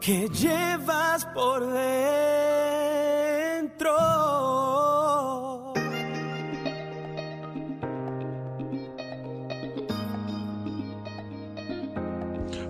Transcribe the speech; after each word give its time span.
que 0.00 0.28
llevas 0.28 1.24
por 1.26 1.72
dentro. 1.72 1.86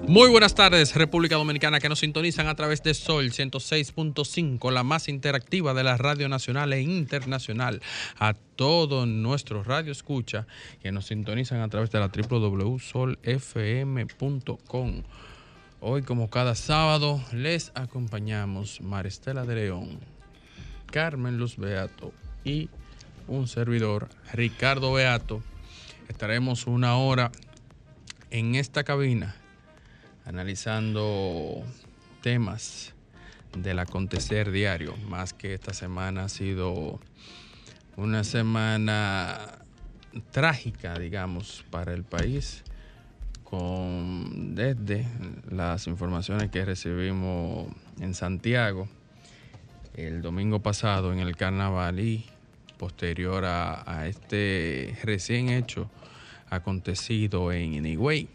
Muy 0.09 0.29
buenas 0.29 0.57
tardes, 0.57 0.97
República 0.97 1.37
Dominicana, 1.37 1.79
que 1.79 1.89
nos 1.89 2.01
sintonizan 2.01 2.49
a 2.49 2.57
través 2.57 2.83
de 2.83 2.95
Sol 2.95 3.31
106.5, 3.31 4.73
la 4.73 4.83
más 4.83 5.09
interactiva 5.09 5.73
de 5.73 5.85
la 5.85 5.97
radio 5.97 6.29
nacional 6.29 6.73
e 6.73 6.81
internacional. 6.81 7.81
A 8.19 8.35
todos 8.57 9.07
nuestros 9.07 9.69
radio 9.69 9.93
escucha 9.93 10.49
que 10.83 10.91
nos 10.91 11.07
sintonizan 11.07 11.61
a 11.61 11.69
través 11.69 11.93
de 11.93 12.01
la 12.01 12.09
www.solfm.com. 12.09 15.03
Hoy, 15.83 16.03
como 16.03 16.29
cada 16.29 16.55
sábado, 16.57 17.25
les 17.33 17.73
acompañamos 17.75 18.83
Maristela 18.83 19.47
de 19.47 19.55
León, 19.55 19.99
Carmen 20.93 21.39
Luz 21.39 21.57
Beato 21.57 22.13
y 22.45 22.69
un 23.29 23.49
servidor, 23.49 24.11
Ricardo 24.35 24.93
Beato. 24.93 25.43
Estaremos 26.07 26.67
una 26.67 26.99
hora 26.99 27.33
en 28.31 28.57
esta 28.57 28.85
cabina 28.85 29.37
analizando 30.27 31.65
temas 32.21 32.93
del 33.57 33.79
acontecer 33.79 34.51
diario, 34.51 34.95
más 35.09 35.33
que 35.33 35.55
esta 35.55 35.73
semana 35.73 36.25
ha 36.25 36.29
sido 36.29 37.01
una 37.97 38.23
semana 38.25 39.61
trágica, 40.31 40.99
digamos, 40.99 41.65
para 41.71 41.95
el 41.95 42.05
país, 42.05 42.65
con 43.51 44.55
desde 44.55 45.07
las 45.51 45.89
informaciones 45.89 46.51
que 46.51 46.65
recibimos 46.65 47.67
en 48.01 48.15
Santiago 48.15 48.89
el 49.95 50.23
domingo 50.23 50.61
pasado 50.61 51.13
en 51.13 51.19
el 51.19 51.37
carnaval 51.37 51.99
y 51.99 52.25
posterior 52.79 53.45
a, 53.45 54.07
este 54.07 54.97
recién 55.03 55.49
hecho 55.49 55.91
acontecido 56.49 57.53
en 57.53 57.85
Higüey 57.85 58.29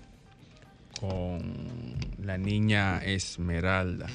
con 1.00 1.96
la 2.24 2.38
niña 2.38 3.00
Esmeralda. 3.00 4.08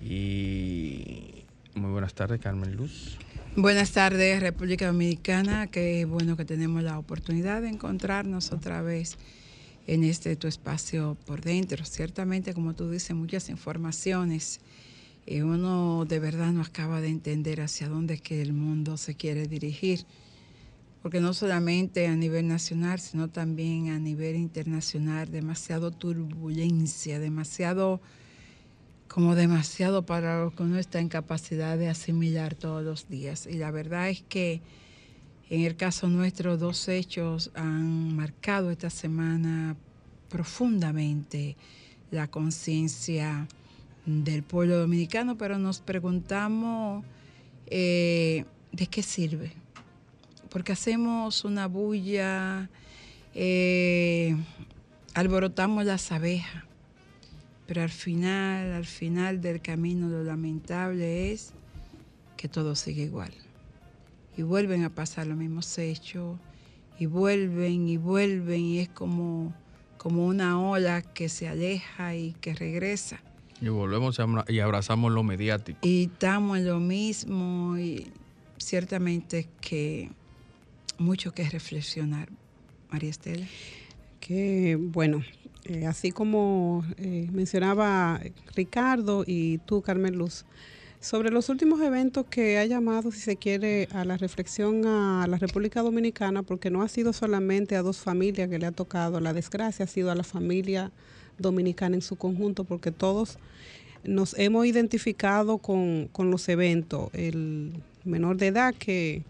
Y 0.00 1.44
muy 1.74 1.90
buenas 1.92 2.14
tardes, 2.14 2.40
Carmen 2.40 2.74
Luz. 2.74 3.18
Buenas 3.54 3.92
tardes, 3.92 4.40
República 4.40 4.86
Dominicana. 4.86 5.68
Qué 5.68 6.04
bueno 6.06 6.36
que 6.36 6.44
tenemos 6.44 6.82
la 6.82 6.98
oportunidad 6.98 7.62
de 7.62 7.68
encontrarnos 7.68 8.50
otra 8.50 8.82
vez 8.82 9.16
en 9.86 10.04
este 10.04 10.36
tu 10.36 10.48
espacio 10.48 11.16
por 11.26 11.40
dentro. 11.40 11.84
Ciertamente, 11.84 12.54
como 12.54 12.74
tú 12.74 12.90
dices, 12.90 13.14
muchas 13.16 13.48
informaciones. 13.48 14.60
Y 15.26 15.40
uno 15.40 16.04
de 16.04 16.18
verdad 16.18 16.52
no 16.52 16.62
acaba 16.62 17.00
de 17.00 17.08
entender 17.08 17.60
hacia 17.60 17.88
dónde 17.88 18.14
es 18.14 18.22
que 18.22 18.42
el 18.42 18.52
mundo 18.52 18.96
se 18.96 19.14
quiere 19.14 19.46
dirigir 19.46 20.04
porque 21.02 21.20
no 21.20 21.34
solamente 21.34 22.06
a 22.06 22.14
nivel 22.14 22.46
nacional, 22.46 23.00
sino 23.00 23.28
también 23.28 23.90
a 23.90 23.98
nivel 23.98 24.36
internacional, 24.36 25.28
demasiado 25.28 25.90
turbulencia, 25.90 27.18
demasiado, 27.18 28.00
como 29.08 29.34
demasiado 29.34 30.06
para 30.06 30.44
lo 30.44 30.54
que 30.54 30.62
uno 30.62 30.78
está 30.78 31.00
en 31.00 31.08
capacidad 31.08 31.76
de 31.76 31.88
asimilar 31.88 32.54
todos 32.54 32.84
los 32.84 33.08
días. 33.08 33.48
Y 33.48 33.54
la 33.54 33.72
verdad 33.72 34.10
es 34.10 34.22
que 34.22 34.62
en 35.50 35.62
el 35.62 35.76
caso 35.76 36.08
nuestro, 36.08 36.56
dos 36.56 36.88
hechos 36.88 37.50
han 37.54 38.16
marcado 38.16 38.70
esta 38.70 38.90
semana 38.90 39.76
profundamente 40.28 41.56
la 42.10 42.28
conciencia 42.28 43.46
del 44.06 44.42
pueblo 44.42 44.78
dominicano, 44.78 45.36
pero 45.36 45.58
nos 45.58 45.80
preguntamos 45.80 47.04
eh, 47.66 48.44
de 48.72 48.86
qué 48.86 49.02
sirve 49.02 49.62
porque 50.52 50.72
hacemos 50.72 51.46
una 51.46 51.66
bulla, 51.66 52.68
eh, 53.34 54.36
alborotamos 55.14 55.86
las 55.86 56.12
abejas, 56.12 56.64
pero 57.66 57.82
al 57.82 57.88
final, 57.88 58.72
al 58.72 58.84
final 58.84 59.40
del 59.40 59.62
camino 59.62 60.08
lo 60.08 60.22
lamentable 60.22 61.32
es 61.32 61.54
que 62.36 62.48
todo 62.48 62.74
sigue 62.74 63.04
igual. 63.04 63.32
Y 64.36 64.42
vuelven 64.42 64.84
a 64.84 64.90
pasar 64.90 65.26
los 65.26 65.36
mismos 65.36 65.76
hechos, 65.78 66.38
y 66.98 67.06
vuelven 67.06 67.88
y 67.88 67.96
vuelven, 67.96 68.60
y 68.60 68.78
es 68.78 68.88
como, 68.88 69.52
como 69.98 70.26
una 70.26 70.60
ola 70.60 71.02
que 71.02 71.28
se 71.28 71.48
aleja 71.48 72.14
y 72.14 72.32
que 72.40 72.54
regresa. 72.54 73.20
Y 73.60 73.68
volvemos 73.68 74.18
y 74.48 74.60
abrazamos 74.60 75.12
lo 75.12 75.22
mediático. 75.22 75.78
Y 75.82 76.04
estamos 76.04 76.58
en 76.58 76.66
lo 76.66 76.80
mismo, 76.80 77.78
y 77.78 78.10
ciertamente 78.58 79.48
que 79.60 80.10
mucho 80.98 81.32
que 81.32 81.48
reflexionar. 81.48 82.28
María 82.90 83.10
Estela. 83.10 83.46
Que 84.20 84.76
bueno, 84.78 85.22
eh, 85.64 85.86
así 85.86 86.12
como 86.12 86.84
eh, 86.96 87.28
mencionaba 87.32 88.20
Ricardo 88.54 89.24
y 89.26 89.58
tú, 89.58 89.82
Carmen 89.82 90.16
Luz, 90.16 90.44
sobre 91.02 91.30
los 91.30 91.50
últimos 91.50 91.82
eventos 91.82 92.24
que 92.24 92.56
ha 92.56 92.64
llamado, 92.64 93.12
si 93.12 93.20
se 93.20 93.36
quiere, 93.36 93.88
a 93.92 94.06
la 94.06 94.16
reflexión 94.16 94.86
a 94.86 95.26
la 95.28 95.36
República 95.36 95.82
Dominicana, 95.82 96.42
porque 96.42 96.70
no 96.70 96.80
ha 96.80 96.88
sido 96.88 97.12
solamente 97.12 97.76
a 97.76 97.82
dos 97.82 97.98
familias 97.98 98.48
que 98.48 98.58
le 98.58 98.64
ha 98.64 98.72
tocado 98.72 99.20
la 99.20 99.34
desgracia, 99.34 99.84
ha 99.84 99.88
sido 99.88 100.10
a 100.10 100.14
la 100.14 100.24
familia 100.24 100.90
dominicana 101.38 101.96
en 101.96 102.02
su 102.02 102.16
conjunto, 102.16 102.64
porque 102.64 102.90
todos 102.90 103.38
nos 104.04 104.38
hemos 104.38 104.64
identificado 104.64 105.58
con, 105.58 106.08
con 106.12 106.30
los 106.30 106.48
eventos. 106.48 107.10
El 107.12 107.74
menor 108.04 108.38
de 108.38 108.46
edad 108.46 108.74
que 108.74 109.24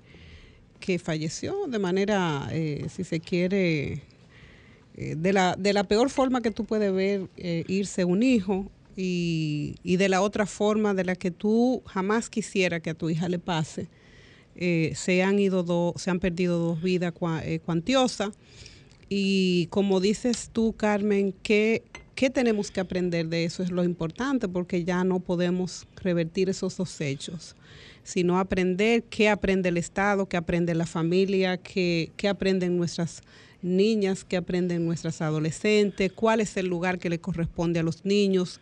que 0.82 0.98
falleció 0.98 1.66
de 1.68 1.78
manera, 1.78 2.48
eh, 2.50 2.86
si 2.94 3.04
se 3.04 3.20
quiere, 3.20 4.02
eh, 4.96 5.14
de, 5.16 5.32
la, 5.32 5.54
de 5.56 5.72
la 5.72 5.84
peor 5.84 6.10
forma 6.10 6.42
que 6.42 6.50
tú 6.50 6.64
puedes 6.64 6.92
ver 6.92 7.28
eh, 7.38 7.64
irse 7.68 8.04
un 8.04 8.22
hijo 8.22 8.70
y, 8.96 9.76
y, 9.82 9.96
de 9.96 10.08
la 10.08 10.20
otra 10.20 10.46
forma 10.46 10.94
de 10.94 11.04
la 11.04 11.14
que 11.16 11.30
tú 11.30 11.82
jamás 11.86 12.28
quisiera 12.28 12.80
que 12.80 12.90
a 12.90 12.94
tu 12.94 13.10
hija 13.10 13.28
le 13.28 13.38
pase. 13.38 13.88
se 14.54 15.22
han 15.22 15.38
ido 15.38 15.94
se 15.96 16.10
han 16.10 16.20
perdido 16.20 16.58
dos 16.58 16.82
vidas 16.82 17.12
cuantiosas 17.64 18.34
y 19.08 19.66
como 19.70 20.00
dices 20.00 20.50
tú 20.52 20.74
Carmen 20.76 21.34
¿qué, 21.42 21.82
¿qué 22.14 22.28
tenemos 22.28 22.70
que 22.70 22.80
aprender 22.80 23.28
de 23.28 23.44
eso? 23.44 23.62
Es 23.62 23.70
lo 23.70 23.82
importante 23.82 24.48
porque 24.48 24.84
ya 24.84 25.04
no 25.04 25.20
podemos 25.20 25.86
revertir 25.96 26.50
esos 26.50 26.76
dos 26.76 27.00
hechos 27.00 27.56
sino 28.04 28.38
aprender 28.38 29.04
qué 29.04 29.28
aprende 29.28 29.68
el 29.68 29.76
Estado, 29.76 30.26
qué 30.28 30.36
aprende 30.36 30.74
la 30.74 30.86
familia, 30.86 31.56
qué, 31.56 32.10
qué 32.16 32.28
aprenden 32.28 32.76
nuestras 32.76 33.22
niñas, 33.62 34.24
qué 34.24 34.36
aprenden 34.36 34.84
nuestras 34.84 35.22
adolescentes, 35.22 36.12
cuál 36.12 36.40
es 36.40 36.56
el 36.56 36.66
lugar 36.66 36.98
que 36.98 37.10
le 37.10 37.20
corresponde 37.20 37.80
a 37.80 37.82
los 37.82 38.04
niños, 38.04 38.60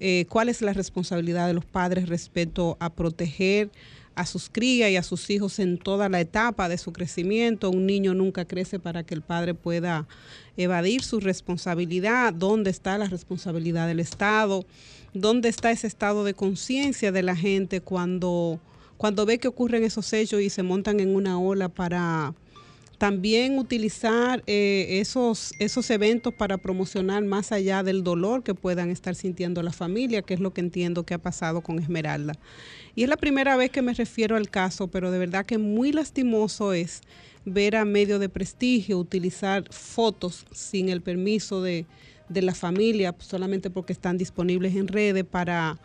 eh, 0.00 0.26
cuál 0.28 0.48
es 0.48 0.62
la 0.62 0.72
responsabilidad 0.72 1.46
de 1.46 1.54
los 1.54 1.64
padres 1.64 2.08
respecto 2.08 2.76
a 2.80 2.90
proteger 2.90 3.70
a 4.14 4.26
sus 4.26 4.50
crías 4.50 4.90
y 4.90 4.96
a 4.96 5.02
sus 5.02 5.30
hijos 5.30 5.58
en 5.58 5.78
toda 5.78 6.08
la 6.08 6.20
etapa 6.20 6.68
de 6.68 6.78
su 6.78 6.92
crecimiento. 6.92 7.70
Un 7.70 7.86
niño 7.86 8.14
nunca 8.14 8.44
crece 8.44 8.78
para 8.78 9.04
que 9.04 9.14
el 9.14 9.22
padre 9.22 9.54
pueda 9.54 10.06
evadir 10.56 11.02
su 11.02 11.20
responsabilidad. 11.20 12.34
¿Dónde 12.34 12.70
está 12.70 12.98
la 12.98 13.06
responsabilidad 13.06 13.86
del 13.86 14.00
Estado? 14.00 14.64
¿Dónde 15.14 15.48
está 15.48 15.70
ese 15.70 15.86
estado 15.86 16.24
de 16.24 16.34
conciencia 16.34 17.12
de 17.12 17.22
la 17.22 17.36
gente 17.36 17.80
cuando 17.80 18.60
cuando 18.96 19.26
ve 19.26 19.38
que 19.38 19.48
ocurren 19.48 19.82
esos 19.82 20.12
hechos 20.12 20.40
y 20.42 20.48
se 20.48 20.62
montan 20.62 21.00
en 21.00 21.12
una 21.16 21.36
ola 21.36 21.68
para 21.68 22.34
también 23.02 23.58
utilizar 23.58 24.44
eh, 24.46 25.00
esos, 25.00 25.54
esos 25.58 25.90
eventos 25.90 26.32
para 26.32 26.56
promocionar 26.56 27.24
más 27.24 27.50
allá 27.50 27.82
del 27.82 28.04
dolor 28.04 28.44
que 28.44 28.54
puedan 28.54 28.90
estar 28.90 29.16
sintiendo 29.16 29.60
la 29.64 29.72
familia, 29.72 30.22
que 30.22 30.34
es 30.34 30.38
lo 30.38 30.54
que 30.54 30.60
entiendo 30.60 31.02
que 31.02 31.14
ha 31.14 31.18
pasado 31.18 31.62
con 31.62 31.80
Esmeralda. 31.80 32.34
Y 32.94 33.02
es 33.02 33.08
la 33.08 33.16
primera 33.16 33.56
vez 33.56 33.72
que 33.72 33.82
me 33.82 33.92
refiero 33.92 34.36
al 34.36 34.48
caso, 34.48 34.86
pero 34.86 35.10
de 35.10 35.18
verdad 35.18 35.44
que 35.44 35.58
muy 35.58 35.90
lastimoso 35.90 36.74
es 36.74 37.00
ver 37.44 37.74
a 37.74 37.84
medio 37.84 38.20
de 38.20 38.28
prestigio 38.28 39.00
utilizar 39.00 39.64
fotos 39.72 40.46
sin 40.52 40.88
el 40.88 41.00
permiso 41.00 41.60
de, 41.60 41.86
de 42.28 42.42
la 42.42 42.54
familia 42.54 43.16
solamente 43.18 43.68
porque 43.68 43.94
están 43.94 44.16
disponibles 44.16 44.76
en 44.76 44.86
redes 44.86 45.24
para, 45.24 45.76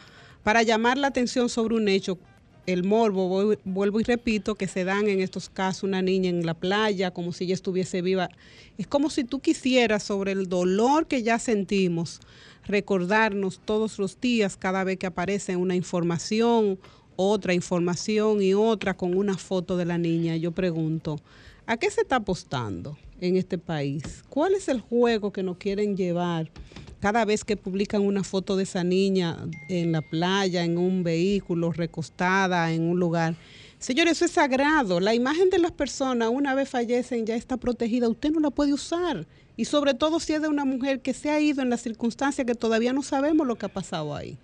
para 0.44 0.62
llamar 0.62 1.00
la 1.00 1.08
atención 1.08 1.50
sobre 1.50 1.74
un 1.74 1.88
hecho 1.88 2.20
el 2.68 2.84
morbo, 2.84 3.30
voy- 3.30 3.58
vuelvo 3.64 4.00
y 4.02 4.04
repito, 4.04 4.56
que 4.56 4.68
se 4.68 4.84
dan 4.84 5.08
en 5.08 5.22
estos 5.22 5.50
casos 5.50 5.84
una 5.84 6.02
niña 6.02 6.30
en 6.30 6.46
la 6.46 6.54
playa, 6.54 7.12
como 7.12 7.32
si 7.32 7.46
ella 7.46 7.54
estuviese 7.54 8.02
viva. 8.02 8.30
Es 8.78 8.86
como 8.88 9.10
si 9.10 9.24
tú 9.24 9.40
quisieras, 9.40 10.04
sobre 10.04 10.34
el 10.34 10.48
dolor 10.50 11.08
que 11.08 11.24
ya 11.24 11.40
sentimos, 11.40 12.20
recordarnos 12.66 13.62
todos 13.64 13.98
los 14.00 14.20
días, 14.20 14.58
cada 14.58 14.84
vez 14.84 14.98
que 14.98 15.08
aparece 15.08 15.56
una 15.56 15.76
información, 15.76 16.78
otra 17.16 17.54
información 17.54 18.42
y 18.44 18.54
otra 18.54 18.96
con 18.96 19.16
una 19.18 19.38
foto 19.38 19.78
de 19.78 19.86
la 19.86 19.98
niña. 19.98 20.36
Yo 20.36 20.52
pregunto, 20.52 21.22
¿a 21.66 21.78
qué 21.78 21.90
se 21.90 22.02
está 22.02 22.18
apostando 22.18 22.98
en 23.22 23.38
este 23.38 23.58
país? 23.58 24.26
¿Cuál 24.30 24.56
es 24.56 24.68
el 24.68 24.82
juego 24.82 25.32
que 25.32 25.42
nos 25.42 25.56
quieren 25.56 25.96
llevar? 25.96 26.52
Cada 27.00 27.26
vez 27.26 27.44
que 27.44 27.58
publican 27.58 28.02
una 28.02 28.24
foto 28.24 28.56
de 28.56 28.64
esa 28.64 28.84
niña 28.84 29.38
en 29.70 29.92
la 29.92 30.02
playa, 30.02 30.64
en 30.64 30.78
un 30.78 31.04
vehículo, 31.04 31.72
recostada 31.72 32.72
en 32.72 32.84
un 32.84 33.00
lugar. 33.00 33.36
Señores, 33.80 34.14
eso 34.14 34.26
es 34.26 34.32
sagrado. 34.32 35.00
La 35.00 35.14
imagen 35.14 35.50
de 35.50 35.60
las 35.60 35.72
personas, 35.72 36.30
una 36.30 36.56
vez 36.56 36.70
fallecen, 36.70 37.26
ya 37.26 37.36
está 37.36 37.58
protegida. 37.58 38.10
Usted 38.10 38.32
no 38.32 38.40
la 38.40 38.50
puede 38.50 38.74
usar. 38.74 39.28
Y 39.56 39.66
sobre 39.66 39.94
todo 39.94 40.20
si 40.20 40.34
es 40.34 40.42
de 40.42 40.48
una 40.48 40.66
mujer 40.66 41.02
que 41.02 41.14
se 41.14 41.30
ha 41.30 41.40
ido 41.40 41.62
en 41.62 41.70
las 41.70 41.82
circunstancias 41.82 42.46
que 42.46 42.56
todavía 42.56 42.94
no 42.94 43.04
sabemos 43.04 43.46
lo 43.46 43.56
que 43.56 43.68
ha 43.68 43.70
pasado 43.70 44.16
ahí. 44.16 44.38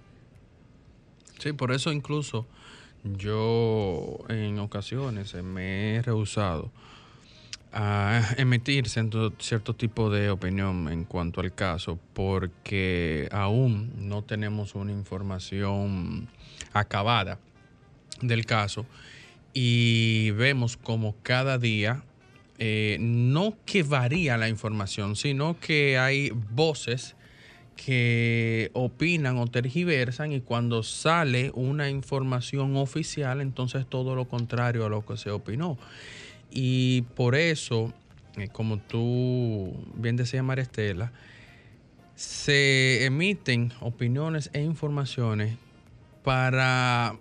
Sí, 1.40 1.54
por 1.54 1.72
eso 1.72 1.92
incluso 1.92 2.46
yo 3.04 4.20
en 4.30 4.60
ocasiones 4.60 5.34
me 5.44 5.96
he 5.96 6.02
rehusado 6.02 6.72
a 7.74 8.36
emitir 8.38 8.88
cierto, 8.88 9.74
tipo 9.76 10.10
de 10.10 10.30
opinión 10.30 10.90
en 10.90 11.06
cuanto 11.06 11.42
al 11.42 11.54
caso 11.54 11.98
porque 12.14 13.28
aún 13.32 13.92
no 13.98 14.22
tenemos 14.22 14.76
una 14.76 14.92
información 14.92 16.28
acabada 16.72 17.40
del 18.22 18.46
caso 18.46 18.86
y 19.54 20.32
vemos 20.32 20.78
como 20.78 21.16
cada 21.24 21.58
día 21.58 22.04
eh, 22.60 22.98
no 23.00 23.58
que 23.66 23.82
varía 23.82 24.38
la 24.38 24.50
información, 24.50 25.16
sino 25.16 25.60
que 25.60 25.98
hay 25.98 26.32
voces 26.32 27.16
que 27.76 28.70
opinan 28.74 29.38
o 29.40 29.48
tergiversan 29.48 30.32
y 30.32 30.42
cuando 30.42 30.84
sale 30.84 31.52
una 31.56 31.90
información 31.90 32.78
oficial, 32.78 33.42
entonces 33.42 33.88
todo 33.88 34.16
lo 34.16 34.26
contrario 34.26 34.86
a 34.86 34.90
lo 34.90 35.04
que 35.04 35.18
se 35.18 35.32
opinó. 35.32 35.78
Y 36.56 37.02
por 37.16 37.34
eso, 37.34 37.92
eh, 38.38 38.48
como 38.48 38.78
tú 38.78 39.74
bien 39.96 40.16
decías, 40.16 40.44
María 40.44 40.62
Estela, 40.62 41.12
se 42.16 43.06
emiten 43.06 43.74
opiniones 43.80 44.52
e 44.54 44.62
informaciones 44.62 45.58
para, 46.24 47.18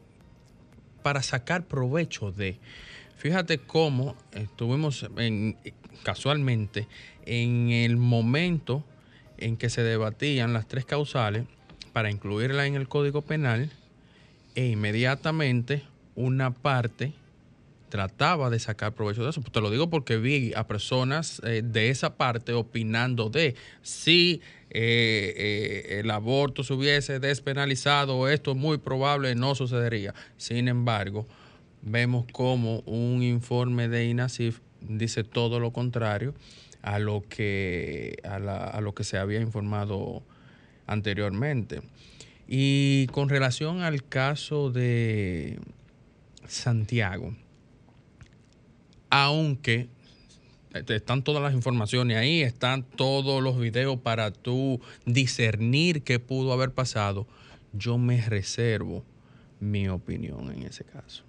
para 1.03 1.23
sacar 1.23 1.65
provecho 1.65 2.31
de. 2.31 2.59
Fíjate 3.17 3.57
cómo 3.57 4.17
estuvimos 4.33 5.09
en, 5.17 5.57
casualmente 6.03 6.87
en 7.25 7.71
el 7.71 7.97
momento 7.97 8.85
en 9.39 9.57
que 9.57 9.71
se 9.71 9.83
debatían 9.83 10.53
las 10.53 10.69
tres 10.69 10.85
causales 10.85 11.47
para 11.95 12.11
incluirla 12.11 12.67
en 12.67 12.75
el 12.75 12.87
Código 12.87 13.23
Penal 13.23 13.71
e 14.55 14.67
inmediatamente 14.67 15.83
una 16.17 16.51
parte 16.51 17.15
trataba 17.93 18.49
de 18.49 18.59
sacar 18.59 18.95
provecho 18.95 19.23
de 19.23 19.29
eso. 19.29 19.43
Te 19.43 19.61
lo 19.61 19.71
digo 19.71 19.91
porque 19.91 20.17
vi 20.17 20.55
a 20.57 20.67
personas 20.67 21.43
eh, 21.45 21.61
de 21.63 21.91
esa 21.91 22.17
parte 22.17 22.55
opinando 22.55 23.29
de 23.29 23.55
si 23.83 24.41
eh, 24.71 25.35
eh, 25.37 26.01
el 26.01 26.11
aborto 26.11 26.65
se 26.65 26.73
hubiese 26.73 27.21
despenalizado, 27.21 28.31
esto 28.31 28.53
es 28.53 28.57
muy 28.57 28.79
probable 28.79 29.35
no 29.35 29.55
sucedería. 29.55 30.15
Sin 30.39 30.69
embargo, 30.69 31.27
vemos 31.83 32.25
como 32.33 32.79
un 32.87 33.23
informe 33.23 33.89
de 33.89 34.07
INASIF 34.07 34.61
dice 34.81 35.23
todo 35.23 35.61
lo 35.61 35.71
contrario 35.75 36.33
a 36.81 36.99
lo 36.99 37.23
que, 37.29 38.17
a, 38.25 38.39
la- 38.39 38.65
a 38.69 38.81
lo 38.81 38.95
que 38.95 39.05
se 39.05 39.19
había 39.19 39.43
informado 39.43 40.23
anteriormente. 40.87 41.83
Y 42.49 43.07
con 43.09 43.29
relación 43.29 43.83
al 43.83 44.03
caso 44.09 44.71
de 44.71 45.59
Santiago, 46.49 47.35
aunque 49.13 49.91
este, 50.73 50.97
están 50.97 51.23
todas 51.23 51.43
las 51.43 51.53
informaciones 51.53 52.17
ahí, 52.17 52.41
están 52.41 52.83
todos 52.83 53.43
los 53.43 53.61
videos 53.61 53.99
para 54.01 54.31
tú 54.31 54.81
discernir 55.05 56.03
qué 56.03 56.19
pudo 56.19 56.51
haber 56.55 56.73
pasado, 56.73 57.27
yo 57.75 57.99
me 57.99 58.23
reservo 58.23 59.05
mi 59.61 59.87
opinión 59.89 60.51
en 60.51 60.63
ese 60.63 60.85
caso. 60.85 61.25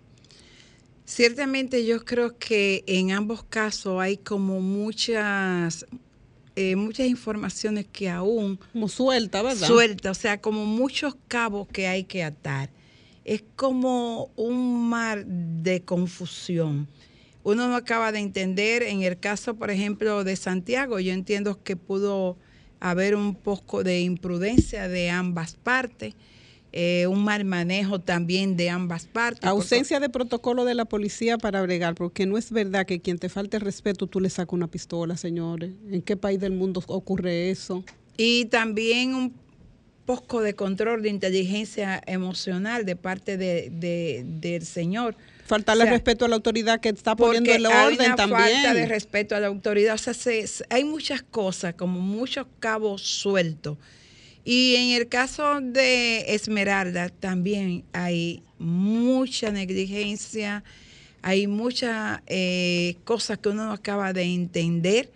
Ciertamente 1.04 1.86
yo 1.86 2.06
creo 2.06 2.38
que 2.38 2.86
en 2.88 3.12
ambos 3.12 3.44
casos 3.44 4.00
hay 4.00 4.16
como 4.16 4.62
muchas, 4.62 5.86
eh, 6.56 6.78
muchas 6.78 7.08
informaciones 7.08 7.86
que 7.92 8.10
aún 8.10 8.58
Como 8.72 8.88
suelta, 8.88 9.42
¿verdad? 9.42 9.68
suelta, 9.68 10.12
o 10.12 10.16
sea, 10.16 10.40
como 10.40 10.66
muchos 10.66 11.18
cabos 11.28 11.68
que 11.68 11.88
hay 11.88 12.06
que 12.06 12.24
atar. 12.24 12.70
Es 13.26 13.44
como 13.58 14.32
un 14.38 14.88
mar 14.88 15.26
de 15.26 15.82
confusión. 15.82 16.88
Uno 17.44 17.68
no 17.68 17.76
acaba 17.76 18.12
de 18.12 18.20
entender, 18.20 18.84
en 18.84 19.02
el 19.04 19.20
caso, 19.20 19.56
por 19.56 19.70
ejemplo, 19.70 20.24
de 20.24 20.36
Santiago, 20.36 21.00
yo 21.00 21.12
entiendo 21.14 21.62
que 21.64 21.76
pudo 21.76 22.38
haber 22.80 23.16
un 23.16 23.36
poco 23.36 23.84
de 23.84 24.02
imprudencia 24.02 24.88
de 24.88 25.10
ambas 25.10 25.56
partes, 25.56 26.16
eh, 26.72 27.06
un 27.08 27.24
mal 27.24 27.46
manejo 27.46 28.00
también 28.00 28.56
de 28.58 28.70
ambas 28.70 29.06
partes. 29.06 29.42
porque- 29.42 29.50
Ausencia 29.50 30.00
de 30.00 30.10
protocolo 30.10 30.66
de 30.66 30.74
la 30.74 30.86
policía 30.86 31.38
para 31.38 31.62
bregar, 31.62 31.96
porque 31.96 32.26
no 32.26 32.38
es 32.38 32.52
verdad 32.52 32.86
que 32.86 33.00
quien 33.00 33.20
te 33.20 33.30
falte 33.30 33.58
el 33.58 33.62
respeto 33.62 34.08
tú 34.08 34.20
le 34.20 34.30
sacas 34.30 34.54
una 34.54 34.68
pistola, 34.68 35.16
señores. 35.18 35.72
¿En 35.92 36.02
qué 36.02 36.18
país 36.18 36.40
del 36.40 36.54
mundo 36.54 36.82
ocurre 36.88 37.50
eso? 37.52 37.84
Y 38.18 38.46
también 38.46 39.14
un 39.14 39.34
poco 40.06 40.42
de 40.42 40.54
control 40.56 41.02
de 41.04 41.10
inteligencia 41.10 42.02
emocional 42.08 42.86
de 42.86 42.96
parte 42.96 43.38
de, 43.38 43.70
de- 43.70 44.24
del 44.26 44.66
señor. 44.66 45.16
Faltarle 45.46 45.84
O 45.84 45.86
sea, 45.86 45.94
respeto 45.94 46.26
a 46.26 46.28
la 46.30 46.36
autoridad 46.36 46.80
que 46.80 46.90
está 46.90 47.16
poniendo 47.16 47.52
el 47.54 47.66
hay 47.66 47.94
orden 47.94 48.08
una 48.08 48.16
también. 48.16 48.40
falta 48.64 48.74
de 48.74 48.86
respeto 48.86 49.36
a 49.36 49.40
la 49.40 49.48
autoridad. 49.48 49.96
O 49.96 49.98
sea, 49.98 50.14
se- 50.14 50.48
se- 50.48 50.66
hay 50.70 50.84
muchas 50.84 51.22
cosas, 51.22 51.74
como 51.76 52.00
muchos 52.00 52.48
cabos 52.60 53.02
sueltos. 53.02 53.78
Y 54.46 54.76
en 54.76 55.02
el 55.02 55.08
caso 55.08 55.60
de 55.62 56.34
Esmeralda 56.34 57.10
también 57.10 57.84
hay 57.94 58.42
mucha 58.60 59.52
negligencia, 59.52 60.64
hay 61.22 61.48
muchas 61.48 62.22
eh, 62.28 62.96
cosas 63.06 63.38
que 63.38 63.50
uno 63.50 63.66
no 63.66 63.72
acaba 63.72 64.12
de 64.14 64.24
entender 64.24 65.12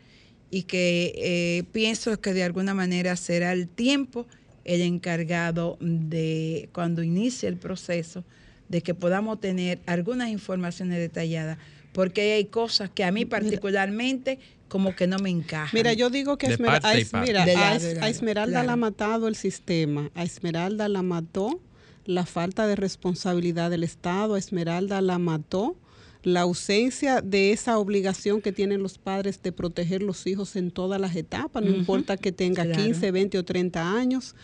y 0.50 0.64
que 0.64 1.14
eh, 1.18 1.64
pienso 1.74 2.20
que 2.22 2.34
de 2.34 2.44
alguna 2.44 2.74
manera 2.74 3.16
será 3.18 3.52
el 3.52 3.68
tiempo 3.68 4.26
el 4.64 4.82
encargado 4.82 5.78
de, 5.82 6.70
cuando 6.74 7.04
inicie 7.04 7.48
el 7.50 7.58
proceso, 7.58 8.24
de 8.70 8.82
que 8.82 8.94
podamos 8.94 9.40
tener 9.40 9.80
algunas 9.86 10.30
informaciones 10.30 11.00
detalladas, 11.00 11.58
porque 11.94 12.34
hay 12.34 12.46
cosas 12.46 12.90
que 12.90 13.04
a 13.04 13.12
mí 13.12 13.26
particularmente 13.26 14.40
como 14.68 14.96
que 14.96 15.08
no 15.08 15.18
me 15.20 15.30
encajan. 15.30 15.72
Mira, 15.74 15.94
yo 15.94 16.10
digo 16.10 16.38
que 16.38 16.48
a 16.48 16.58
mira, 16.58 18.08
Esmeralda 18.10 18.64
la 18.64 18.74
ha 18.74 18.76
matado 18.76 19.28
el 19.28 19.36
sistema, 19.36 20.12
a 20.14 20.24
Esmeralda 20.24 20.90
la 20.90 21.02
mató 21.02 21.62
la 22.06 22.26
falta 22.26 22.68
de 22.68 22.76
responsabilidad 22.76 23.70
del 23.70 23.84
Estado, 23.84 24.36
a 24.36 24.40
Esmeralda 24.40 25.02
la 25.02 25.20
mató 25.20 25.78
la 26.24 26.42
ausencia 26.42 27.22
de 27.22 27.52
esa 27.52 27.78
obligación 27.78 28.42
que 28.42 28.52
tienen 28.52 28.84
los 28.84 28.98
padres 28.98 29.42
de 29.42 29.52
proteger 29.52 30.04
los 30.04 30.28
hijos 30.28 30.56
en 30.56 30.72
todas 30.72 31.00
las 31.00 31.16
etapas, 31.16 31.64
no 31.64 31.70
importa 31.70 32.18
que 32.18 32.32
tenga 32.32 32.64
claro. 32.64 32.84
15, 32.84 33.12
20 33.12 33.38
o 33.38 33.46
30 33.46 33.94
años. 33.94 34.36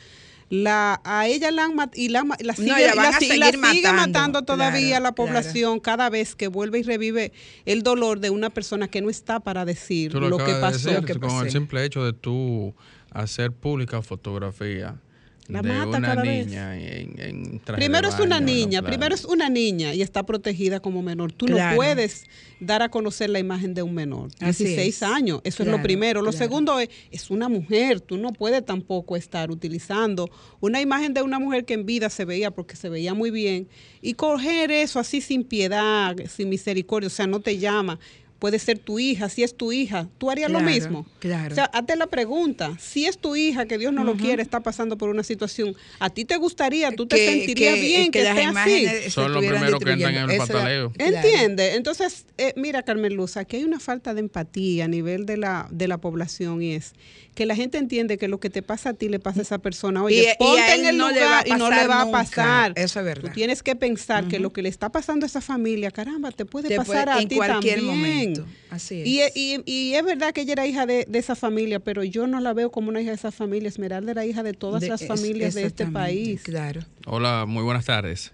La, 0.54 1.02
a 1.04 1.28
ella 1.28 1.50
la 1.50 1.64
han 1.64 1.76
matado 1.76 2.00
y 2.00 2.10
la, 2.10 2.24
la 2.40 2.54
sigue, 2.56 2.70
No, 2.70 2.96
la 2.96 3.14
sigue 3.14 3.58
matando, 3.58 3.94
matando 3.94 4.42
todavía 4.44 4.90
claro, 4.90 5.04
la 5.04 5.14
claro. 5.14 5.16
población 5.16 5.80
cada 5.80 6.12
vez 6.12 6.36
que 6.36 6.48
vuelve 6.48 6.78
y 6.78 6.84
revive 6.84 7.32
el 7.66 7.82
dolor 7.82 8.20
de 8.20 8.30
una 8.30 8.52
persona 8.52 8.88
que 8.88 9.02
no 9.02 9.10
está 9.10 9.40
para 9.40 9.66
decir 9.66 10.12
Tú 10.12 10.20
lo, 10.20 10.30
lo, 10.30 10.38
que 10.38 10.54
pasó. 10.54 10.90
de 10.90 10.96
decir, 11.02 11.06
que 11.08 11.20
con 11.20 11.44
el 11.44 11.52
simple 11.52 11.84
hecho 11.84 12.06
de 12.06 12.14
tú 12.14 12.76
hacer 13.10 13.52
pública 13.52 14.04
fotografía 14.04 15.02
La 15.48 15.62
de 15.62 15.70
mata 15.70 15.98
una 15.98 16.08
cada 16.08 16.22
vez. 16.22 16.48
niña 16.48 16.78
en, 16.78 17.20
en 17.20 17.60
traje 17.60 17.80
Primero 17.80 18.10
de 18.10 18.16
es 18.16 18.20
una 18.22 18.40
niña, 18.40 18.82
primero 18.82 19.14
es 19.14 19.26
una 19.26 19.50
niña 19.50 19.94
y 19.94 20.02
está 20.02 20.24
protegida 20.24 20.80
como 20.80 21.02
menor. 21.02 21.34
Tú 21.34 21.48
no 21.48 21.58
puedes 21.76 22.26
dar 22.62 22.82
a 22.82 22.90
conocer 22.90 23.30
la 23.30 23.40
imagen 23.40 23.74
de 23.74 23.84
un 23.84 23.94
menor. 23.94 24.30
Así 24.40 24.64
16 24.64 24.96
es. 24.96 25.04
años, 25.04 25.42
eso 25.44 25.64
es 25.64 25.70
lo 25.70 25.82
primero. 25.82 26.22
Lo 26.22 26.32
claro. 26.32 26.46
segundo 26.46 26.80
es, 26.80 26.90
es 27.12 27.30
una 27.30 27.50
mujer, 27.50 28.00
tú 28.00 28.18
no 28.18 28.32
puedes 28.32 28.66
tampoco 28.66 29.18
estar 29.18 29.52
utilizando 29.52 30.30
una 30.62 30.80
imagen 30.80 31.14
de 31.14 31.22
una 31.22 31.40
mujer 31.40 31.66
que 31.66 31.74
en 31.74 31.86
vida 31.86 32.10
se 32.10 32.24
veía 32.24 32.52
porque 32.52 32.76
se 32.78 32.88
veía 32.88 33.14
muy 33.14 33.30
bien 33.30 33.68
y 34.02 34.14
coger 34.14 34.72
eso 34.72 35.00
así 35.00 35.20
sin 35.20 35.44
piedad, 35.44 36.16
sin 36.30 36.50
misericordia, 36.50 37.08
o 37.08 37.10
sea, 37.10 37.28
no 37.28 37.42
te 37.42 37.58
llama. 37.58 38.00
Puede 38.44 38.60
ser 38.60 38.78
tu 38.78 39.00
hija, 39.00 39.30
si 39.30 39.42
es 39.42 39.56
tu 39.56 39.72
hija, 39.72 40.10
¿tú 40.18 40.30
harías 40.30 40.52
lo 40.52 40.60
mismo? 40.60 41.06
claro. 41.20 41.54
O 41.54 41.56
sea, 41.56 41.64
hazte 41.64 41.96
la 41.96 42.08
pregunta, 42.08 42.76
si 42.78 43.06
es 43.06 43.18
tu 43.18 43.38
hija, 43.38 43.66
que 43.68 43.78
Dios 43.78 43.94
no 43.94 44.04
lo 44.04 44.16
quiere, 44.18 44.42
está 44.44 44.60
pasando 44.60 44.98
por 44.98 45.08
una 45.08 45.24
situación, 45.24 45.74
¿a 46.02 46.10
ti 46.10 46.26
te 46.26 46.36
gustaría, 46.36 46.92
tú 46.92 47.06
te 47.06 47.16
Que- 47.16 47.26
sentirías 47.30 47.76
que- 47.76 47.82
bien 47.82 48.12
que, 48.12 48.20
que 48.20 48.26
las 48.26 48.38
esté 48.38 48.90
así? 49.00 49.12
Son 49.12 49.32
los 49.32 49.46
primeros 49.46 49.80
que 49.82 49.92
entran 49.94 50.14
en 50.16 50.24
el. 50.24 50.32
Esa- 50.32 50.46
pataleo. 50.48 50.92
Claro. 50.92 51.16
¿Entiende? 51.16 51.76
Entonces, 51.76 52.26
eh, 52.38 52.52
mira, 52.58 52.84
Carmen 52.84 53.16
Luz, 53.16 53.38
aquí 53.38 53.56
hay 53.56 53.64
una 53.64 53.80
falta 53.80 54.14
de 54.14 54.20
empatía 54.20 54.84
a 54.84 54.88
nivel 54.90 55.26
de 55.26 55.38
la, 55.38 55.70
de 55.72 55.88
la 55.88 56.00
población 56.00 56.62
y 56.62 56.74
es 56.74 56.92
que 57.36 57.46
la 57.48 57.56
gente 57.56 57.78
entiende 57.78 58.18
que 58.18 58.28
lo 58.28 58.40
que 58.42 58.50
te 58.50 58.62
pasa 58.62 58.90
a 58.90 58.94
ti 58.94 59.08
le 59.10 59.20
pasa 59.20 59.40
a 59.40 59.44
esa 59.44 59.58
persona. 59.60 60.04
Oye, 60.04 60.18
Y- 60.18 60.24
y 60.26 60.28
a 60.28 60.36
ponte 60.38 60.74
él 60.74 60.80
en 60.82 60.86
el 60.88 60.98
no 60.98 61.10
lugar 61.10 61.48
y 61.48 61.52
no 61.52 61.70
le 61.72 61.88
va 61.88 62.02
a 62.02 62.06
nunca. 62.06 62.18
pasar. 62.20 62.74
Eso 62.76 63.00
es 63.00 63.06
verdad. 63.06 63.30
Tú 63.30 63.34
tienes 63.34 63.64
que 63.64 63.76
pensar 63.78 64.28
que 64.28 64.38
lo 64.38 64.52
que 64.52 64.62
le 64.62 64.68
está 64.70 64.90
pasando 64.92 65.26
a 65.26 65.28
esa 65.28 65.40
familia, 65.42 65.90
caramba, 65.92 66.32
te 66.32 66.44
puede 66.46 66.68
Te 66.68 66.76
pasar 66.76 67.06
puede- 67.06 67.26
a 67.26 67.28
ti 67.28 67.36
cualquier 67.38 67.76
también. 67.80 67.96
momento. 67.96 68.33
Así 68.70 69.02
es. 69.02 69.08
Y, 69.08 69.22
y- 69.36 69.64
y 69.66 69.94
es 69.96 70.04
verdad 70.04 70.34
que 70.34 70.42
ella 70.42 70.54
era 70.54 70.66
hija 70.68 70.86
de, 70.86 71.06
de 71.08 71.20
esa 71.20 71.36
familia, 71.36 71.80
pero 71.80 72.04
yo 72.04 72.28
no 72.28 72.40
la 72.40 72.54
veo 72.54 72.72
como 72.72 72.90
una 72.90 73.02
hija 73.02 73.12
de 73.12 73.16
esa 73.16 73.32
familia. 73.32 73.68
Esmeralda 73.70 74.12
era 74.12 74.26
hija 74.26 74.44
de 74.44 74.54
todas 74.54 74.82
De- 74.82 74.90
las 74.90 75.02
es- 75.02 75.08
familias 75.08 75.54
de 75.54 75.66
este 75.66 75.86
país. 75.88 76.44
Claro. 76.44 76.82
Hola, 77.08 77.46
muy 77.48 77.64
buenas 77.64 77.86
tardes. 77.86 78.34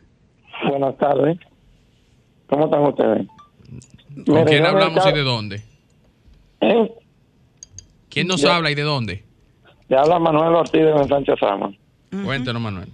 Buenas 0.69 0.97
tardes. 0.97 1.37
¿Cómo 2.47 2.65
están 2.65 2.81
ustedes? 2.83 3.27
¿Con 4.25 4.45
quién 4.45 4.65
hablamos 4.65 5.05
y 5.05 5.11
de 5.11 5.21
dónde? 5.23 5.61
¿Eh? 6.61 6.91
¿Quién 8.09 8.27
nos 8.27 8.41
Ya. 8.41 8.55
habla 8.55 8.71
y 8.71 8.75
de 8.75 8.81
dónde? 8.81 9.23
Le 9.87 9.97
habla 9.97 10.19
Manuel 10.19 10.55
Ortiz 10.55 10.81
de 10.81 11.07
Sánchez 11.07 11.35
Sama. 11.39 11.71
Cuéntanos, 12.25 12.61
Manuel. 12.61 12.89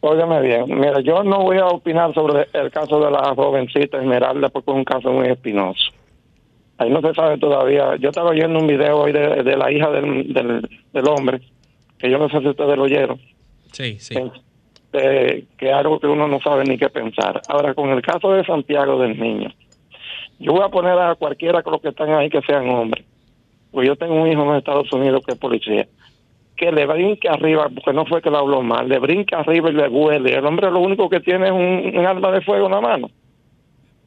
Óigame 0.00 0.40
bien, 0.42 0.64
mira, 0.78 1.00
yo 1.00 1.24
no 1.24 1.42
voy 1.42 1.58
a 1.58 1.66
opinar 1.66 2.14
sobre 2.14 2.46
el 2.52 2.70
caso 2.70 3.00
de 3.00 3.10
la 3.10 3.34
jovencita 3.34 3.98
Esmeralda 3.98 4.48
porque 4.48 4.70
es 4.70 4.76
un 4.76 4.84
caso 4.84 5.10
muy 5.10 5.26
espinoso. 5.28 5.90
Ahí 6.78 6.90
no 6.90 7.00
se 7.00 7.12
sabe 7.14 7.38
todavía. 7.38 7.96
Yo 7.96 8.10
estaba 8.10 8.30
oyendo 8.30 8.58
un 8.58 8.66
video 8.66 8.98
hoy 9.00 9.12
de, 9.12 9.42
de 9.42 9.56
la 9.56 9.70
hija 9.72 9.90
del, 9.90 10.32
del, 10.32 10.68
del 10.92 11.08
hombre, 11.08 11.40
que 11.98 12.10
yo 12.10 12.18
no 12.18 12.28
sé 12.28 12.38
si 12.40 12.48
ustedes 12.48 12.76
lo 12.76 12.84
oyeron, 12.84 13.20
Sí, 13.72 13.98
sí. 13.98 14.14
de- 14.92 15.44
que 15.58 15.66
es 15.68 15.74
algo 15.74 15.98
que 15.98 16.06
uno 16.06 16.28
no 16.28 16.40
sabe 16.40 16.64
ni 16.64 16.78
qué 16.78 16.88
pensar. 16.88 17.40
Ahora, 17.48 17.74
con 17.74 17.90
el 17.90 18.00
caso 18.02 18.32
de 18.32 18.44
Santiago 18.44 18.98
del 19.00 19.18
niño, 19.18 19.50
yo 20.38 20.52
voy 20.52 20.62
a 20.62 20.68
poner 20.68 20.96
a 20.98 21.14
cualquiera 21.16 21.60
de 21.62 21.70
los 21.70 21.80
que 21.82 21.88
están 21.88 22.10
ahí 22.10 22.30
que 22.30 22.40
sean 22.42 22.68
hombres. 22.70 23.04
Pues 23.72 23.86
yo 23.86 23.96
tengo 23.96 24.14
un 24.14 24.28
hijo 24.28 24.42
en 24.42 24.48
los 24.48 24.58
Estados 24.58 24.90
Unidos 24.92 25.22
que 25.26 25.32
es 25.32 25.38
policía. 25.38 25.86
Que 26.56 26.72
le 26.72 26.86
brinque 26.86 27.28
arriba, 27.28 27.68
porque 27.74 27.92
no 27.92 28.06
fue 28.06 28.22
que 28.22 28.30
lo 28.30 28.38
habló 28.38 28.62
mal, 28.62 28.88
le 28.88 28.98
brinque 28.98 29.34
arriba 29.34 29.68
y 29.70 29.74
le 29.74 29.88
huele. 29.88 30.34
El 30.34 30.46
hombre 30.46 30.70
lo 30.70 30.80
único 30.80 31.08
que 31.08 31.20
tiene 31.20 31.46
es 31.46 31.52
un, 31.52 31.92
un 31.98 32.06
arma 32.06 32.30
de 32.32 32.40
fuego 32.40 32.66
en 32.66 32.72
la 32.72 32.80
mano. 32.80 33.10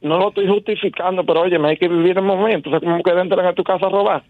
No 0.02 0.18
lo 0.18 0.30
estoy 0.30 0.48
justificando, 0.48 1.24
pero 1.26 1.42
oye, 1.42 1.60
me 1.60 1.70
hay 1.70 1.78
que 1.78 1.88
vivir 1.88 2.18
el 2.18 2.24
momento. 2.24 2.70
O 2.70 2.72
sea, 2.72 2.80
como 2.80 3.02
que 3.04 3.12
entran 3.12 3.46
a 3.46 3.54
tu 3.54 3.64
casa 3.64 3.86
a 3.86 3.90
robar. 3.90 4.24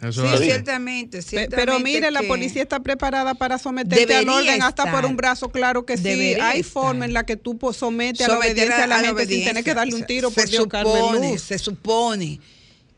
Eso 0.00 0.26
Sí, 0.26 0.32
es 0.32 0.40
ciertamente, 0.40 1.18
Pe- 1.18 1.22
ciertamente. 1.22 1.56
Pero 1.56 1.78
mire, 1.80 2.10
la 2.10 2.22
policía 2.22 2.62
está 2.62 2.80
preparada 2.80 3.34
para 3.34 3.58
someterte 3.58 4.14
al 4.16 4.28
orden 4.28 4.62
hasta 4.62 4.90
por 4.90 5.04
un 5.04 5.14
brazo, 5.16 5.50
claro 5.50 5.84
que 5.84 5.96
sí. 5.98 6.04
Debería 6.04 6.48
Hay 6.48 6.60
estar. 6.60 6.72
forma 6.84 7.04
en 7.04 7.12
la 7.12 7.26
que 7.26 7.36
tú 7.36 7.58
pues, 7.58 7.76
sometes 7.76 8.26
a 8.26 8.32
la 8.32 8.38
obediencia 8.38 8.84
a 8.84 8.86
la, 8.86 8.96
a 8.96 9.00
gente 9.00 9.26
sin 9.26 9.44
tener 9.44 9.62
que 9.62 9.74
darle 9.74 9.94
un 9.94 10.06
tiro, 10.06 10.30
se 10.30 10.40
por 10.40 10.48
Dios, 10.50 10.66
Carmen 10.68 11.12
Luz. 11.32 11.42
se 11.42 11.58
supone 11.58 12.38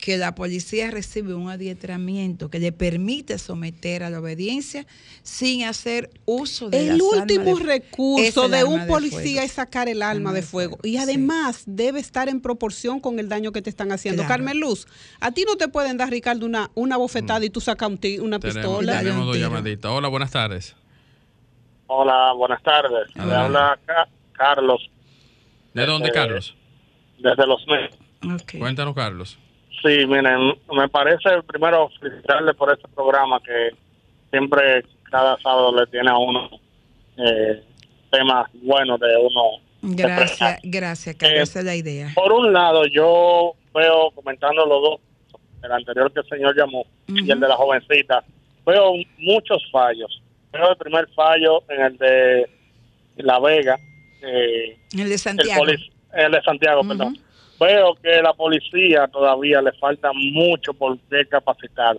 que 0.03 0.17
la 0.17 0.35
policía 0.35 0.91
recibe 0.91 1.33
un 1.33 1.49
adiestramiento 1.49 2.51
que 2.51 2.59
le 2.59 2.73
permite 2.73 3.39
someter 3.39 4.03
a 4.03 4.11
la 4.11 4.19
obediencia 4.19 4.85
sin 5.23 5.63
hacer 5.63 6.11
uso 6.25 6.71
de 6.71 6.81
El 6.81 6.89
las 6.89 7.01
último 7.01 7.43
armas 7.53 7.59
de- 7.61 7.65
recurso 7.65 8.49
de 8.49 8.65
un 8.65 8.81
de 8.81 8.87
policía 8.89 9.45
es 9.45 9.53
sacar 9.53 9.89
el 9.89 10.03
arma 10.03 10.31
Arma 10.31 10.33
de 10.33 10.41
de 10.41 10.47
fuego. 10.47 10.79
fuego, 10.79 10.89
Y 10.89 10.95
sí. 10.95 10.99
además 10.99 11.63
debe 11.67 12.01
estar 12.01 12.29
en 12.29 12.41
proporción 12.41 12.99
con 12.99 13.21
el 13.21 13.29
daño 13.29 13.53
que 13.53 13.63
te 13.63 13.71
están 13.71 13.93
haciendo. 13.93 14.23
Claro. 14.25 14.29
Carmen 14.43 14.59
Luz, 14.59 14.89
a 15.21 15.31
ti 15.31 15.45
no 15.47 15.55
te 15.55 15.69
pueden 15.69 15.97
dar, 15.99 16.11
Ricardo, 16.11 16.47
una, 16.47 16.73
una 16.75 16.97
bofetada 16.97 17.45
y 17.45 17.51
tú 17.51 17.61
sacas 17.61 17.89
un 17.89 17.93
una 18.23 18.41
Tenemos, 18.41 18.41
pistola. 18.41 18.99
Tenemos 18.99 19.25
dos 19.27 19.39
llamaditas. 19.39 19.89
Hola, 19.93 20.09
buenas 20.09 20.33
tardes. 20.33 20.75
Hola, 21.87 22.33
buenas 22.33 22.61
tardes. 22.65 23.07
Le 23.15 23.23
Adelante. 23.23 23.45
habla 23.47 23.79
Ca- 23.87 24.09
Carlos 24.33 24.81
¿De 25.75 25.87
dónde, 25.87 26.09
Eh, 26.09 26.13
Carlos? 26.13 26.57
desde 27.21 27.47
Los 27.47 27.65
Meses. 27.69 27.97
Ok. 28.43 28.59
Cuéntanos, 28.59 28.95
Carlos. 28.97 29.39
Sí, 29.83 30.07
miren, 30.07 30.55
me 30.73 30.89
parece 30.89 31.43
primero 31.47 31.91
felicitarle 32.01 32.55
por 32.55 32.73
este 32.73 32.87
programa 32.89 33.41
que 33.41 33.71
siempre 34.31 34.85
cada 35.11 35.37
sábado 35.41 35.75
le 35.75 35.87
tiene 35.89 36.11
a 36.11 36.17
uno 36.17 36.49
eh, 37.17 37.63
temas 38.11 38.49
buenos 38.63 39.01
de 39.01 39.17
uno. 39.17 39.63
Gracias, 39.83 40.31
expresar. 40.31 40.61
gracias, 40.63 41.17
Carlos. 41.17 41.39
Eh, 41.39 41.43
Esa 41.43 41.59
es 41.59 41.65
la 41.65 41.75
idea. 41.75 42.13
Por 42.15 42.33
un 42.33 42.53
lado, 42.53 42.87
yo 42.87 43.55
veo 43.75 44.11
comentando 44.15 44.65
los 44.65 44.83
dos, 44.83 45.01
el 45.63 45.73
anterior 45.73 46.13
que 46.13 46.21
el 46.21 46.29
señor 46.29 46.57
llamó 46.57 46.85
y 47.09 47.31
el 47.31 47.41
de 47.41 47.49
la 47.49 47.57
jovencita, 47.57 48.23
veo 48.65 48.93
muchos 49.19 49.63
fallos. 49.73 50.23
Veo 50.53 50.71
el 50.71 50.77
primer 50.77 51.09
fallo 51.15 51.63
en 51.69 51.81
el 51.83 51.97
de 51.99 52.51
La 53.17 53.41
Vega, 53.41 53.77
eh, 54.23 54.77
El 54.97 55.09
de 55.09 55.19
Santiago. 55.19 55.65
el 55.67 56.33
de 56.33 56.43
Santiago, 56.43 56.83
perdón. 56.87 57.19
Veo 57.67 57.95
que 58.03 58.21
la 58.23 58.33
policía 58.35 59.07
todavía 59.09 59.61
le 59.63 59.73
falta 59.73 60.11
mucho 60.15 60.73
por 60.75 60.99
capacitar. 61.29 61.97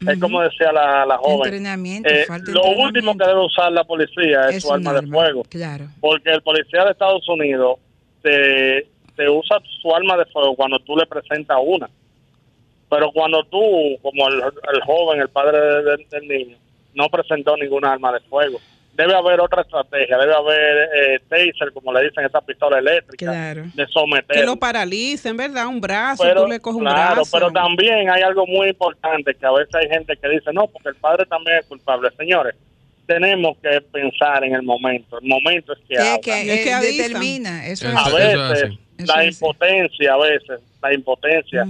Es 0.00 0.08
Ujú. 0.16 0.20
como 0.20 0.40
decía 0.40 0.72
la, 0.72 1.04
la 1.04 1.18
joven. 1.18 1.52
Entrenamiento, 1.52 2.08
eh, 2.08 2.26
lo 2.46 2.62
último 2.82 3.16
que 3.18 3.26
debe 3.26 3.44
usar 3.44 3.70
la 3.72 3.84
policía 3.84 4.48
es, 4.48 4.56
Es 4.56 4.62
su 4.62 4.72
arma 4.72 4.94
de 4.94 5.06
fuego. 5.06 5.42
Claro. 5.50 5.86
Porque 6.00 6.30
el 6.30 6.42
policía 6.42 6.84
de 6.84 6.92
Estados 6.92 7.28
Unidos 7.28 7.78
te, 8.22 8.86
te 9.16 9.28
usa 9.28 9.58
su 9.82 9.94
arma 9.94 10.16
de 10.16 10.24
fuego 10.26 10.54
cuando 10.56 10.78
tú 10.80 10.96
le 10.96 11.04
presentas 11.06 11.58
una. 11.62 11.88
Pero 12.88 13.10
cuando 13.12 13.44
tú, 13.44 13.60
como 14.02 14.28
el, 14.28 14.40
el 14.42 14.80
joven, 14.86 15.20
el 15.20 15.28
padre 15.28 15.60
de- 15.60 15.82
de- 15.82 16.06
del 16.10 16.28
niño, 16.28 16.56
no 16.94 17.08
presentó 17.08 17.56
ninguna 17.56 17.92
arma 17.92 18.12
de 18.12 18.20
fuego, 18.20 18.58
debe 19.00 19.14
haber 19.16 19.40
otra 19.40 19.62
estrategia, 19.62 20.16
debe 20.18 20.34
haber 20.34 20.88
eh, 20.94 21.20
taser, 21.28 21.72
como 21.72 21.92
le 21.92 22.04
dicen, 22.04 22.24
esta 22.24 22.40
pistola 22.40 22.78
eléctrica, 22.78 23.26
Claro. 23.26 23.64
de 23.74 23.86
someter. 23.86 24.36
Que 24.36 24.44
lo 24.44 24.56
paralicen, 24.56 25.36
¿verdad? 25.36 25.66
Un 25.66 25.80
brazo, 25.80 26.22
pero, 26.22 26.42
tú 26.42 26.48
le 26.48 26.60
coges 26.60 26.76
un 26.78 26.84
claro, 26.84 27.14
brazo. 27.16 27.30
pero 27.32 27.50
también 27.50 28.10
hay 28.10 28.22
algo 28.22 28.46
muy 28.46 28.68
importante, 28.68 29.34
que 29.34 29.46
a 29.46 29.52
veces 29.52 29.74
hay 29.74 29.88
gente 29.88 30.16
que 30.16 30.28
dice, 30.28 30.52
no, 30.52 30.66
porque 30.66 30.90
el 30.90 30.96
padre 30.96 31.24
también 31.26 31.58
es 31.58 31.66
culpable. 31.66 32.08
Señores, 32.16 32.54
tenemos 33.06 33.56
que 33.58 33.80
pensar 33.80 34.44
en 34.44 34.54
el 34.54 34.62
momento. 34.62 35.18
El 35.20 35.28
momento 35.28 35.72
es 35.72 35.78
que 35.88 35.98
habla. 35.98 36.18
que, 36.22 36.40
Es 36.54 36.60
que 36.64 36.70
eh, 36.70 36.74
avisan. 36.74 36.96
determina. 37.08 37.66
Eso 37.66 37.88
es 37.88 37.94
a 37.96 38.00
eso 38.02 38.18
es 38.18 38.50
veces. 38.50 38.78
Eso 38.98 39.14
la 39.16 39.24
es 39.24 39.34
impotencia, 39.34 40.12
a 40.14 40.16
veces 40.18 40.60
la 40.82 40.94
impotencia. 40.94 41.66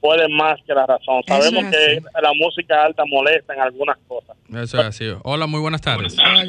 Puede 0.00 0.28
más 0.28 0.58
que 0.66 0.74
la 0.74 0.86
razón. 0.86 1.22
Sabemos 1.26 1.64
es 1.64 1.70
que 1.70 2.00
la 2.22 2.32
música 2.34 2.84
alta 2.84 3.04
molesta 3.06 3.54
en 3.54 3.60
algunas 3.60 3.96
cosas. 4.06 4.36
Eso 4.50 4.78
es 4.80 4.84
así. 4.86 5.04
Hola, 5.24 5.46
muy 5.46 5.60
buenas 5.60 5.80
tardes. 5.80 6.16
Hola. 6.18 6.44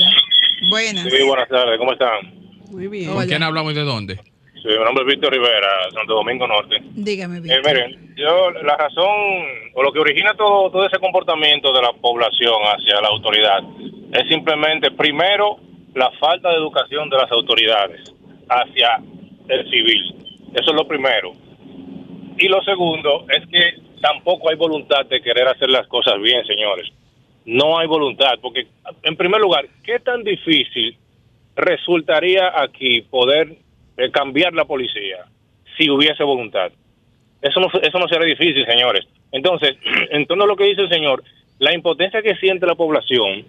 Buenas. 0.70 1.06
buenas 1.25 1.50
tardes, 1.50 1.77
¿cómo 1.77 1.94
están? 1.94 2.34
Muy 2.72 2.88
bien. 2.88 3.08
¿Con 3.10 3.18
Hola. 3.18 3.27
quién 3.27 3.44
hablamos 3.44 3.72
y 3.72 3.75
de 3.75 3.84
dónde? 3.84 4.15
Sí, 4.62 4.68
mi 4.68 4.84
nombre 4.84 5.03
es 5.03 5.08
Víctor 5.15 5.32
Rivera, 5.32 5.68
Santo 5.94 6.15
Domingo 6.15 6.46
Norte. 6.46 6.75
Dígame 6.91 7.38
Eh, 7.38 7.41
bien. 7.41 7.62
miren, 7.65 8.15
yo 8.18 8.51
la 8.51 8.75
razón 8.75 9.08
o 9.74 9.82
lo 9.84 9.91
que 9.94 10.00
origina 10.00 10.34
todo, 10.36 10.70
todo 10.70 10.86
ese 10.86 11.00
comportamiento 11.00 11.72
de 11.72 11.82
la 11.82 11.94
población 11.94 12.56
hacia 12.63 13.00
la 13.01 13.08
autoridad 13.08 13.60
es 14.12 14.27
simplemente, 14.27 14.91
primero, 14.91 15.60
la 15.96 16.12
falta 16.20 16.50
de 16.50 16.56
educación 16.56 17.10
de 17.10 17.18
las 17.18 17.32
autoridades 17.32 18.13
hacia 18.50 18.98
el 19.48 19.70
civil. 19.70 20.15
Eso 20.53 20.72
es 20.72 20.75
lo 20.75 20.86
primero. 20.88 21.32
Y 22.39 22.48
lo 22.48 22.63
segundo 22.63 23.25
es 23.29 23.46
que 23.48 23.81
tampoco 24.01 24.50
hay 24.50 24.55
voluntad 24.55 25.05
de 25.05 25.22
querer 25.22 25.48
hacer 25.50 25.69
las 25.69 25.86
cosas 25.88 26.22
bien, 26.22 26.46
señores. 26.46 26.89
No 27.46 27.77
hay 27.77 27.88
voluntad, 27.88 28.36
porque 28.41 28.67
en 29.03 29.15
primer 29.17 29.41
lugar, 29.41 29.67
¿qué 29.84 30.00
tan 30.00 30.24
difícil 30.24 30.98
resultaría 31.55 32.62
aquí 32.62 33.01
poder 33.01 33.58
eh, 33.98 34.10
cambiar 34.12 34.53
la 34.53 34.63
policía 34.63 35.25
si 35.77 35.89
hubiese 35.89 36.24
voluntad? 36.24 36.72
Eso 37.41 37.60
no, 37.60 37.67
eso 37.81 38.00
no 38.00 38.08
será 38.08 38.24
difícil, 38.24 38.65
señores. 38.65 39.05
Entonces, 39.34 39.75
en 40.12 40.25
torno 40.25 40.46
a 40.46 40.48
lo 40.48 40.55
que 40.55 40.65
dice 40.65 40.81
el 40.81 40.89
señor, 40.89 41.24
la 41.58 41.74
impotencia 41.74 42.22
que 42.22 42.36
siente 42.36 42.65
la 42.65 42.75
población 42.75 43.46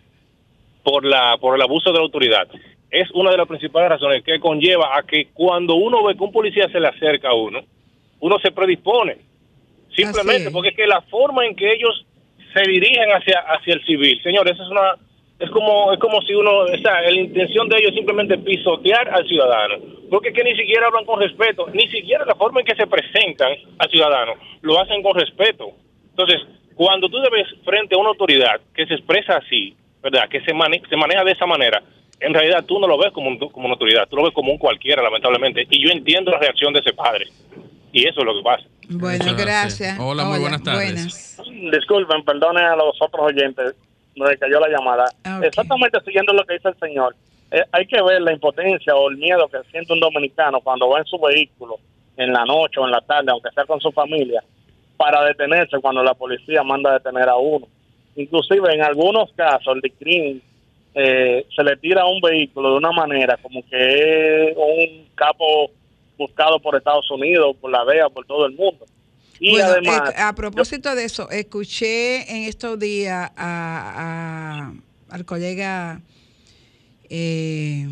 por 0.82 1.04
la 1.04 1.37
por 1.38 1.54
el 1.54 1.62
abuso 1.62 1.92
de 1.92 1.99
la 1.99 2.04
autoridad 2.04 2.49
es 2.90 3.09
una 3.12 3.30
de 3.30 3.37
las 3.37 3.47
principales 3.47 3.90
razones 3.90 4.25
que 4.25 4.40
conlleva 4.40 4.97
a 4.99 5.04
que 5.04 5.28
cuando 5.32 5.76
uno 5.76 6.02
ve 6.02 6.16
que 6.16 6.25
un 6.25 6.32
policía 6.32 6.68
se 6.73 6.80
le 6.80 6.88
acerca 6.88 7.28
a 7.28 7.35
uno, 7.35 7.61
uno 8.20 8.38
se 8.40 8.50
predispone. 8.52 9.16
Simplemente 9.94 10.50
porque 10.52 10.68
es 10.70 10.76
que 10.76 10.86
la 10.86 11.00
forma 11.02 11.44
en 11.46 11.56
que 11.56 11.72
ellos 11.72 12.06
se 12.54 12.62
dirigen 12.68 13.10
hacia 13.12 13.40
hacia 13.40 13.74
el 13.74 13.84
civil, 13.84 14.20
señores, 14.22 14.54
es 14.54 14.68
una 14.68 14.94
es 15.38 15.50
como 15.50 15.92
es 15.92 15.98
como 15.98 16.20
si 16.22 16.34
uno, 16.34 16.50
o 16.58 16.78
sea, 16.78 17.00
la 17.02 17.12
intención 17.12 17.68
de 17.68 17.76
ellos 17.78 17.90
es 17.90 17.96
simplemente 17.96 18.36
pisotear 18.38 19.08
al 19.08 19.26
ciudadano, 19.26 19.76
porque 20.10 20.28
es 20.28 20.34
que 20.34 20.44
ni 20.44 20.54
siquiera 20.54 20.86
hablan 20.86 21.04
con 21.06 21.20
respeto, 21.20 21.66
ni 21.72 21.88
siquiera 21.88 22.24
la 22.26 22.34
forma 22.34 22.60
en 22.60 22.66
que 22.66 22.74
se 22.76 22.86
presentan 22.86 23.52
al 23.78 23.90
ciudadano 23.90 24.34
lo 24.62 24.78
hacen 24.80 25.02
con 25.02 25.14
respeto. 25.18 25.70
Entonces, 26.10 26.40
cuando 26.74 27.08
tú 27.08 27.18
debes 27.20 27.46
frente 27.64 27.94
a 27.94 27.98
una 27.98 28.10
autoridad 28.10 28.60
que 28.74 28.86
se 28.86 28.94
expresa 28.94 29.36
así, 29.38 29.74
¿verdad? 30.02 30.28
Que 30.28 30.40
se, 30.42 30.52
mane- 30.52 30.82
se 30.88 30.96
maneja 30.96 31.24
de 31.24 31.32
esa 31.32 31.46
manera, 31.46 31.82
en 32.20 32.34
realidad 32.34 32.64
tú 32.66 32.78
no 32.78 32.86
lo 32.86 32.98
ves 32.98 33.10
como, 33.12 33.28
un- 33.28 33.38
como 33.38 33.64
una 33.66 33.74
autoridad, 33.74 34.06
tú 34.08 34.16
lo 34.16 34.24
ves 34.24 34.32
como 34.34 34.52
un 34.52 34.58
cualquiera, 34.58 35.02
lamentablemente. 35.02 35.66
Y 35.70 35.82
yo 35.82 35.90
entiendo 35.90 36.30
la 36.30 36.38
reacción 36.38 36.72
de 36.74 36.80
ese 36.80 36.92
padre. 36.92 37.26
Y 37.92 38.06
eso 38.06 38.20
es 38.20 38.26
lo 38.26 38.35
que 38.35 38.42
pasa. 38.42 38.64
Bueno, 38.88 39.25
gracias. 39.37 39.99
Hola, 39.99 40.25
muy 40.25 40.38
buenas 40.38 40.62
tardes. 40.62 41.37
Disculpen, 41.73 42.25
perdonen 42.25 42.64
a 42.64 42.76
los 42.76 43.00
otros 43.00 43.26
oyentes, 43.26 43.75
me 44.16 44.37
cayó 44.37 44.61
la 44.61 44.68
llamada. 44.68 45.04
Exactamente 45.42 45.99
siguiendo 46.04 46.32
lo 46.32 46.44
que 46.44 46.54
dice 46.54 46.68
el 46.68 46.78
señor. 46.78 47.14
Eh, 47.52 47.64
hay 47.73 47.87
que 47.87 48.00
ver 48.02 48.23
la 48.23 48.32
impotencia 48.32 48.94
o 48.94 49.11
el 49.11 49.16
miedo 49.16 49.49
que 49.49 49.59
siente 49.70 49.92
un 49.92 50.00
dominicano 50.00 50.61
cuando 50.61 50.88
va 50.88 51.00
en 51.00 51.04
su 51.06 51.18
vehículo 51.18 51.78
en 52.16 52.32
la 52.32 52.44
noche 52.44 52.78
o 52.78 52.85
en 52.85 52.92
la 52.92 53.00
tarde, 53.00 53.30
aunque 53.30 53.50
sea 53.50 53.64
con 53.64 53.80
su 53.80 53.90
familia, 53.90 54.42
para 54.97 55.25
detenerse 55.25 55.78
cuando 55.80 56.02
la 56.02 56.14
policía 56.14 56.62
manda 56.62 56.90
a 56.90 56.94
detener 56.94 57.28
a 57.28 57.37
uno. 57.37 57.66
Inclusive 58.16 58.75
en 58.75 58.82
algunos 58.82 59.32
casos 59.32 59.75
el 59.75 59.80
DICRIM 59.80 60.40
eh, 60.94 61.47
se 61.54 61.62
le 61.62 61.76
tira 61.76 62.02
a 62.02 62.06
un 62.06 62.20
vehículo 62.20 62.73
de 62.73 62.76
una 62.78 62.92
manera 62.92 63.37
como 63.37 63.62
que 63.68 64.50
es 64.50 64.56
un 64.56 65.06
capo 65.14 65.70
buscado 66.20 66.60
por 66.60 66.76
Estados 66.76 67.10
Unidos, 67.10 67.56
por 67.60 67.70
la 67.72 67.82
DEA, 67.84 68.08
por 68.10 68.26
todo 68.26 68.44
el 68.46 68.52
mundo. 68.54 68.84
Y 69.40 69.52
Bueno, 69.52 69.68
además, 69.68 70.10
eh, 70.10 70.20
a 70.20 70.34
propósito 70.34 70.94
de 70.94 71.04
eso, 71.04 71.30
escuché 71.30 72.30
en 72.30 72.42
estos 72.44 72.78
días 72.78 73.30
a, 73.36 74.68
a- 74.68 74.74
al 75.14 75.24
colega, 75.24 76.02
eh, 77.08 77.88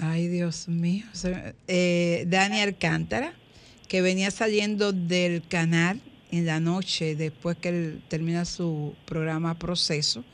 ay 0.00 0.26
Dios 0.28 0.66
mío, 0.68 1.04
eh, 1.68 2.24
Dani 2.26 2.60
Alcántara, 2.60 3.34
que 3.88 4.02
venía 4.02 4.32
saliendo 4.32 4.92
del 4.92 5.46
canal 5.46 6.00
en 6.32 6.46
la 6.46 6.58
noche 6.58 7.14
después 7.14 7.56
que 7.56 7.68
él 7.68 8.02
termina 8.08 8.44
su 8.44 8.94
programa 9.04 9.56
Proceso. 9.58 10.24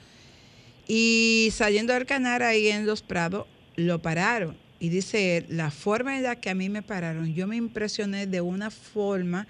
Y 0.89 1.51
saliendo 1.53 1.93
del 1.93 2.07
canal 2.07 2.41
ahí 2.43 2.69
en 2.69 2.87
Los 2.87 3.03
Prados, 3.03 3.47
lo 3.77 3.99
pararon. 4.01 4.57
Y 4.81 4.89
dice 4.89 5.37
él, 5.37 5.47
la 5.51 5.71
forma 5.71 6.17
en 6.17 6.23
la 6.25 6.37
que 6.37 6.51
a 6.51 6.55
mí 6.55 6.69
me 6.69 6.83
pararon, 6.83 7.33
yo 7.35 7.47
me 7.47 7.55
impresioné 7.57 8.27
de 8.27 8.41
una 8.41 8.71
forma 8.71 9.47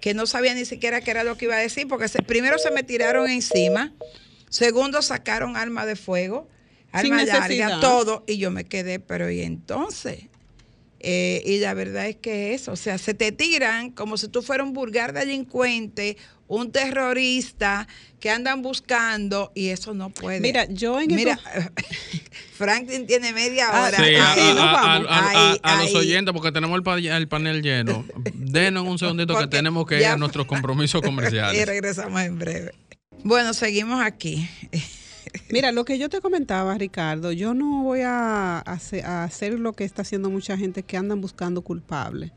que 0.00 0.12
no 0.12 0.26
sabía 0.26 0.54
ni 0.54 0.64
siquiera 0.64 1.00
qué 1.00 1.12
era 1.12 1.24
lo 1.24 1.36
que 1.36 1.44
iba 1.46 1.54
a 1.54 1.60
decir, 1.60 1.86
porque 1.86 2.08
se- 2.08 2.22
primero 2.22 2.58
se 2.58 2.70
me 2.70 2.82
tiraron 2.82 3.30
encima, 3.30 3.92
segundo 4.48 5.02
sacaron 5.02 5.56
arma 5.56 5.86
de 5.86 5.94
fuego, 5.94 6.48
arma 6.90 7.18
larga, 7.58 7.68
todo, 7.80 8.24
y 8.26 8.38
yo 8.38 8.50
me 8.50 8.64
quedé, 8.64 8.98
pero 8.98 9.30
¿y 9.30 9.42
entonces? 9.42 10.24
Eh, 11.02 11.42
y 11.46 11.58
la 11.60 11.72
verdad 11.74 12.06
es 12.08 12.16
que 12.16 12.52
eso, 12.54 12.72
o 12.72 12.76
sea, 12.76 12.98
se 12.98 13.14
te 13.14 13.32
tiran 13.32 13.90
como 13.90 14.16
si 14.18 14.28
tú 14.28 14.42
fueras 14.42 14.66
un 14.66 14.74
vulgar 14.74 15.12
delincuente, 15.14 16.18
un 16.46 16.72
terrorista 16.72 17.88
que 18.18 18.28
andan 18.28 18.60
buscando 18.60 19.50
y 19.54 19.68
eso 19.68 19.94
no 19.94 20.10
puede. 20.10 20.40
Mira, 20.40 20.66
yo 20.68 21.00
en 21.00 21.14
Mira, 21.14 21.38
Franklin 22.54 23.06
tiene 23.06 23.32
media 23.32 23.68
Ah, 23.72 23.84
hora. 23.84 23.96
Sí, 23.96 24.14
a, 24.14 24.54
nos 24.54 24.58
a- 24.64 24.72
vamos. 24.72 25.08
a- 25.08 25.14
a- 25.18 25.50
Ahí, 25.52 25.58
a 25.62 25.82
los 25.82 25.94
oyentes, 25.94 26.34
porque 26.34 26.52
tenemos 26.52 26.76
el, 26.76 26.82
pa- 26.82 26.98
el 26.98 27.28
panel 27.28 27.62
lleno. 27.62 28.04
Denos 28.34 28.86
un 28.86 28.98
segundito 28.98 29.38
que 29.38 29.46
tenemos 29.46 29.86
que 29.86 30.00
ir 30.00 30.06
a 30.06 30.16
nuestros 30.16 30.46
compromisos 30.46 31.00
y 31.02 31.06
comerciales. 31.06 31.66
regresamos 31.66 32.20
en 32.22 32.38
breve. 32.38 32.72
Bueno, 33.24 33.54
seguimos 33.54 34.02
aquí. 34.04 34.46
Mira, 35.50 35.72
lo 35.72 35.84
que 35.84 35.98
yo 35.98 36.08
te 36.08 36.20
comentaba, 36.20 36.76
Ricardo, 36.76 37.32
yo 37.32 37.54
no 37.54 37.82
voy 37.82 38.00
a 38.02 38.58
hacer, 38.58 39.04
a 39.04 39.24
hacer 39.24 39.58
lo 39.58 39.72
que 39.72 39.84
está 39.84 40.02
haciendo 40.02 40.30
mucha 40.30 40.56
gente 40.56 40.82
que 40.82 40.96
andan 40.96 41.20
buscando 41.20 41.62
culpables. 41.62 42.32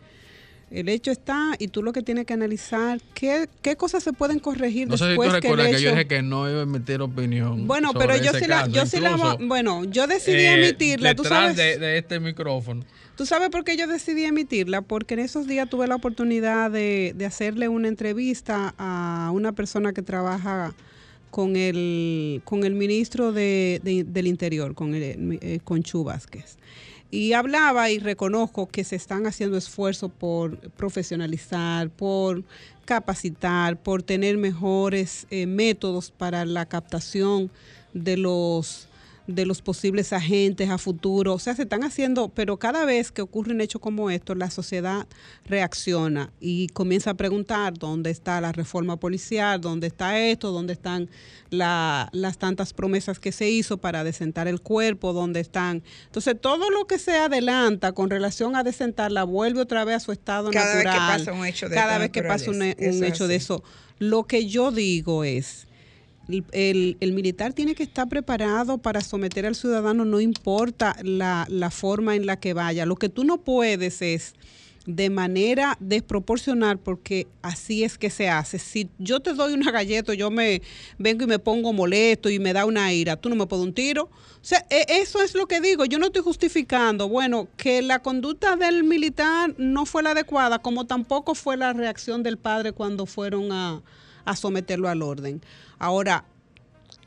El 0.73 0.89
hecho 0.89 1.11
está 1.11 1.51
y 1.59 1.67
tú 1.67 1.83
lo 1.83 1.93
que 1.93 2.01
tienes 2.01 2.25
que 2.25 2.33
analizar 2.33 2.99
qué, 3.13 3.47
qué 3.61 3.75
cosas 3.75 4.01
se 4.01 4.11
pueden 4.11 4.39
corregir 4.39 4.87
No 4.87 4.97
sé 4.97 5.03
si 5.03 5.15
tú 5.15 5.21
después 5.21 5.39
que 5.39 5.47
el 5.47 5.75
que 5.75 5.81
yo 5.83 5.91
dije 5.91 6.07
que 6.07 6.23
no 6.23 6.49
iba 6.49 6.61
a 6.61 6.63
emitir 6.63 6.99
opinión. 6.99 7.67
Bueno, 7.67 7.91
sobre 7.91 8.07
pero 8.07 8.23
yo 8.23 8.31
sí 8.33 8.47
la, 8.47 8.61
caso. 8.61 8.71
yo 8.71 8.85
sí 8.87 8.99
la, 8.99 9.37
bueno, 9.39 9.83
yo 9.85 10.07
decidí 10.07 10.41
eh, 10.41 10.53
emitirla, 10.55 11.13
tú 11.13 11.25
sabes. 11.25 11.55
de, 11.55 11.77
de 11.77 11.99
este 11.99 12.19
micrófono. 12.19 12.83
¿Tú 13.15 13.27
sabes 13.27 13.49
por 13.49 13.63
qué 13.63 13.77
yo 13.77 13.85
decidí 13.85 14.25
emitirla? 14.25 14.81
Porque 14.81 15.13
en 15.13 15.19
esos 15.19 15.45
días 15.45 15.69
tuve 15.69 15.87
la 15.87 15.93
oportunidad 15.93 16.71
de, 16.71 17.13
de 17.15 17.25
hacerle 17.27 17.67
una 17.67 17.87
entrevista 17.87 18.73
a 18.79 19.29
una 19.31 19.51
persona 19.51 19.93
que 19.93 20.01
trabaja 20.01 20.73
con 21.33 21.55
el, 21.55 22.43
con 22.45 22.63
el 22.63 22.75
ministro 22.75 23.31
de- 23.31 23.81
de- 23.83 24.03
del 24.03 24.27
Interior, 24.27 24.75
con, 24.75 24.93
el, 24.93 25.39
eh, 25.41 25.59
con 25.63 25.81
Chu 25.81 26.03
Vázquez. 26.03 26.57
Y 27.09 27.33
hablaba 27.33 27.89
y 27.89 27.97
reconozco 27.97 28.67
que 28.67 28.83
se 28.83 28.95
están 28.95 29.25
haciendo 29.25 29.57
esfuerzos 29.57 30.11
por 30.11 30.57
profesionalizar, 30.73 31.89
por 31.89 32.43
capacitar, 32.85 33.81
por 33.81 34.03
tener 34.03 34.37
mejores 34.37 35.25
eh, 35.31 35.47
métodos 35.47 36.11
para 36.11 36.45
la 36.45 36.67
captación 36.67 37.49
de 37.95 38.17
los 38.17 38.87
de 39.27 39.45
los 39.45 39.61
posibles 39.61 40.11
agentes 40.11 40.69
a 40.69 40.77
futuro. 40.77 41.33
O 41.33 41.39
sea, 41.39 41.55
se 41.55 41.61
están 41.63 41.83
haciendo, 41.83 42.29
pero 42.29 42.57
cada 42.57 42.83
vez 42.85 43.11
que 43.11 43.21
ocurre 43.21 43.53
un 43.53 43.61
hecho 43.61 43.79
como 43.79 44.09
esto, 44.09 44.35
la 44.35 44.49
sociedad 44.51 45.07
reacciona 45.45 46.31
y 46.39 46.67
comienza 46.69 47.11
a 47.11 47.13
preguntar 47.13 47.73
dónde 47.77 48.09
está 48.09 48.41
la 48.41 48.51
reforma 48.51 48.97
policial, 48.97 49.61
dónde 49.61 49.87
está 49.87 50.19
esto, 50.19 50.51
dónde 50.51 50.73
están 50.73 51.09
la- 51.51 52.09
las 52.11 52.37
tantas 52.37 52.73
promesas 52.73 53.19
que 53.19 53.31
se 53.31 53.49
hizo 53.49 53.77
para 53.77 54.03
desentar 54.03 54.47
el 54.47 54.59
cuerpo, 54.61 55.13
dónde 55.13 55.39
están. 55.39 55.83
Entonces, 56.05 56.35
todo 56.41 56.69
lo 56.69 56.85
que 56.87 56.97
se 56.99 57.15
adelanta 57.17 57.91
con 57.91 58.09
relación 58.09 58.55
a 58.55 58.63
desentarla 58.63 59.23
vuelve 59.23 59.61
otra 59.61 59.85
vez 59.85 59.97
a 59.97 59.99
su 59.99 60.11
estado 60.11 60.49
Cada 60.51 60.65
vez 60.73 60.77
que 60.83 60.83
natural. 60.89 61.19
pasa 61.19 61.33
un 61.33 61.45
hecho 61.45 61.69
de 61.69 61.75
Cada 61.75 61.97
vez 61.97 62.09
que 62.09 62.23
pasa 62.23 62.51
un, 62.51 62.61
hecho 62.63 63.27
de 63.27 63.35
eso. 63.35 63.63
Lo 63.99 64.23
que 64.23 64.47
yo 64.47 64.71
digo 64.71 65.23
es, 65.23 65.67
el, 66.27 67.13
militar 67.13 67.53
tiene 67.53 67.75
que 67.75 67.83
estar 67.83 68.07
preparado 68.07 68.77
para 68.77 69.01
someter 69.01 69.45
al 69.45 69.55
ciudadano, 69.55 70.05
no 70.05 70.21
importa 70.21 70.95
la, 71.03 71.45
forma 71.71 72.15
en 72.15 72.25
la 72.25 72.39
que 72.39 72.53
vaya. 72.53 72.85
Lo 72.85 72.95
que 72.95 73.09
tú 73.09 73.23
no 73.23 73.39
puedes 73.39 74.01
es 74.01 74.33
de 74.85 75.09
manera 75.09 75.77
desproporcional, 75.79 76.77
porque 76.77 77.27
así 77.41 77.83
es 77.83 77.97
que 77.97 78.09
se 78.09 78.29
hace. 78.29 78.59
Si 78.59 78.89
yo 78.99 79.21
te 79.21 79.33
doy 79.33 79.53
una 79.53 79.71
galleta, 79.71 80.13
yo 80.13 80.29
me 80.29 80.61
vengo 80.97 81.23
y 81.23 81.27
me 81.27 81.39
pongo 81.39 81.71
molesto 81.71 82.29
y 82.29 82.39
me 82.39 82.51
da 82.51 82.65
una 82.65 82.91
ira, 82.93 83.15
tú 83.15 83.29
no 83.29 83.35
me 83.35 83.45
puedes 83.45 83.65
un 83.65 83.73
tiro. 83.73 84.03
O 84.03 84.45
sea, 84.45 84.65
e- 84.69 84.85
eso 84.89 85.21
es 85.21 85.35
lo 85.35 85.47
que 85.47 85.61
digo. 85.61 85.85
Yo 85.85 85.99
no 85.99 86.07
estoy 86.07 86.21
justificando, 86.21 87.07
bueno, 87.07 87.47
que 87.55 87.81
la 87.81 87.99
conducta 87.99 88.57
del 88.57 88.83
militar 88.83 89.55
no 89.57 89.85
fue 89.85 90.03
la 90.03 90.11
adecuada, 90.11 90.59
como 90.59 90.85
tampoco 90.85 91.33
fue 91.33 91.55
la 91.55 91.71
reacción 91.71 92.21
del 92.21 92.37
padre 92.37 92.73
cuando 92.73 93.05
fueron 93.05 93.53
a, 93.53 93.81
a 94.25 94.35
someterlo 94.35 94.89
al 94.89 95.01
orden. 95.01 95.41
Ahora, 95.79 96.25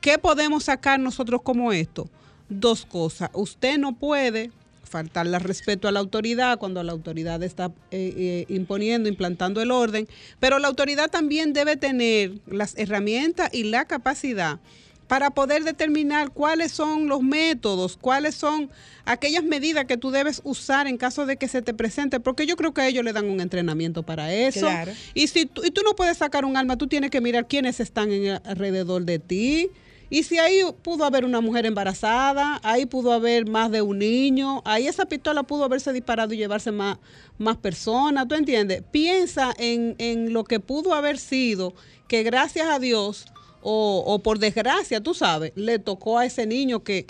¿qué 0.01 0.19
podemos 0.19 0.65
sacar 0.65 1.01
nosotros 1.01 1.43
como 1.43 1.73
esto? 1.73 2.09
Dos 2.49 2.87
cosas. 2.87 3.31
Usted 3.33 3.79
no 3.79 3.97
puede 3.97 4.51
faltarle 4.87 5.37
al 5.37 5.43
respeto 5.43 5.89
a 5.89 5.93
la 5.93 6.01
autoridad 6.01 6.59
cuando 6.59 6.83
la 6.83 6.93
autoridad 6.93 7.43
está 7.43 7.67
eh, 7.91 8.15
eh, 8.17 8.47
imponiendo, 8.49 9.09
implantando 9.09 9.61
el 9.61 9.71
orden, 9.71 10.09
pero 10.41 10.59
la 10.59 10.69
autoridad 10.69 11.11
también 11.11 11.53
debe 11.53 11.77
tener 11.77 12.41
las 12.47 12.77
herramientas 12.79 13.53
y 13.53 13.65
la 13.65 13.85
capacidad 13.85 14.61
para 15.07 15.31
poder 15.31 15.65
determinar 15.65 16.31
cuáles 16.31 16.73
son 16.73 17.09
los 17.09 17.23
métodos, 17.23 17.97
cuáles 17.97 18.35
son 18.35 18.71
aquellas 19.05 19.45
medidas 19.45 19.85
que 19.85 19.97
tú 19.97 20.11
debes 20.11 20.41
usar 20.45 20.87
en 20.89 20.97
caso 20.97 21.27
de 21.27 21.37
que 21.37 21.47
se 21.49 21.63
te 21.63 21.73
presente, 21.75 22.19
porque 22.19 22.45
yo 22.47 22.57
creo 22.57 22.75
que 22.75 22.81
a 22.81 22.89
ellos 22.89 23.05
le 23.05 23.13
dan 23.13 23.31
un 23.31 23.41
entrenamiento 23.41 24.03
para 24.03 24.33
eso. 24.35 24.61
Claro. 24.61 24.93
Y 25.15 25.29
si 25.29 25.47
tú, 25.47 25.63
y 25.65 25.71
tú 25.71 25.83
no 25.85 25.95
puedes 25.95 26.19
sacar 26.19 26.45
un 26.45 26.57
arma, 26.57 26.77
tú 26.77 26.87
tienes 26.89 27.11
que 27.11 27.21
mirar 27.21 27.47
quiénes 27.47 27.79
están 27.81 28.11
en 28.11 28.27
el- 28.27 28.41
alrededor 28.45 29.05
de 29.05 29.19
ti. 29.21 29.71
Y 30.09 30.23
si 30.23 30.39
ahí 30.39 30.61
pudo 30.83 31.05
haber 31.05 31.25
una 31.25 31.41
mujer 31.41 31.67
embarazada, 31.67 32.61
ahí 32.63 32.87
pudo 32.87 33.13
haber 33.13 33.47
más 33.49 33.73
de 33.73 33.83
un 33.83 33.99
niño, 33.99 34.63
ahí 34.65 34.87
esa 34.87 35.07
pistola 35.07 35.43
pudo 35.43 35.65
haberse 35.65 35.93
disparado 35.93 36.33
y 36.33 36.37
llevarse 36.37 36.71
más, 36.71 36.99
más 37.39 37.57
personas, 37.57 38.29
¿tú 38.29 38.37
entiendes? 38.37 38.83
Piensa 38.93 39.53
en, 39.59 39.97
en 39.99 40.33
lo 40.33 40.45
que 40.45 40.61
pudo 40.61 40.95
haber 40.95 41.19
sido, 41.19 41.75
que 42.07 42.23
gracias 42.23 42.69
a 42.69 42.79
Dios, 42.79 43.27
o, 43.63 44.05
o 44.07 44.19
por 44.21 44.39
desgracia, 44.39 45.01
tú 45.01 45.15
sabes, 45.15 45.53
le 45.55 45.79
tocó 45.79 46.19
a 46.19 46.27
ese 46.27 46.47
niño 46.47 46.83
que, 46.83 47.07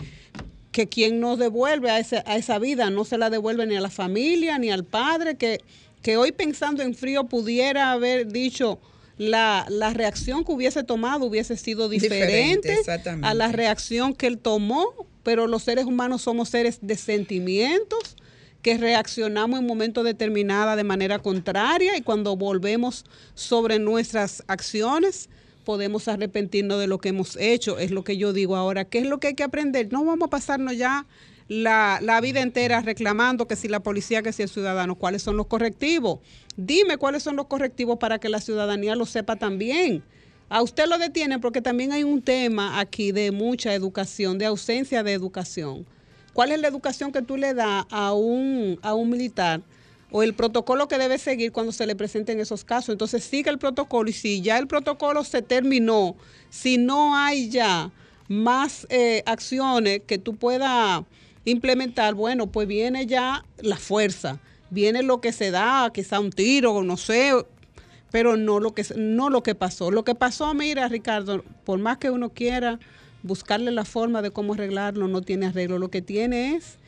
que 0.72 0.88
quien 0.88 1.20
nos 1.20 1.38
devuelve 1.38 1.90
a, 1.90 1.98
ese, 1.98 2.22
a 2.26 2.36
esa 2.36 2.58
vida 2.58 2.90
no 2.90 3.04
se 3.04 3.18
la 3.18 3.30
devuelve 3.30 3.66
ni 3.66 3.76
a 3.76 3.80
la 3.80 3.90
familia 3.90 4.58
ni 4.58 4.70
al 4.70 4.84
padre, 4.84 5.36
que, 5.36 5.60
que 6.02 6.16
hoy 6.16 6.32
pensando 6.32 6.82
en 6.82 6.94
frío 6.94 7.24
pudiera 7.24 7.92
haber 7.92 8.30
dicho 8.32 8.78
la, 9.18 9.66
la 9.68 9.94
reacción 9.94 10.44
que 10.44 10.52
hubiese 10.52 10.84
tomado 10.84 11.24
hubiese 11.24 11.56
sido 11.56 11.88
Diferente, 11.88 12.76
diferente, 12.76 13.26
a 13.26 13.34
la 13.34 13.50
reacción 13.52 14.14
que 14.14 14.26
él 14.26 14.38
tomó, 14.38 14.86
pero 15.22 15.46
los 15.46 15.62
seres 15.62 15.86
humanos 15.86 16.22
somos 16.22 16.50
seres 16.50 16.78
de 16.82 16.96
sentimientos 16.96 18.16
que 18.62 18.76
reaccionamos 18.76 19.60
en 19.60 19.66
momentos 19.66 20.04
determinados 20.04 20.76
de 20.76 20.84
manera 20.84 21.20
contraria 21.20 21.96
y 21.96 22.02
cuando 22.02 22.36
volvemos 22.36 23.04
sobre 23.34 23.78
nuestras 23.78 24.42
acciones 24.48 25.28
podemos 25.66 26.06
arrepentirnos 26.06 26.78
de 26.78 26.86
lo 26.86 26.98
que 26.98 27.08
hemos 27.08 27.36
hecho, 27.36 27.78
es 27.78 27.90
lo 27.90 28.04
que 28.04 28.16
yo 28.16 28.32
digo 28.32 28.54
ahora, 28.54 28.84
¿qué 28.84 29.00
es 29.00 29.06
lo 29.06 29.18
que 29.18 29.26
hay 29.26 29.34
que 29.34 29.42
aprender? 29.42 29.92
No 29.92 30.04
vamos 30.04 30.28
a 30.28 30.30
pasarnos 30.30 30.76
ya 30.76 31.06
la, 31.48 31.98
la 32.00 32.20
vida 32.20 32.40
entera 32.40 32.80
reclamando 32.82 33.48
que 33.48 33.56
si 33.56 33.66
la 33.66 33.80
policía, 33.80 34.22
que 34.22 34.32
si 34.32 34.44
el 34.44 34.48
ciudadano, 34.48 34.94
cuáles 34.94 35.22
son 35.22 35.36
los 35.36 35.48
correctivos. 35.48 36.20
Dime 36.56 36.98
cuáles 36.98 37.24
son 37.24 37.34
los 37.34 37.46
correctivos 37.46 37.98
para 37.98 38.20
que 38.20 38.28
la 38.28 38.40
ciudadanía 38.40 38.94
lo 38.94 39.06
sepa 39.06 39.34
también. 39.34 40.04
A 40.48 40.62
usted 40.62 40.86
lo 40.86 40.98
detienen 40.98 41.40
porque 41.40 41.60
también 41.60 41.90
hay 41.90 42.04
un 42.04 42.22
tema 42.22 42.78
aquí 42.78 43.10
de 43.10 43.32
mucha 43.32 43.74
educación, 43.74 44.38
de 44.38 44.46
ausencia 44.46 45.02
de 45.02 45.14
educación. 45.14 45.84
¿Cuál 46.32 46.52
es 46.52 46.60
la 46.60 46.68
educación 46.68 47.10
que 47.10 47.22
tú 47.22 47.36
le 47.36 47.54
das 47.54 47.86
a 47.90 48.12
un, 48.12 48.78
a 48.82 48.94
un 48.94 49.10
militar 49.10 49.62
o 50.10 50.22
el 50.22 50.34
protocolo 50.34 50.88
que 50.88 50.98
debe 50.98 51.18
seguir 51.18 51.52
cuando 51.52 51.72
se 51.72 51.86
le 51.86 51.96
presenten 51.96 52.40
esos 52.40 52.64
casos. 52.64 52.90
Entonces 52.90 53.24
sigue 53.24 53.50
el 53.50 53.58
protocolo 53.58 54.08
y 54.08 54.12
si 54.12 54.40
ya 54.40 54.58
el 54.58 54.66
protocolo 54.66 55.24
se 55.24 55.42
terminó, 55.42 56.16
si 56.50 56.78
no 56.78 57.16
hay 57.16 57.50
ya 57.50 57.90
más 58.28 58.86
eh, 58.90 59.22
acciones 59.26 60.02
que 60.06 60.18
tú 60.18 60.36
puedas 60.36 61.02
implementar, 61.44 62.14
bueno, 62.14 62.48
pues 62.48 62.66
viene 62.66 63.06
ya 63.06 63.44
la 63.58 63.76
fuerza, 63.76 64.40
viene 64.70 65.02
lo 65.02 65.20
que 65.20 65.32
se 65.32 65.50
da, 65.50 65.90
quizá 65.92 66.18
un 66.18 66.30
tiro, 66.30 66.82
no 66.82 66.96
sé, 66.96 67.32
pero 68.10 68.36
no 68.36 68.60
lo 68.60 68.74
que 68.74 68.84
no 68.96 69.30
lo 69.30 69.42
que 69.42 69.54
pasó. 69.54 69.90
Lo 69.90 70.04
que 70.04 70.14
pasó, 70.14 70.54
mira, 70.54 70.88
Ricardo, 70.88 71.44
por 71.64 71.78
más 71.78 71.98
que 71.98 72.10
uno 72.10 72.30
quiera 72.30 72.78
buscarle 73.22 73.70
la 73.70 73.84
forma 73.84 74.22
de 74.22 74.30
cómo 74.30 74.54
arreglarlo, 74.54 75.08
no 75.08 75.22
tiene 75.22 75.46
arreglo. 75.46 75.78
Lo 75.78 75.90
que 75.90 76.02
tiene 76.02 76.54
es 76.54 76.78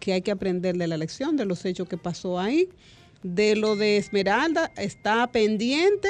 que 0.00 0.12
hay 0.12 0.22
que 0.22 0.30
aprender 0.30 0.76
de 0.76 0.86
la 0.86 0.96
lección, 0.96 1.36
de 1.36 1.44
los 1.44 1.64
hechos 1.64 1.88
que 1.88 1.96
pasó 1.96 2.38
ahí. 2.38 2.68
De 3.22 3.56
lo 3.56 3.76
de 3.76 3.96
Esmeralda 3.96 4.70
está 4.76 5.26
pendiente 5.26 6.08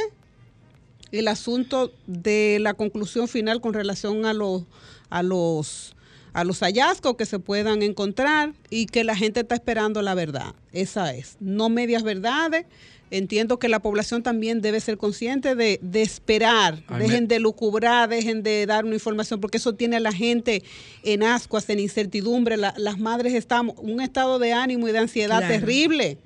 el 1.11 1.29
asunto 1.29 1.93
de 2.07 2.59
la 2.61 2.75
conclusión 2.75 3.29
final 3.29 3.61
con 3.61 3.73
relación 3.73 4.27
a 4.27 4.35
los 4.35 4.65
a 5.09 5.23
los 5.23 5.95
a 6.35 6.45
los 6.45 6.61
hallazgos 6.61 7.17
que 7.17 7.25
se 7.25 7.39
puedan 7.39 7.83
encontrar 7.83 8.53
y 8.71 8.87
que 8.87 9.05
la 9.05 9.17
gente 9.17 9.41
está 9.41 9.55
esperando 9.55 10.03
la 10.03 10.15
verdad. 10.15 10.55
Esa 10.73 11.15
es, 11.15 11.37
no 11.41 11.69
medias 11.69 12.03
verdades. 12.03 12.67
Entiendo 13.11 13.59
que 13.59 13.69
la 13.69 13.81
población 13.81 14.23
también 14.23 14.61
debe 14.61 14.81
ser 14.81 14.99
consciente 14.99 15.55
de, 15.55 15.79
de 15.83 16.03
esperar, 16.03 16.83
dejen 16.99 17.27
de 17.27 17.39
lucubrar, 17.39 18.09
dejen 18.09 18.43
de 18.43 18.67
dar 18.67 18.85
una 18.85 18.95
información, 18.95 19.41
porque 19.41 19.57
eso 19.57 19.75
tiene 19.75 19.97
a 19.97 20.01
la 20.01 20.13
gente 20.13 20.63
en 21.03 21.23
ascuas, 21.23 21.69
en 21.71 21.79
incertidumbre. 21.79 22.57
las 22.57 22.99
madres 22.99 23.35
están 23.35 23.71
en 23.71 23.91
un 23.91 24.01
estado 24.01 24.39
de 24.39 24.53
ánimo 24.53 24.89
y 24.89 24.93
de 24.93 24.99
ansiedad 24.99 25.41
terrible. 25.47 26.19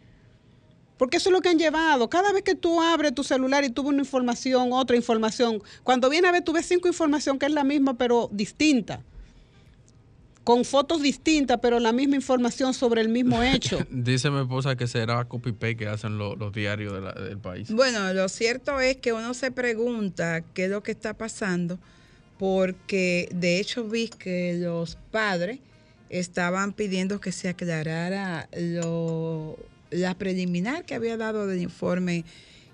Porque 0.99 1.17
eso 1.17 1.31
es 1.31 1.33
lo 1.33 1.41
que 1.41 1.49
han 1.49 1.59
llevado. 1.59 2.09
Cada 2.09 2.33
vez 2.33 2.43
que 2.43 2.55
tú 2.55 2.81
abres 2.81 3.15
tu 3.15 3.25
celular 3.25 3.65
y 3.65 3.71
tú 3.71 3.83
ves 3.83 3.91
una 3.91 4.03
información, 4.03 4.73
otra 4.73 4.97
información, 4.97 5.63
cuando 5.83 6.09
viene 6.09 6.29
a 6.29 6.33
ver 6.33 6.45
tú 6.45 6.53
ves 6.53 6.67
cinco 6.67 6.87
informaciones 6.87 7.41
que 7.41 7.47
es 7.47 7.53
la 7.53 7.65
misma 7.65 7.95
pero 7.95 8.29
distinta 8.33 9.03
con 10.45 10.65
fotos 10.65 11.03
distintas, 11.03 11.59
pero 11.63 11.79
la 11.79 11.93
misma 11.93 12.17
información 12.17 12.75
sobre 12.75 13.01
el 13.01 13.09
mismo 13.09 13.43
hecho. 13.43 13.79
Dice 13.91 14.31
mi 14.31 14.41
esposa 14.41 14.77
que 14.77 14.87
será 14.87 15.25
copy-paste 15.25 15.77
que 15.77 15.87
hacen 15.89 16.19
los 16.19 16.53
diarios 16.53 16.93
del 17.15 17.39
país. 17.39 17.71
Bueno, 17.71 18.13
lo 18.13 18.29
cierto 18.29 18.81
es 18.81 18.97
que 18.97 19.13
uno 19.13 19.35
se 19.35 19.51
pregunta 19.51 20.43
qué 20.55 20.65
es 20.65 20.71
lo 20.71 20.83
que 20.83 20.93
está 20.93 21.15
pasando, 21.15 21.79
porque 22.39 23.29
de 23.33 23.61
hecho 23.61 23.85
vi 23.85 24.09
que 24.09 24.55
los 24.59 24.97
padres 25.11 25.61
estaban 26.11 26.73
pidiendo 26.73 27.21
que 27.21 27.33
se 27.33 27.49
aclarara 27.49 28.49
lo, 28.57 29.57
la 29.91 30.15
preliminar 30.15 30.85
que 30.85 30.95
había 30.95 31.17
dado 31.17 31.47
del 31.47 31.63
informe 31.63 32.25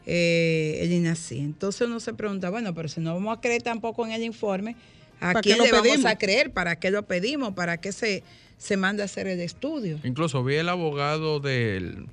eh, 0.07 0.79
el 0.81 0.93
INACI. 0.93 1.41
Entonces 1.41 1.87
uno 1.87 2.01
se 2.01 2.15
pregunta, 2.15 2.49
bueno, 2.49 2.75
pero 2.75 2.89
si 2.89 3.01
no 3.01 3.13
vamos 3.13 3.37
a 3.37 3.41
creer 3.43 3.63
tampoco 3.63 4.07
en 4.07 4.13
el 4.13 4.23
informe, 4.23 4.75
¿A 5.21 5.35
quién 5.41 5.59
le 5.59 5.73
vamos 5.73 6.05
a 6.05 6.17
creer? 6.17 6.53
¿Para 6.53 6.77
qué 6.77 6.91
lo 6.91 7.07
pedimos? 7.07 7.55
¿Para 7.55 7.79
qué 7.79 7.93
se, 7.93 8.23
se 8.57 8.77
manda 8.77 9.03
a 9.03 9.07
hacer 9.07 9.27
el 9.27 9.41
estudio? 9.41 9.99
Incluso 10.05 10.45
vi 10.45 10.57
el 10.57 10.69
abogado 10.69 11.41
del, 11.41 12.07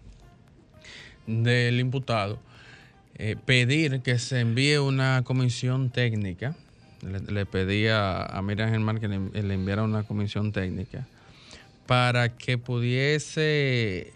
del 1.28 1.80
imputado 1.80 2.40
eh, 3.18 3.38
pedir 3.46 4.02
que 4.02 4.20
se 4.20 4.42
envíe 4.42 4.78
una 4.78 5.24
comisión 5.24 5.90
técnica. 5.90 6.56
Le, 7.02 7.46
pedía 7.46 8.24
a 8.24 8.42
Miriam 8.42 8.72
Germán 8.72 9.00
que 9.00 9.08
le, 9.08 9.20
le 9.20 9.54
enviara 9.54 9.84
una 9.84 10.04
comisión 10.04 10.52
técnica 10.52 11.08
para 11.86 12.36
que 12.36 12.58
pudiese 12.58 14.12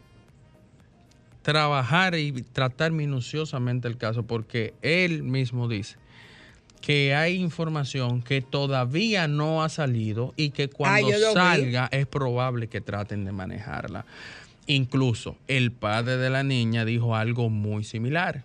trabajar 1.44 2.16
y 2.16 2.32
tratar 2.42 2.92
minuciosamente 2.92 3.88
el 3.88 3.98
caso, 3.98 4.24
porque 4.24 4.74
él 4.82 5.22
mismo 5.22 5.68
dice 5.68 5.98
que 6.82 7.14
hay 7.14 7.36
información 7.36 8.22
que 8.22 8.42
todavía 8.42 9.28
no 9.28 9.64
ha 9.64 9.70
salido 9.70 10.34
y 10.38 10.52
que 10.52 10.70
cuando 10.70 11.12
salga 11.34 11.90
es 11.92 12.08
probable 12.08 12.68
que 12.68 12.82
traten 12.82 13.26
de 13.26 13.32
manejarla. 13.32 14.06
Incluso 14.68 15.36
el 15.48 15.72
padre 15.72 16.18
de 16.18 16.30
la 16.30 16.44
niña 16.44 16.86
dijo 16.86 17.16
algo 17.16 17.50
muy 17.50 17.84
similar, 17.84 18.44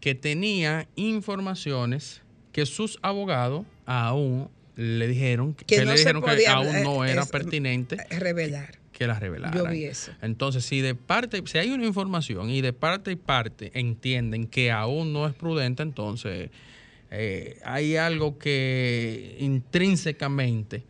que 0.00 0.14
tenía 0.14 0.88
informaciones 0.96 2.22
que 2.52 2.66
sus 2.66 2.98
abogados 3.02 3.64
aún 3.86 4.48
le 4.76 5.06
dijeron 5.06 5.54
que, 5.54 5.84
le 5.84 5.92
dijeron 5.92 6.22
que 6.22 6.46
aún 6.48 6.82
no 6.82 7.04
era 7.04 7.24
pertinente 7.26 7.96
revelar 8.18 8.80
que 9.00 9.06
la 9.06 9.18
revelaran. 9.18 9.56
Yo 9.56 9.66
vi 9.66 9.84
eso. 9.84 10.12
Entonces, 10.20 10.62
si 10.62 10.82
de 10.82 10.94
parte, 10.94 11.42
si 11.46 11.56
hay 11.56 11.70
una 11.70 11.86
información 11.86 12.50
y 12.50 12.60
de 12.60 12.74
parte 12.74 13.10
y 13.10 13.16
parte 13.16 13.70
entienden 13.72 14.46
que 14.46 14.70
aún 14.70 15.14
no 15.14 15.26
es 15.26 15.32
prudente, 15.32 15.82
entonces 15.82 16.50
eh, 17.10 17.58
hay 17.64 17.96
algo 17.96 18.38
que 18.38 19.36
intrínsecamente 19.40 20.84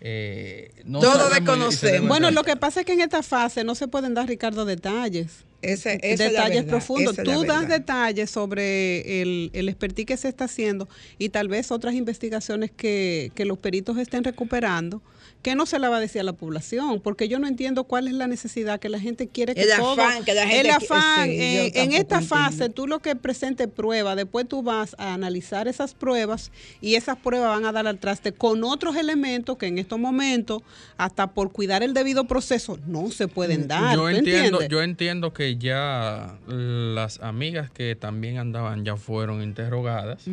eh, 0.00 0.70
no 0.84 1.00
todo 1.00 1.30
desconocemos. 1.30 2.08
Bueno, 2.08 2.30
lo 2.30 2.44
que 2.44 2.56
pasa 2.56 2.80
es 2.80 2.86
que 2.86 2.92
en 2.92 3.00
esta 3.00 3.22
fase 3.22 3.64
no 3.64 3.74
se 3.74 3.88
pueden 3.88 4.14
dar, 4.14 4.28
Ricardo, 4.28 4.64
detalles. 4.64 5.44
Ese, 5.62 5.98
detalles 5.98 6.64
profundos. 6.64 7.16
Tú 7.16 7.44
das 7.44 7.66
detalles 7.66 8.30
sobre 8.30 9.22
el, 9.22 9.50
el 9.52 9.68
expertise 9.68 10.06
que 10.06 10.16
se 10.16 10.28
está 10.28 10.44
haciendo 10.44 10.88
y 11.18 11.30
tal 11.30 11.48
vez 11.48 11.72
otras 11.72 11.94
investigaciones 11.94 12.70
que, 12.70 13.32
que 13.34 13.44
los 13.44 13.58
peritos 13.58 13.98
estén 13.98 14.22
recuperando 14.22 15.02
¿qué 15.42 15.54
no 15.54 15.66
se 15.66 15.78
la 15.78 15.88
va 15.88 15.98
a 15.98 16.00
decir 16.00 16.20
a 16.20 16.24
la 16.24 16.32
población? 16.32 17.00
Porque 17.00 17.28
yo 17.28 17.38
no 17.38 17.46
entiendo 17.46 17.84
cuál 17.84 18.08
es 18.08 18.14
la 18.14 18.26
necesidad 18.26 18.80
que 18.80 18.88
la 18.88 19.00
gente 19.00 19.28
quiere 19.28 19.54
que 19.54 19.62
el 19.62 19.76
todo... 19.76 19.92
Afán, 19.92 20.24
que 20.24 20.34
la 20.34 20.46
gente 20.46 20.68
el 20.68 20.70
afán, 20.70 21.28
eh, 21.28 21.72
en 21.74 21.92
esta 21.92 22.20
fase 22.20 22.68
tú 22.68 22.86
lo 22.86 22.98
que 23.00 23.16
presentes 23.16 23.68
pruebas, 23.68 24.16
después 24.16 24.48
tú 24.48 24.62
vas 24.62 24.96
a 24.98 25.14
analizar 25.14 25.68
esas 25.68 25.94
pruebas 25.94 26.50
y 26.80 26.94
esas 26.94 27.16
pruebas 27.16 27.48
van 27.48 27.64
a 27.64 27.72
dar 27.72 27.86
al 27.86 27.98
traste 27.98 28.32
con 28.32 28.64
otros 28.64 28.96
elementos 28.96 29.56
que 29.56 29.66
en 29.66 29.78
estos 29.78 29.98
momentos, 29.98 30.62
hasta 30.96 31.28
por 31.28 31.52
cuidar 31.52 31.82
el 31.82 31.94
debido 31.94 32.24
proceso, 32.24 32.78
no 32.86 33.10
se 33.10 33.28
pueden 33.28 33.62
mm, 33.62 33.68
dar. 33.68 33.94
Yo 33.94 34.08
entiendo, 34.08 34.66
yo 34.66 34.82
entiendo 34.82 35.32
que 35.32 35.56
ya 35.56 36.38
las 36.46 37.20
amigas 37.20 37.70
que 37.70 37.94
también 37.94 38.38
andaban 38.38 38.84
ya 38.84 38.96
fueron 38.96 39.42
interrogadas 39.42 40.24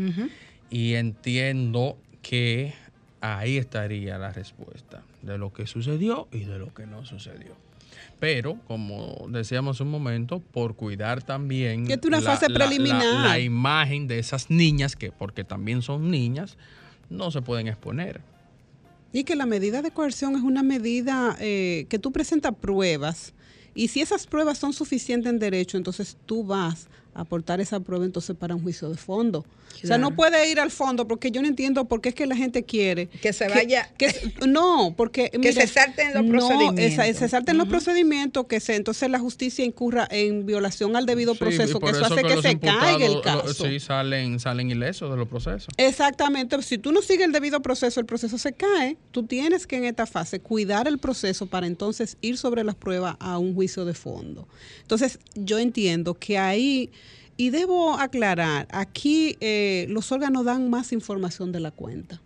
y 0.69 0.95
entiendo 0.95 1.97
que 2.21 2.73
ahí 3.23 3.57
estaría 3.57 4.17
la 4.17 4.33
respuesta 4.33 5.01
de 5.21 5.37
lo 5.37 5.53
que 5.53 5.65
sucedió 5.65 6.27
y 6.31 6.39
de 6.39 6.59
lo 6.59 6.73
que 6.73 6.85
no 6.85 7.05
sucedió. 7.05 7.55
Pero, 8.19 8.57
como 8.67 9.27
decíamos 9.29 9.79
un 9.79 9.89
momento, 9.89 10.39
por 10.39 10.75
cuidar 10.75 11.23
también 11.23 11.87
una 12.05 12.19
la, 12.19 12.21
fase 12.21 12.47
preliminar. 12.47 13.29
La, 13.29 13.39
imagen 13.39 14.07
de 14.07 14.19
esas 14.19 14.49
niñas, 14.49 14.97
que 14.97 15.11
porque 15.11 15.45
también 15.45 15.81
son 15.81 16.11
niñas, 16.11 16.57
no 17.09 17.31
se 17.31 17.41
pueden 17.41 17.67
exponer. 17.67 18.21
Y 19.13 19.23
que 19.23 19.35
la 19.37 19.45
medida 19.45 19.81
de 19.81 19.91
coerción 19.91 20.35
es 20.35 20.41
una 20.41 20.63
medida 20.63 21.37
eh, 21.39 21.85
que 21.89 21.99
tú 21.99 22.11
presentas 22.11 22.53
pruebas 22.55 23.33
y 23.73 23.87
si 23.87 24.01
esas 24.01 24.27
pruebas 24.27 24.57
son 24.57 24.73
suficientes 24.73 25.31
en 25.31 25.39
derecho, 25.39 25.77
entonces 25.77 26.17
tú 26.25 26.43
vas 26.43 26.87
aportar 27.13 27.61
esa 27.61 27.79
prueba 27.79 28.05
entonces 28.05 28.35
para 28.35 28.55
un 28.55 28.61
juicio 28.61 28.89
de 28.89 28.97
fondo. 28.97 29.45
O 29.83 29.87
sea, 29.87 29.97
no 29.97 30.15
puede 30.15 30.49
ir 30.49 30.59
al 30.59 30.71
fondo 30.71 31.07
porque 31.07 31.31
yo 31.31 31.41
no 31.41 31.47
entiendo 31.47 31.85
por 31.85 31.99
qué 31.99 32.09
es 32.09 32.15
que 32.15 32.27
la 32.27 32.35
gente 32.35 32.63
quiere 32.63 33.07
que 33.07 33.33
se 33.33 33.49
vaya 33.49 33.89
no, 34.47 34.93
porque 34.95 35.29
que 35.41 35.51
se 35.51 35.67
salten 35.67 36.13
los 36.13 36.25
procedimientos. 36.25 37.17
se 37.17 37.29
salten 37.29 37.57
los 37.57 37.67
procedimientos, 37.67 38.45
que 38.45 38.59
se 38.59 38.75
entonces 38.75 39.09
la 39.09 39.19
justicia 39.19 39.65
incurra 39.65 40.07
en 40.09 40.45
violación 40.45 40.95
al 40.95 41.05
debido 41.05 41.35
proceso, 41.35 41.79
que 41.79 41.89
eso, 41.89 42.05
hace 42.05 42.21
que, 42.21 42.41
se 42.41 42.59
caiga 42.59 43.05
el 43.05 43.21
caso. 43.21 43.53
sí, 43.53 43.79
salen 43.79 44.39
salen 44.39 44.69
ilesos 44.69 45.09
de 45.09 45.17
los 45.17 45.27
procesos. 45.27 45.69
Exactamente, 45.77 46.61
si 46.61 46.77
tú 46.77 46.91
no 46.91 47.01
sigues 47.01 47.25
el 47.25 47.31
debido 47.31 47.61
proceso, 47.61 47.99
el 47.99 48.05
proceso 48.05 48.37
se 48.37 48.53
cae. 48.53 48.97
Tú 49.11 49.23
tienes 49.23 49.67
que 49.67 49.77
en 49.77 49.85
esta 49.85 50.05
fase 50.05 50.39
cuidar 50.39 50.87
el 50.87 50.97
proceso 50.97 51.47
para 51.47 51.67
entonces 51.67 52.17
ir 52.21 52.37
sobre 52.37 52.63
las 52.63 52.75
pruebas 52.75 53.15
a 53.19 53.37
un 53.37 53.53
juicio 53.53 53.85
de 53.85 53.93
fondo. 53.93 54.47
Entonces, 54.81 55.19
yo 55.35 55.59
entiendo 55.59 56.13
que 56.13 56.37
ahí 56.37 56.91
y 57.35 57.49
debo 57.49 57.97
aclarar, 57.97 58.67
aquí 58.71 59.37
eh, 59.39 59.87
los 59.89 60.11
órganos 60.11 60.45
dan 60.45 60.69
más 60.69 60.91
información 60.91 61.51
de 61.51 61.59
la 61.59 61.71
cuenta. 61.71 62.21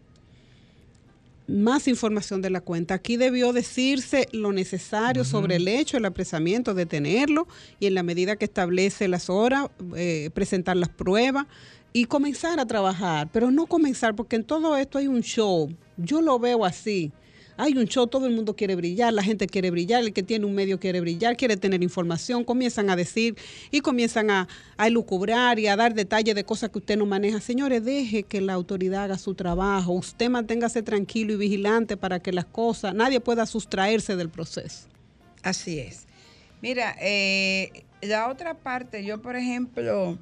Más 1.48 1.88
información 1.88 2.42
de 2.42 2.50
la 2.50 2.60
cuenta. 2.60 2.96
Aquí 2.96 3.16
debió 3.16 3.54
decirse 3.54 4.28
lo 4.34 4.52
necesario 4.52 5.24
sobre 5.24 5.56
el 5.56 5.68
hecho, 5.70 5.96
el 5.96 6.04
apresamiento, 6.04 6.74
detenerlo 6.74 7.48
y 7.80 7.86
en 7.86 7.94
la 7.94 8.04
medida 8.04 8.36
que 8.36 8.44
establece 8.44 9.08
las 9.08 9.30
horas, 9.30 9.70
eh, 9.96 10.30
presentar 10.34 10.76
las 10.76 10.90
pruebas 10.90 11.46
y 11.94 12.04
comenzar 12.04 12.60
a 12.60 12.66
trabajar. 12.66 13.30
Pero 13.32 13.50
no 13.50 13.66
comenzar, 13.66 14.14
porque 14.14 14.36
en 14.36 14.44
todo 14.44 14.76
esto 14.76 14.98
hay 14.98 15.08
un 15.08 15.22
show. 15.22 15.72
Yo 15.96 16.22
lo 16.22 16.38
veo 16.38 16.66
así 16.66 17.14
hay 17.58 17.74
un 17.78 17.86
show, 17.86 18.08
todo 18.08 18.28
el 18.28 18.34
mundo 18.34 18.56
quiere 18.56 18.76
brillar, 18.76 19.12
la 19.14 19.24
gente 19.24 19.48
quiere 19.48 19.72
brillar, 19.72 20.04
el 20.04 20.14
que 20.14 20.24
tiene 20.24 20.46
un 20.46 20.54
medio 20.54 20.80
quiere 20.80 21.02
brillar, 21.02 21.36
quiere 21.36 21.58
tener 21.58 21.82
información, 21.84 22.44
comienzan 22.44 22.90
a 22.90 22.96
decir 22.96 23.36
y 23.72 23.82
comienzan 23.82 24.30
a, 24.30 24.48
a 24.78 24.88
y 24.88 25.68
a 25.68 25.76
dar 25.76 25.94
detalles 25.94 26.36
de 26.36 26.44
cosas 26.44 26.70
que 26.70 26.78
usted 26.78 26.98
no 26.98 27.06
maneja. 27.06 27.42
Señores, 27.42 27.84
deje 27.84 28.24
que 28.24 28.42
la 28.42 28.54
autoridad 28.54 29.06
haga 29.06 29.18
su 29.18 29.34
trabajo, 29.34 29.94
usted 29.94 30.30
manténgase 30.30 30.84
tranquilo 30.84 31.34
y 31.34 31.38
vigilante 31.38 31.98
para 31.98 32.20
que 32.20 32.32
las 32.32 32.46
cosas, 32.46 32.94
nadie 32.94 33.20
pueda 33.20 33.46
sustraerse 33.46 34.16
del 34.16 34.30
proceso. 34.30 34.88
Así 35.44 35.80
es. 35.80 36.06
Mira, 36.62 36.96
eh, 37.00 37.84
la 38.02 38.30
otra 38.30 38.56
parte, 38.56 39.04
yo 39.04 39.22
por 39.22 39.36
ejemplo, 39.36 40.18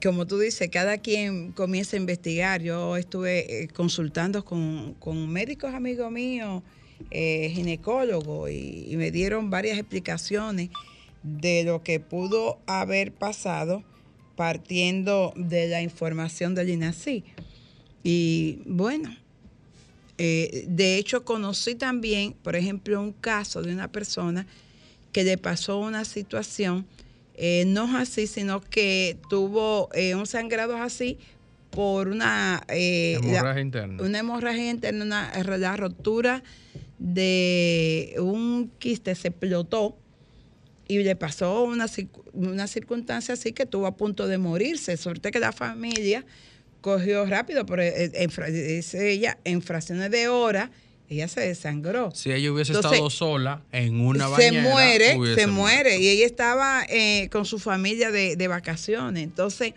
como 0.00 0.26
tú 0.26 0.38
dices, 0.38 0.70
cada 0.70 0.98
quien 0.98 1.52
comienza 1.52 1.96
a 1.96 2.00
investigar. 2.00 2.62
Yo 2.62 2.96
estuve 2.96 3.62
eh, 3.62 3.68
consultando 3.68 4.44
con, 4.44 4.94
con 4.94 5.28
médicos 5.28 5.74
amigos 5.74 6.10
míos, 6.10 6.62
eh, 7.10 7.50
ginecólogos, 7.54 8.50
y, 8.50 8.94
me 8.96 9.10
dieron 9.10 9.50
varias 9.50 9.78
explicaciones 9.78 10.70
de 11.22 11.64
lo 11.64 11.82
que 11.82 12.00
pudo 12.00 12.58
haber 12.66 13.12
pasado 13.12 13.84
partiendo 14.36 15.32
de 15.36 15.68
la 15.68 15.82
información 15.82 16.54
del 16.54 16.70
INACI. 16.70 17.24
Y 18.02 18.60
bueno, 18.64 19.14
eh, 20.18 20.64
de 20.68 20.96
hecho 20.96 21.24
conocí 21.24 21.74
también, 21.74 22.32
por 22.32 22.56
ejemplo, 22.56 23.00
un 23.00 23.12
caso 23.12 23.62
de 23.62 23.72
una 23.72 23.88
persona 23.88 24.46
que 25.12 25.24
le 25.24 25.36
pasó 25.38 25.78
una 25.78 26.04
situación, 26.04 26.86
eh, 27.34 27.64
no 27.66 27.84
es 27.86 28.08
así, 28.10 28.26
sino 28.26 28.60
que 28.60 29.16
tuvo 29.30 29.88
eh, 29.94 30.14
un 30.14 30.26
sangrado 30.26 30.76
así 30.76 31.18
por 31.70 32.08
una 32.08 32.62
eh, 32.68 33.14
Hemorragia 33.22 33.54
la- 33.54 33.60
interna. 33.60 34.02
una 34.02 34.18
hemorragia 34.18 34.70
interna, 34.70 35.04
una, 35.04 35.56
la 35.58 35.76
rotura 35.76 36.42
de 36.98 38.14
un 38.18 38.70
quiste 38.78 39.14
se 39.14 39.28
explotó 39.28 39.96
y 40.88 40.98
le 41.02 41.16
pasó 41.16 41.64
una, 41.64 41.86
una 42.32 42.66
circunstancia 42.66 43.34
así 43.34 43.52
que 43.52 43.62
estuvo 43.64 43.86
a 43.86 43.96
punto 43.96 44.26
de 44.26 44.38
morirse. 44.38 44.96
Suerte 44.96 45.30
que 45.30 45.40
la 45.40 45.52
familia 45.52 46.24
cogió 46.80 47.24
rápido, 47.26 47.64
pero 47.64 47.82
en, 47.82 48.30
dice 48.52 49.10
ella, 49.10 49.38
en 49.44 49.62
fracciones 49.62 50.10
de 50.10 50.28
horas, 50.28 50.70
ella 51.12 51.28
se 51.28 51.40
desangró. 51.40 52.10
Si 52.14 52.30
ella 52.32 52.52
hubiese 52.52 52.72
Entonces, 52.72 52.92
estado 52.92 53.10
sola 53.10 53.62
en 53.72 54.00
una 54.00 54.26
se 54.36 54.50
bañera, 54.50 54.62
muere, 54.62 55.16
hubiese 55.16 55.40
se 55.40 55.46
muerto. 55.46 55.52
muere. 55.82 55.98
Y 55.98 56.08
ella 56.08 56.26
estaba 56.26 56.84
eh, 56.88 57.28
con 57.30 57.44
su 57.44 57.58
familia 57.58 58.10
de, 58.10 58.36
de 58.36 58.48
vacaciones. 58.48 59.22
Entonces, 59.22 59.74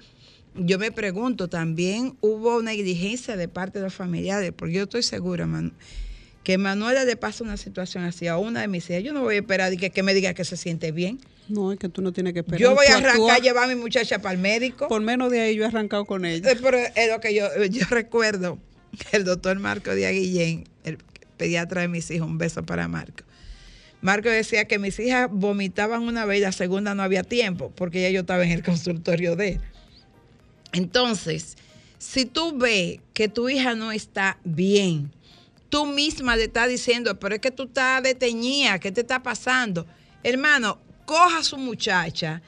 yo 0.56 0.80
me 0.80 0.92
pregunto, 0.92 1.48
también 1.48 2.16
hubo 2.22 2.62
negligencia 2.62 3.36
de 3.36 3.48
parte 3.48 3.80
de 3.80 3.86
los 3.86 3.94
familiares, 3.94 4.54
porque 4.56 4.76
yo 4.76 4.84
estoy 4.84 5.04
segura, 5.04 5.46
man, 5.46 5.74
que 6.44 6.58
Manuela 6.58 7.04
le 7.06 7.18
pasa 7.18 7.44
una 7.44 7.58
situación 7.58 8.04
así 8.04 8.28
a 8.28 8.38
una 8.38 8.62
de 8.62 8.68
mis 8.68 8.90
hijas. 8.90 9.04
Yo 9.04 9.14
no 9.14 9.22
voy 9.24 9.36
a 9.36 9.40
esperar 9.40 9.76
que, 9.76 9.90
que 9.90 10.04
me 10.04 10.14
diga 10.14 10.34
que 10.34 10.46
se 10.46 10.56
siente 10.58 10.92
bien. 10.92 11.20
No, 11.50 11.72
es 11.72 11.78
que 11.80 11.90
tú 11.90 12.02
no 12.02 12.12
tienes 12.14 12.34
que 12.34 12.40
esperar. 12.40 12.60
Yo 12.60 12.74
voy 12.74 12.86
a 12.88 12.98
arrancar 12.98 13.38
a 13.38 13.40
llevar 13.40 13.66
a 13.66 13.68
mi 13.68 13.76
muchacha 13.76 14.20
para 14.20 14.34
el 14.34 14.40
médico. 14.40 14.88
Por 14.88 15.02
menos 15.02 15.30
de 15.32 15.42
ahí 15.42 15.56
yo 15.56 15.64
he 15.64 15.68
arrancado 15.68 16.06
con 16.06 16.24
ella. 16.26 16.52
Eh, 16.52 16.58
Pero 16.62 16.78
es 16.78 17.12
lo 17.12 17.20
que 17.20 17.36
yo, 17.36 17.48
yo 17.66 17.86
recuerdo 17.90 18.58
que 18.98 19.18
el 19.18 19.26
doctor 19.26 19.60
Marco 19.60 19.94
Díaz 19.94 20.14
Guillén, 20.14 20.64
pediatra 21.36 21.82
de 21.82 21.88
mis 21.88 22.10
hijos, 22.12 22.28
un 22.28 22.38
beso 22.38 22.64
para 22.64 22.88
Marco. 22.88 23.24
Marco 24.02 24.30
decía 24.30 24.66
que 24.66 24.78
mis 24.78 25.00
hijas 25.00 25.30
vomitaban 25.32 26.04
una 26.04 26.26
vez 26.26 26.40
y 26.40 26.42
la 26.42 26.52
segunda 26.52 26.94
no 26.94 27.04
había 27.04 27.24
tiempo, 27.24 27.72
porque 27.76 28.02
ya 28.02 28.10
yo 28.10 28.22
estaba 28.22 28.44
en 28.44 28.52
el 28.52 28.64
consultorio 28.64 29.36
de 29.36 29.54
él. 29.54 29.62
Entonces, 30.74 31.58
si 31.98 32.26
tú 32.26 32.58
ves 32.58 33.00
que 33.14 33.28
tu 33.28 33.50
hija 33.50 33.74
no 33.76 33.92
está 33.92 34.38
bien, 34.44 35.12
tú 35.70 35.86
misma 35.86 36.36
le 36.36 36.46
estás 36.46 36.70
diciendo, 36.70 37.18
pero 37.20 37.36
es 37.36 37.42
que 37.42 37.52
tú 37.52 37.64
estás 37.64 38.04
detenida, 38.04 38.80
¿qué 38.80 38.92
te 38.92 39.02
está 39.02 39.24
pasando? 39.24 39.86
Hermano, 40.22 40.80
coja 41.06 41.40
a 41.40 41.44
su 41.44 41.58
muchacha, 41.58 42.42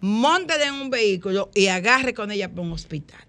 montela 0.00 0.66
en 0.66 0.74
un 0.74 0.90
vehículo 0.90 1.50
y 1.54 1.68
agarre 1.68 2.14
con 2.14 2.30
ella 2.30 2.48
para 2.48 2.62
un 2.62 2.72
hospital. 2.72 3.23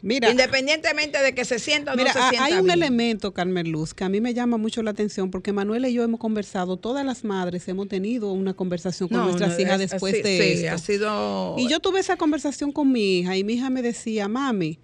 Mira, 0.00 0.30
Independientemente 0.30 1.18
de 1.20 1.34
que 1.34 1.44
se 1.44 1.58
sienta 1.58 1.92
o 1.92 1.96
Mira, 1.96 2.08
no 2.08 2.12
se 2.12 2.18
ha- 2.20 2.28
sienta 2.30 2.44
hay 2.46 2.52
un 2.54 2.64
bien. 2.66 2.76
elemento, 2.78 3.34
Carmen 3.34 3.70
Luz, 3.72 3.94
que 3.94 4.04
a 4.04 4.08
mí 4.08 4.20
me 4.20 4.32
llama 4.32 4.56
mucho 4.56 4.82
la 4.82 4.92
atención 4.92 5.30
porque 5.30 5.52
Manuela 5.52 5.88
y 5.88 5.94
yo 5.94 6.04
hemos 6.04 6.20
conversado, 6.20 6.76
todas 6.76 7.04
las 7.04 7.24
madres 7.24 7.66
hemos 7.68 7.88
tenido 7.88 8.30
una 8.32 8.54
conversación 8.54 9.08
con 9.08 9.18
No, 9.18 9.24
nuestras 9.24 9.54
no, 9.56 9.60
hijas 9.60 9.80
es- 9.80 9.90
después 9.90 10.14
sí, 10.16 10.22
de 10.22 10.38
sí, 10.56 10.64
esto. 10.64 10.74
ha 10.74 10.78
sido... 10.78 11.54
Y 11.58 11.68
yo 11.68 11.80
tuve 11.80 11.98
esa 12.00 12.16
conversación 12.16 12.70
con 12.70 12.92
mi 12.92 13.18
hija 13.18 13.36
y 13.36 13.42
mi 13.42 13.54
hija 13.54 13.70
me 13.70 13.82
decía, 13.82 14.28
mami, 14.28 14.78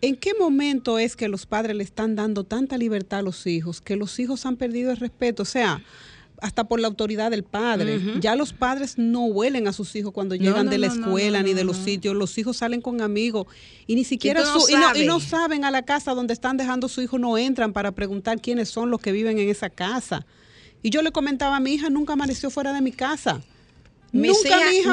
¿en 0.00 0.16
qué 0.16 0.32
momento 0.38 0.98
es 0.98 1.14
que 1.14 1.28
los 1.28 1.44
padres 1.44 1.76
le 1.76 1.84
están 1.84 2.16
dando 2.16 2.44
tanta 2.44 2.78
libertad 2.78 3.18
a 3.18 3.22
los 3.22 3.46
hijos 3.46 3.80
que 3.82 3.96
los 3.96 4.18
hijos 4.18 4.46
han 4.46 4.56
perdido 4.56 4.90
el 4.90 4.96
respeto? 4.96 5.42
O 5.42 5.46
sea, 5.46 5.82
hasta 6.44 6.64
por 6.64 6.78
la 6.78 6.88
autoridad 6.88 7.30
del 7.30 7.42
padre. 7.42 7.98
Ya 8.20 8.36
los 8.36 8.52
padres 8.52 8.98
no 8.98 9.24
huelen 9.24 9.66
a 9.66 9.72
sus 9.72 9.96
hijos 9.96 10.12
cuando 10.12 10.34
llegan 10.34 10.66
no, 10.66 10.70
de 10.70 10.78
la 10.78 10.88
escuela 10.88 11.38
no, 11.40 11.46
ni 11.46 11.54
de 11.54 11.64
los 11.64 11.76
sitios. 11.78 12.14
Los 12.14 12.36
hijos 12.36 12.58
salen 12.58 12.80
con 12.82 13.00
amigos 13.00 13.46
y 13.86 13.94
ni 13.94 14.04
siquiera 14.04 14.40
su- 14.60 14.68
y, 14.70 14.74
no, 14.74 14.88
y 15.04 15.06
no 15.06 15.20
saben 15.20 15.64
a 15.64 15.70
la 15.70 15.82
casa 15.82 16.12
donde 16.12 16.34
están 16.34 16.56
dejando 16.58 16.88
su 16.88 17.00
hijo, 17.00 17.18
no 17.18 17.38
entran 17.38 17.72
para 17.72 17.92
preguntar 17.92 18.40
quiénes 18.42 18.68
son 18.68 18.90
los 18.90 19.00
que 19.00 19.10
viven 19.10 19.38
en 19.38 19.48
esa 19.48 19.70
casa. 19.70 20.26
Y 20.82 20.90
yo 20.90 21.00
le 21.00 21.12
comentaba 21.12 21.56
a 21.56 21.60
mi 21.60 21.72
hija, 21.72 21.88
nunca 21.88 22.12
amaneció 22.12 22.50
fuera 22.50 22.72
de 22.74 22.82
mi 22.82 22.92
casa. 22.92 23.40
Mis 24.12 24.30
nunca 24.32 24.48
mi 24.70 24.76
hija 24.76 24.90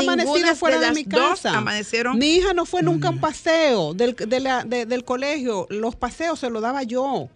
de 0.52 0.56
fuera 0.56 0.80
de, 0.80 0.92
mi 0.94 1.04
casa. 1.06 1.52
amanecieron- 1.58 2.18
Mi 2.18 2.36
hija 2.38 2.54
no 2.54 2.66
fue 2.66 2.82
nunca 2.82 3.10
a 3.10 3.12
un 3.12 3.20
paseo 3.20 3.94
del, 3.94 4.16
de 4.16 4.40
la- 4.40 4.64
de- 4.64 4.86
del 4.86 5.04
colegio. 5.04 5.68
Los 5.70 5.96
paseos 5.96 6.40
se 6.40 6.50
los 6.50 6.62
daba 6.62 6.84
yo. 6.84 7.30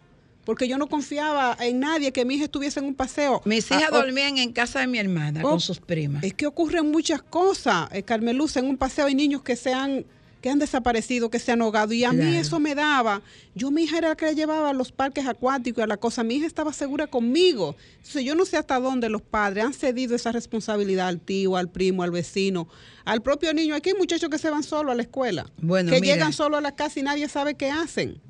Porque 0.46 0.68
yo 0.68 0.78
no 0.78 0.88
confiaba 0.88 1.58
en 1.60 1.80
nadie 1.80 2.12
que 2.12 2.24
mi 2.24 2.36
hija 2.36 2.46
estuviese 2.46 2.80
en 2.80 2.86
un 2.86 2.96
paseo. 2.96 3.42
Mis 3.46 3.72
Ah, 3.72 3.78
hijas 3.78 3.92
o- 3.92 3.96
dormían 3.96 4.38
en 4.38 4.54
casa 4.54 4.80
de 4.80 4.88
mi 4.88 5.00
hermana 5.00 5.42
Oh, 5.44 5.50
con 5.50 5.60
sus 5.60 5.80
primas. 5.80 6.24
Es 6.24 6.34
que 6.34 6.46
ocurren 6.46 6.92
muchas 6.92 7.22
cosas, 7.22 7.90
eh, 7.92 8.04
Carmeluz, 8.04 8.56
en 8.58 8.66
un 8.66 8.78
paseo 8.78 9.06
hay 9.08 9.16
niños 9.16 9.42
que 9.42 9.56
se 9.56 9.74
han, 9.74 10.06
que 10.42 10.52
han 10.52 10.60
desaparecido, 10.60 11.32
que 11.32 11.40
se 11.40 11.52
han 11.52 11.64
ahogado. 11.64 11.92
Y 11.94 12.04
a 12.04 12.12
mí 12.14 12.36
eso 12.36 12.60
me 12.60 12.76
daba. 12.76 13.24
Yo, 13.56 13.72
mi 13.72 13.86
hija 13.86 13.98
era 13.98 14.10
la 14.10 14.16
que 14.16 14.26
la 14.28 14.34
llevaba 14.34 14.70
a 14.70 14.74
los 14.74 14.92
parques 14.92 15.26
acuáticos 15.26 15.80
y 15.80 15.84
a 15.84 15.88
la 15.88 15.98
cosa. 15.98 16.24
Mi 16.24 16.36
hija 16.36 16.46
estaba 16.46 16.72
segura 16.72 17.08
conmigo. 17.08 17.76
Entonces, 17.98 18.24
yo 18.24 18.36
no 18.36 18.46
sé 18.46 18.58
hasta 18.58 18.80
dónde 18.80 19.10
los 19.10 19.24
padres 19.24 19.66
han 19.66 19.74
cedido 19.74 20.16
esa 20.16 20.32
responsabilidad 20.32 21.08
al 21.08 21.20
tío, 21.20 21.58
al 21.58 21.70
primo, 21.70 22.04
al 22.04 22.12
vecino, 22.12 22.68
al 23.06 23.24
propio 23.24 23.52
niño. 23.56 23.74
Aquí 23.74 23.90
hay 23.90 23.96
muchachos 23.98 24.30
que 24.30 24.38
se 24.38 24.52
van 24.52 24.62
solo 24.62 24.92
a 24.92 24.96
la 24.96 25.02
escuela. 25.02 25.48
Bueno, 25.58 25.92
que 25.92 26.00
mira. 26.00 26.14
llegan 26.14 26.32
solo 26.34 26.58
a 26.58 26.62
la 26.62 26.76
casa 26.76 27.00
y 27.00 27.02
nadie 27.02 27.28
sabe 27.28 27.56
qué 27.56 27.72
hacen. 27.72 28.22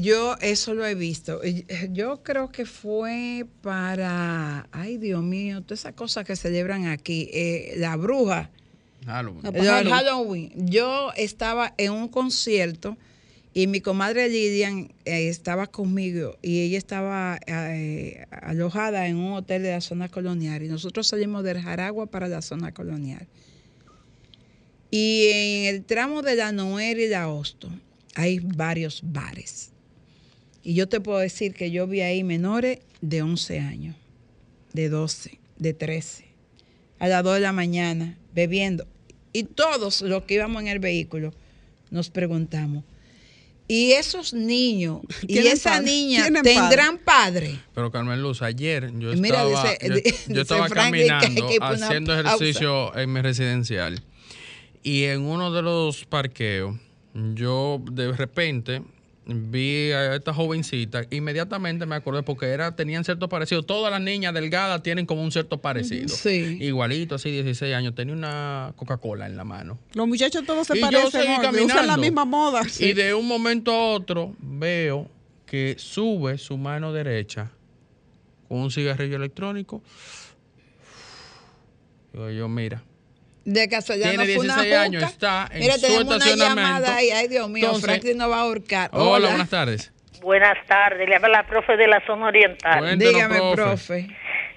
Yo 0.00 0.36
eso 0.40 0.74
lo 0.74 0.86
he 0.86 0.94
visto. 0.94 1.44
Y 1.44 1.66
Yo 1.90 2.22
creo 2.22 2.50
que 2.50 2.64
fue 2.64 3.46
para, 3.60 4.68
ay 4.72 4.96
Dios 4.96 5.22
mío, 5.22 5.62
todas 5.62 5.80
esas 5.80 5.94
cosas 5.94 6.24
que 6.24 6.36
celebran 6.36 6.86
aquí, 6.86 7.28
eh, 7.32 7.74
la 7.76 7.96
bruja. 7.96 8.50
Halloween. 9.90 10.52
Yo 10.56 11.12
estaba 11.16 11.74
en 11.76 11.92
un 11.92 12.08
concierto 12.08 12.96
y 13.54 13.66
mi 13.66 13.80
comadre 13.80 14.28
Lilian 14.28 14.92
eh, 15.04 15.28
estaba 15.28 15.66
conmigo 15.66 16.38
y 16.40 16.62
ella 16.62 16.78
estaba 16.78 17.38
eh, 17.46 18.24
alojada 18.30 19.08
en 19.08 19.16
un 19.16 19.32
hotel 19.32 19.62
de 19.62 19.72
la 19.72 19.80
zona 19.80 20.08
colonial 20.08 20.62
y 20.62 20.68
nosotros 20.68 21.08
salimos 21.08 21.44
del 21.44 21.60
Jaragua 21.60 22.06
para 22.06 22.28
la 22.28 22.40
zona 22.40 22.72
colonial. 22.72 23.26
Y 24.90 25.28
en 25.32 25.74
el 25.74 25.84
tramo 25.84 26.22
de 26.22 26.36
la 26.36 26.52
Noel 26.52 27.00
y 27.00 27.08
la 27.08 27.28
Hosto 27.28 27.70
hay 28.14 28.38
varios 28.40 29.00
bares. 29.02 29.71
Y 30.62 30.74
yo 30.74 30.88
te 30.88 31.00
puedo 31.00 31.18
decir 31.18 31.54
que 31.54 31.70
yo 31.70 31.86
vi 31.86 32.00
ahí 32.02 32.22
menores 32.24 32.78
de 33.00 33.22
11 33.22 33.58
años, 33.60 33.96
de 34.72 34.88
12, 34.88 35.38
de 35.58 35.74
13, 35.74 36.24
a 36.98 37.08
las 37.08 37.24
2 37.24 37.34
de 37.34 37.40
la 37.40 37.52
mañana, 37.52 38.16
bebiendo. 38.34 38.86
Y 39.32 39.44
todos 39.44 40.02
los 40.02 40.22
que 40.24 40.34
íbamos 40.34 40.62
en 40.62 40.68
el 40.68 40.78
vehículo 40.78 41.32
nos 41.90 42.10
preguntamos, 42.10 42.84
¿y 43.66 43.92
esos 43.92 44.34
niños 44.34 45.00
y 45.22 45.26
¿Tienen 45.28 45.52
esa 45.54 45.70
padre? 45.70 45.86
niña 45.86 46.22
¿Tienen 46.22 46.42
tendrán 46.42 46.98
padre? 46.98 47.58
Pero 47.74 47.90
Carmen 47.90 48.22
Luz, 48.22 48.40
ayer 48.42 48.92
yo 48.98 49.12
mira, 49.16 49.42
estaba, 49.44 49.70
dice- 49.72 49.88
yo, 49.88 49.94
dice 49.96 50.34
yo 50.34 50.42
estaba 50.42 50.68
que 50.68 50.74
caminando, 50.74 51.48
que 51.48 51.58
haciendo 51.60 52.12
pausa. 52.14 52.20
ejercicio 52.36 52.96
en 52.96 53.12
mi 53.12 53.20
residencial. 53.20 54.00
Y 54.84 55.04
en 55.04 55.22
uno 55.22 55.52
de 55.52 55.62
los 55.62 56.04
parqueos, 56.04 56.76
yo 57.34 57.80
de 57.90 58.12
repente 58.12 58.82
vi 59.26 59.92
a 59.92 60.16
esta 60.16 60.34
jovencita, 60.34 61.02
inmediatamente 61.10 61.86
me 61.86 61.94
acordé 61.94 62.22
porque 62.22 62.46
era, 62.46 62.74
tenían 62.74 63.04
cierto 63.04 63.28
parecido. 63.28 63.62
Todas 63.62 63.90
las 63.92 64.00
niñas 64.00 64.34
delgadas 64.34 64.82
tienen 64.82 65.06
como 65.06 65.22
un 65.22 65.30
cierto 65.30 65.58
parecido. 65.60 66.08
Sí. 66.08 66.58
Igualito, 66.60 67.14
así, 67.14 67.30
16 67.30 67.74
años. 67.74 67.94
Tenía 67.94 68.14
una 68.14 68.72
Coca-Cola 68.76 69.26
en 69.26 69.36
la 69.36 69.44
mano. 69.44 69.78
Los 69.94 70.08
muchachos 70.08 70.44
todos 70.44 70.66
se 70.66 70.76
Y 70.76 70.80
yo 70.80 70.86
parecen, 70.86 71.10
seguí 71.10 71.26
¿no? 71.28 71.34
usan 71.34 71.46
la 71.46 71.52
caminando. 71.52 71.98
misma 71.98 72.24
moda. 72.24 72.62
Y 72.78 72.92
de 72.94 73.14
un 73.14 73.26
momento 73.28 73.72
a 73.72 73.90
otro 73.92 74.34
veo 74.40 75.08
que 75.46 75.76
sube 75.78 76.38
su 76.38 76.56
mano 76.56 76.92
derecha 76.92 77.50
con 78.48 78.58
un 78.58 78.70
cigarrillo 78.70 79.16
electrónico. 79.16 79.82
Digo 82.12 82.30
yo, 82.30 82.48
mira. 82.48 82.82
De 83.44 83.68
casualidad 83.68 84.10
Tiene 84.10 84.24
no 84.26 84.32
fue 84.34 84.44
una 84.44 84.54
16 84.62 84.74
años, 84.76 85.02
está 85.02 85.48
en 85.52 85.60
Mira, 85.60 85.74
su 85.74 85.80
tenemos 85.80 86.16
una 86.16 86.36
llamada 86.36 86.96
ahí. 86.96 87.10
Ay, 87.10 87.28
Dios 87.28 87.48
mío, 87.48 87.64
Entonces- 87.66 87.84
Franklin 87.84 88.18
nos 88.18 88.30
va 88.30 88.36
a 88.36 88.40
ahorcar. 88.42 88.90
Hola, 88.92 89.28
buenas 89.28 89.50
tardes. 89.50 89.92
Buenas 90.20 90.56
tardes, 90.66 91.08
le 91.08 91.16
habla 91.16 91.28
la 91.28 91.46
profe 91.46 91.76
de 91.76 91.88
la 91.88 92.00
zona 92.06 92.26
oriental. 92.26 92.96
Dígame, 92.96 93.38
profe. 93.54 93.54
profe. 93.56 94.06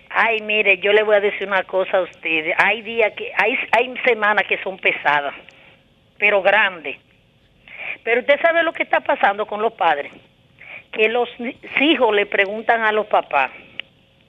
Ay, 0.10 0.40
mire, 0.42 0.78
yo 0.78 0.94
le 0.94 1.04
voy 1.04 1.16
a 1.16 1.20
decir 1.20 1.48
una 1.48 1.64
cosa 1.64 1.98
a 1.98 2.02
ustedes. 2.04 2.56
Hay 2.58 2.84
días 2.84 3.12
que, 3.18 3.32
hay, 3.36 3.58
hay 3.72 3.94
semanas 4.06 4.46
que 4.48 4.62
son 4.64 4.78
pesadas, 4.78 5.34
pero 6.20 6.42
grandes. 6.42 6.98
Pero 8.04 8.22
usted 8.22 8.40
sabe 8.42 8.64
lo 8.64 8.72
que 8.72 8.84
está 8.84 9.02
pasando 9.02 9.48
con 9.48 9.62
los 9.62 9.74
padres. 9.74 10.14
Que 10.92 11.10
los 11.10 11.28
hijos 11.82 12.16
le 12.16 12.28
preguntan 12.28 12.84
a 12.84 12.92
los 12.92 13.08
papás, 13.08 13.52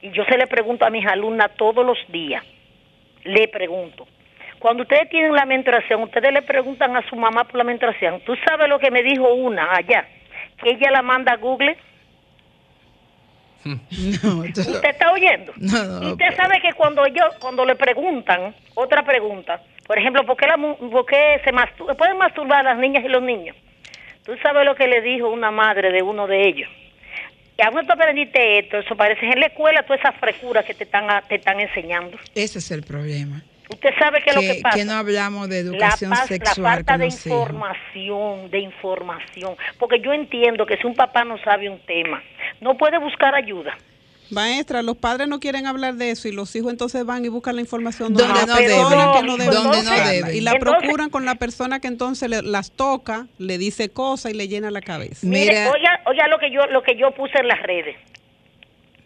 y 0.01 0.11
yo 0.11 0.25
se 0.25 0.37
le 0.38 0.47
pregunto 0.47 0.85
a 0.85 0.90
mis 0.90 1.07
alumnas 1.07 1.51
todos 1.57 1.85
los 1.85 1.99
días, 2.09 2.42
le 3.25 3.47
pregunto, 3.49 4.09
Cuando 4.59 4.83
ustedes 4.83 5.09
tienen 5.11 5.33
la 5.35 5.45
menstruación, 5.45 6.03
ustedes 6.03 6.33
le 6.33 6.42
preguntan 6.42 6.97
a 6.97 7.07
su 7.09 7.16
mamá 7.16 7.45
por 7.45 7.57
la 7.57 7.64
menstruación. 7.64 8.21
¿Tú 8.25 8.35
sabes 8.47 8.69
lo 8.69 8.79
que 8.79 8.90
me 8.90 9.03
dijo 9.03 9.33
una 9.35 9.75
allá? 9.75 10.07
Que 10.62 10.71
ella 10.71 10.90
la 10.90 11.03
manda 11.03 11.33
a 11.33 11.37
Google. 11.37 11.77
No, 13.64 14.45
tú- 14.55 14.61
¿Usted 14.61 14.90
está 14.90 15.11
oyendo? 15.12 15.53
No, 15.57 15.85
no, 16.01 16.11
Usted 16.12 16.37
sabe 16.37 16.61
que 16.61 16.73
cuando 16.75 17.05
yo, 17.09 17.25
cuando 17.40 17.64
le 17.64 17.75
preguntan, 17.75 18.55
otra 18.75 19.03
pregunta, 19.05 19.61
por 19.87 19.99
ejemplo, 19.99 20.25
¿por 20.25 20.37
qué, 20.37 20.47
la, 20.47 20.57
mu- 20.57 20.77
por 20.90 21.05
qué 21.05 21.40
se 21.45 21.53
mastur- 21.53 21.97
pueden 21.97 22.16
masturbar 22.16 22.64
las 22.64 22.79
niñas 22.79 23.05
y 23.05 23.09
los 23.09 23.23
niños? 23.23 23.57
¿Tú 24.25 24.37
sabes 24.42 24.64
lo 24.64 24.75
que 24.77 24.87
le 24.87 25.01
dijo 25.01 25.29
una 25.29 25.51
madre 25.51 25.90
de 25.90 26.03
uno 26.03 26.27
de 26.29 26.47
ellos? 26.49 26.69
Que 27.57 27.64
a 27.64 27.71
tú 27.71 27.79
aprendiste 27.92 28.59
esto, 28.61 28.79
eso 28.79 28.95
parece 28.97 29.27
en 29.27 29.40
la 29.40 29.47
escuela 29.47 29.83
todas 29.83 30.01
esas 30.01 30.14
frecuras 30.16 30.64
que 30.64 30.75
te 30.75 30.85
están, 30.85 31.07
te 31.27 31.37
están 31.37 31.59
enseñando. 31.59 32.19
ese 32.35 32.59
es 32.59 32.71
el 32.71 32.83
problema. 32.83 33.42
Usted 33.69 33.91
sabe 33.99 34.21
qué 34.23 34.31
es 34.31 34.37
lo 34.37 34.41
que 34.43 34.55
Que, 34.57 34.61
pasa. 34.63 34.77
que 34.77 34.85
no 34.85 34.93
hablamos 34.93 35.49
de 35.49 35.65
la, 35.65 35.71
educación 35.71 36.11
paz- 36.11 36.21
la 36.21 36.27
sexual 36.27 36.75
falta 36.77 36.93
con 36.95 37.01
de 37.01 37.07
los 37.07 37.27
hijos. 37.27 37.39
información, 37.41 38.51
de 38.51 38.59
información. 38.61 39.57
Porque 39.79 40.01
yo 40.01 40.13
entiendo 40.13 40.67
que 40.67 40.77
si 40.77 40.87
un 40.87 40.95
papá 40.95 41.25
no 41.25 41.37
sabe 41.43 41.69
un 41.69 41.81
tema, 41.81 42.23
no 42.61 42.77
puede 42.77 42.99
buscar 42.99 43.35
ayuda. 43.35 43.77
Maestra, 44.31 44.83
los 44.83 44.97
padres 44.97 45.29
no 45.29 45.39
quieren 45.39 45.67
hablar 45.67 45.95
de 45.95 46.11
eso 46.11 46.27
y 46.27 46.33
los 46.33 46.55
hijos 46.57 46.73
entonces 46.73 47.05
van 47.07 47.25
y 47.25 47.29
buscan 47.29 47.55
la 47.55 47.61
información 47.63 48.13
Donde 48.13 48.35
la 48.35 48.45
no 48.47 48.55
deben, 48.57 48.71
que 48.71 49.23
no 49.23 49.37
debe 49.37 49.55
donde 49.55 49.83
no 49.85 49.91
deben. 49.91 50.35
y 50.37 50.41
la 50.41 50.53
Entonces- 50.53 50.81
procuran 50.81 51.11
con 51.11 51.25
la 51.25 51.37
persona 51.37 51.79
que 51.79 51.87
entonces 51.87 52.29
le- 52.29 52.43
las 52.43 52.73
toca, 52.73 53.27
le 53.39 53.57
dice 53.57 53.89
cosas 53.91 54.33
y 54.33 54.37
le 54.37 54.49
llena 54.49 54.73
la 54.73 54.81
cabeza. 54.81 55.25
Mire, 55.27 55.53
Mira, 55.53 55.71
oiga, 55.71 56.01
oiga 56.07 56.27
lo 56.27 56.39
que 56.41 56.51
yo 56.51 56.67
lo 56.67 56.83
que 56.83 56.97
yo 56.97 57.13
puse 57.13 57.39
en 57.39 57.47
las 57.47 57.63
redes 57.63 57.97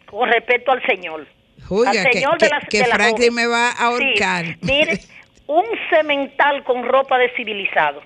con 0.07 0.27
respecto 0.29 0.71
al 0.71 0.83
señor. 0.87 1.27
Oiga, 1.75 1.91
al 1.91 2.07
que, 2.07 2.13
señor 2.13 2.37
que- 2.37 2.45
de 2.45 2.49
la- 2.49 2.59
que 2.61 2.77
de 2.79 2.85
Franklin 2.85 3.33
me 3.33 3.47
va 3.47 3.69
a 3.69 3.75
Sí, 3.75 3.77
ahorcar. 3.83 4.57
mire, 4.61 5.01
un 5.47 5.63
cemental 5.89 6.63
con 6.63 6.83
ropa 6.87 7.17
de 7.17 7.29
civilizado. 7.35 8.01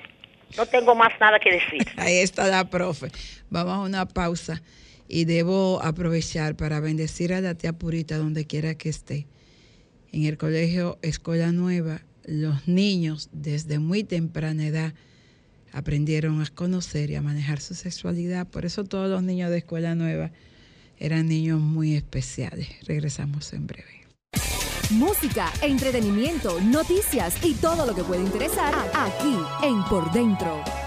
No 0.57 0.65
tengo 0.65 0.95
más 0.95 1.11
nada 1.19 1.39
que 1.39 1.51
decir. 1.51 1.85
Ahí 1.97 2.17
está 2.17 2.47
la 2.47 2.69
profe. 2.69 3.09
Vamos 3.49 3.73
a 3.75 3.81
una 3.81 4.05
pausa 4.07 4.61
y 5.07 5.25
debo 5.25 5.81
aprovechar 5.83 6.55
para 6.55 6.79
bendecir 6.79 7.33
a 7.33 7.41
la 7.41 7.53
tía 7.55 7.73
Purita 7.73 8.17
donde 8.17 8.45
quiera 8.45 8.75
que 8.75 8.89
esté. 8.89 9.27
En 10.11 10.23
el 10.25 10.37
colegio 10.37 10.97
Escuela 11.01 11.51
Nueva, 11.51 12.01
los 12.25 12.67
niños 12.67 13.29
desde 13.33 13.79
muy 13.79 14.03
temprana 14.03 14.65
edad 14.65 14.93
aprendieron 15.73 16.41
a 16.41 16.45
conocer 16.47 17.09
y 17.11 17.15
a 17.15 17.21
manejar 17.21 17.59
su 17.59 17.73
sexualidad. 17.75 18.47
Por 18.47 18.65
eso 18.65 18.85
todos 18.85 19.09
los 19.09 19.23
niños 19.23 19.51
de 19.51 19.57
Escuela 19.57 19.93
Nueva 19.93 20.31
eran 20.99 21.27
niños 21.27 21.59
muy 21.59 21.95
especiales. 21.95 22.67
Regresamos 22.85 23.53
en 23.53 23.67
breve. 23.67 24.05
Música, 24.91 25.51
entretenimiento, 25.61 26.59
noticias 26.61 27.43
y 27.43 27.55
todo 27.55 27.85
lo 27.85 27.95
que 27.95 28.03
puede 28.03 28.21
interesar 28.21 28.73
aquí 28.93 29.35
en 29.63 29.83
Por 29.85 30.11
Dentro. 30.11 30.84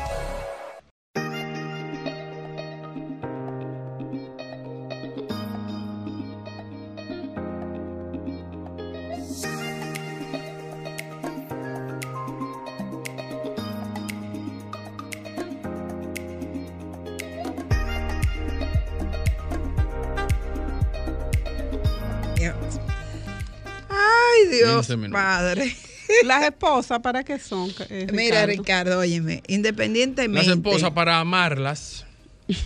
Dios, 24.78 24.86
15 24.86 24.96
minutos. 24.96 25.20
padre. 25.22 25.76
Las 26.24 26.44
esposas, 26.44 27.00
¿para 27.00 27.22
qué 27.22 27.38
son? 27.38 27.70
eh, 27.90 28.06
Mira, 28.12 28.46
Ricardo? 28.46 28.98
Óyeme, 29.00 29.42
independientemente. 29.46 30.48
Las 30.48 30.56
esposas 30.56 30.90
para 30.92 31.18
amarlas. 31.20 32.04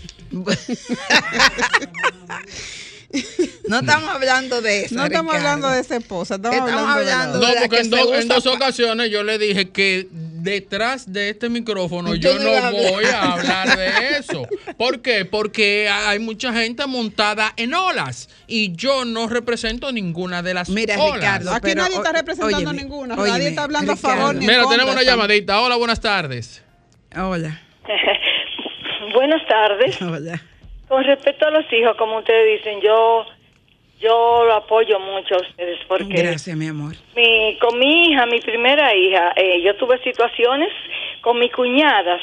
No 3.68 3.80
estamos 3.80 4.08
hablando 4.08 4.62
de 4.62 4.84
eso. 4.84 4.94
No 4.94 5.04
estamos 5.04 5.34
Ricardo. 5.34 5.48
hablando 5.48 5.68
de 5.70 5.80
esa 5.80 5.96
esposa, 5.96 6.36
estamos, 6.36 6.56
Estamos 6.58 6.88
hablando, 6.90 7.12
hablando 7.12 7.38
de 7.40 7.44
No, 7.44 7.48
de 7.48 7.54
la 7.54 7.60
porque 7.60 7.76
que 7.76 7.82
en, 7.82 7.90
do- 7.90 8.34
dos 8.34 8.46
ocasiones 8.46 9.10
yo 9.10 9.22
le 9.22 9.38
dije 9.38 9.68
que 9.70 10.08
detrás 10.42 11.12
de 11.12 11.30
este 11.30 11.48
micrófono 11.48 12.14
yo 12.14 12.38
no 12.38 12.50
a 12.50 12.70
voy 12.70 13.04
a 13.04 13.32
hablar 13.32 13.76
de 13.76 14.08
eso. 14.18 14.46
¿Por 14.76 15.00
qué? 15.02 15.24
Porque 15.24 15.88
hay 15.88 16.18
mucha 16.18 16.52
gente 16.52 16.86
montada 16.86 17.52
en 17.56 17.74
olas 17.74 18.28
y 18.46 18.74
yo 18.74 19.04
no 19.04 19.28
represento 19.28 19.92
ninguna 19.92 20.42
de 20.42 20.54
las 20.54 20.68
Mira, 20.68 20.98
olas. 20.98 21.14
Ricardo, 21.16 21.50
Aquí 21.52 21.60
pero, 21.62 21.82
nadie 21.82 21.96
está 21.96 22.12
representando 22.12 22.56
óyeme, 22.70 22.82
ninguna, 22.82 23.14
óyeme, 23.14 23.28
nadie 23.30 23.48
está 23.48 23.62
hablando 23.64 23.92
a 23.92 23.94
Ricardo. 23.94 24.16
favor 24.18 24.34
ni 24.34 24.40
en 24.44 24.46
Mira, 24.50 24.62
contra, 24.62 24.76
tenemos 24.78 24.94
una 24.94 25.02
llamadita. 25.04 25.60
Hola, 25.60 25.76
buenas 25.76 26.00
tardes. 26.00 26.62
Hola, 27.16 27.60
Buenas 29.14 29.46
tardes. 29.46 30.00
hola. 30.02 30.42
Con 30.88 31.04
respecto 31.04 31.46
a 31.46 31.50
los 31.50 31.64
hijos, 31.72 31.96
como 31.96 32.18
ustedes 32.18 32.58
dicen, 32.58 32.80
yo 32.82 33.24
yo 34.02 34.44
lo 34.44 34.54
apoyo 34.54 34.98
mucho 35.00 35.36
a 35.36 35.40
ustedes 35.40 35.78
porque 35.88 36.04
Gracias, 36.22 36.56
mi 36.56 36.66
amor. 36.68 36.94
mi, 37.16 37.56
con 37.60 37.78
mi 37.78 38.06
hija, 38.08 38.26
mi 38.26 38.40
primera 38.40 38.94
hija, 38.94 39.32
eh, 39.36 39.62
yo 39.62 39.76
tuve 39.76 39.98
situaciones 40.02 40.68
con 41.20 41.38
mis 41.38 41.52
cuñadas 41.52 42.20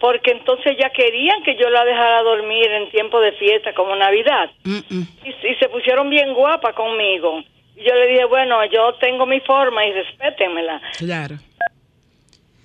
porque 0.00 0.30
entonces 0.30 0.76
ya 0.80 0.90
querían 0.90 1.42
que 1.42 1.56
yo 1.56 1.68
la 1.70 1.84
dejara 1.84 2.22
dormir 2.22 2.66
en 2.70 2.88
tiempo 2.90 3.20
de 3.20 3.32
fiesta 3.32 3.74
como 3.74 3.94
Navidad 3.96 4.50
Mm, 4.64 4.76
mm. 4.88 5.08
y, 5.24 5.28
y 5.30 5.54
se 5.56 5.68
pusieron 5.68 6.08
bien 6.08 6.32
guapas 6.34 6.74
conmigo. 6.74 7.42
Y 7.76 7.84
yo 7.84 7.94
le 7.94 8.06
dije, 8.08 8.24
bueno, 8.24 8.64
yo 8.66 8.94
tengo 9.00 9.26
mi 9.26 9.40
forma 9.40 9.84
y 9.86 9.92
respétenmela. 9.92 10.80
Claro. 10.98 11.36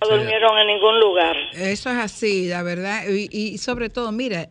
No 0.02 0.10
durmieron 0.17 0.58
en 0.60 0.67
ningún 0.67 0.99
lugar. 0.99 1.36
Eso 1.54 1.89
es 1.89 1.97
así, 1.97 2.47
la 2.49 2.62
verdad. 2.63 3.04
Y, 3.10 3.30
y 3.32 3.58
sobre 3.58 3.89
todo, 3.89 4.12
mira, 4.12 4.47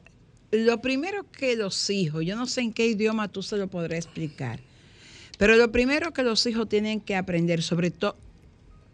lo 0.52 0.82
primero 0.82 1.24
que 1.32 1.56
los 1.56 1.88
hijos, 1.90 2.24
yo 2.24 2.36
no 2.36 2.46
sé 2.46 2.60
en 2.60 2.72
qué 2.72 2.86
idioma 2.86 3.28
tú 3.28 3.42
se 3.42 3.56
lo 3.56 3.68
podrás 3.68 4.04
explicar, 4.04 4.60
pero 5.38 5.56
lo 5.56 5.72
primero 5.72 6.12
que 6.12 6.22
los 6.22 6.46
hijos 6.46 6.68
tienen 6.68 7.00
que 7.00 7.16
aprender, 7.16 7.62
sobre 7.62 7.90
todo 7.90 8.16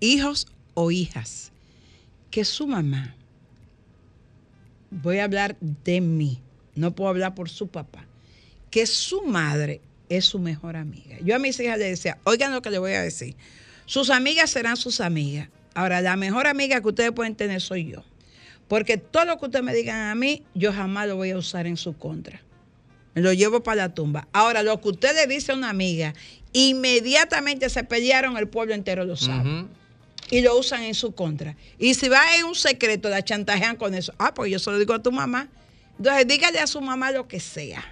hijos 0.00 0.46
o 0.74 0.92
hijas, 0.92 1.50
que 2.30 2.44
su 2.44 2.68
mamá, 2.68 3.16
voy 4.90 5.18
a 5.18 5.24
hablar 5.24 5.56
de 5.60 6.00
mí, 6.00 6.40
no 6.76 6.94
puedo 6.94 7.10
hablar 7.10 7.34
por 7.34 7.50
su 7.50 7.66
papá, 7.66 8.06
que 8.70 8.86
su 8.86 9.22
madre 9.22 9.80
es 10.08 10.26
su 10.26 10.38
mejor 10.38 10.76
amiga. 10.76 11.18
Yo 11.24 11.34
a 11.34 11.40
mis 11.40 11.58
hijas 11.58 11.78
les 11.78 11.90
decía, 11.90 12.18
oigan 12.22 12.52
lo 12.52 12.62
que 12.62 12.70
les 12.70 12.78
voy 12.78 12.92
a 12.92 13.02
decir, 13.02 13.34
sus 13.84 14.10
amigas 14.10 14.50
serán 14.50 14.76
sus 14.76 15.00
amigas. 15.00 15.48
Ahora, 15.74 16.00
la 16.00 16.16
mejor 16.16 16.46
amiga 16.46 16.80
que 16.80 16.88
ustedes 16.88 17.12
pueden 17.12 17.34
tener 17.34 17.60
soy 17.60 17.90
yo. 17.90 18.04
Porque 18.68 18.98
todo 18.98 19.24
lo 19.24 19.38
que 19.38 19.46
ustedes 19.46 19.64
me 19.64 19.74
digan 19.74 20.10
a 20.10 20.14
mí, 20.14 20.44
yo 20.54 20.72
jamás 20.72 21.08
lo 21.08 21.16
voy 21.16 21.30
a 21.30 21.38
usar 21.38 21.66
en 21.66 21.76
su 21.76 21.96
contra. 21.96 22.42
Lo 23.14 23.32
llevo 23.32 23.62
para 23.62 23.88
la 23.88 23.94
tumba. 23.94 24.28
Ahora, 24.32 24.62
lo 24.62 24.80
que 24.80 24.90
usted 24.90 25.14
le 25.14 25.26
dice 25.26 25.52
a 25.52 25.56
una 25.56 25.70
amiga, 25.70 26.14
inmediatamente 26.52 27.68
se 27.70 27.82
pelearon, 27.82 28.36
el 28.36 28.48
pueblo 28.48 28.74
entero 28.74 29.04
lo 29.04 29.16
sabe. 29.16 29.66
Y 30.30 30.42
lo 30.42 30.58
usan 30.58 30.82
en 30.82 30.94
su 30.94 31.14
contra. 31.14 31.56
Y 31.78 31.94
si 31.94 32.08
va 32.08 32.36
en 32.36 32.44
un 32.44 32.54
secreto, 32.54 33.08
la 33.08 33.24
chantajean 33.24 33.76
con 33.76 33.94
eso. 33.94 34.12
Ah, 34.18 34.34
pues 34.34 34.52
yo 34.52 34.58
se 34.58 34.70
lo 34.70 34.78
digo 34.78 34.92
a 34.92 35.02
tu 35.02 35.10
mamá. 35.10 35.48
Entonces, 35.96 36.28
dígale 36.28 36.60
a 36.60 36.66
su 36.66 36.80
mamá 36.82 37.10
lo 37.10 37.26
que 37.26 37.40
sea. 37.40 37.82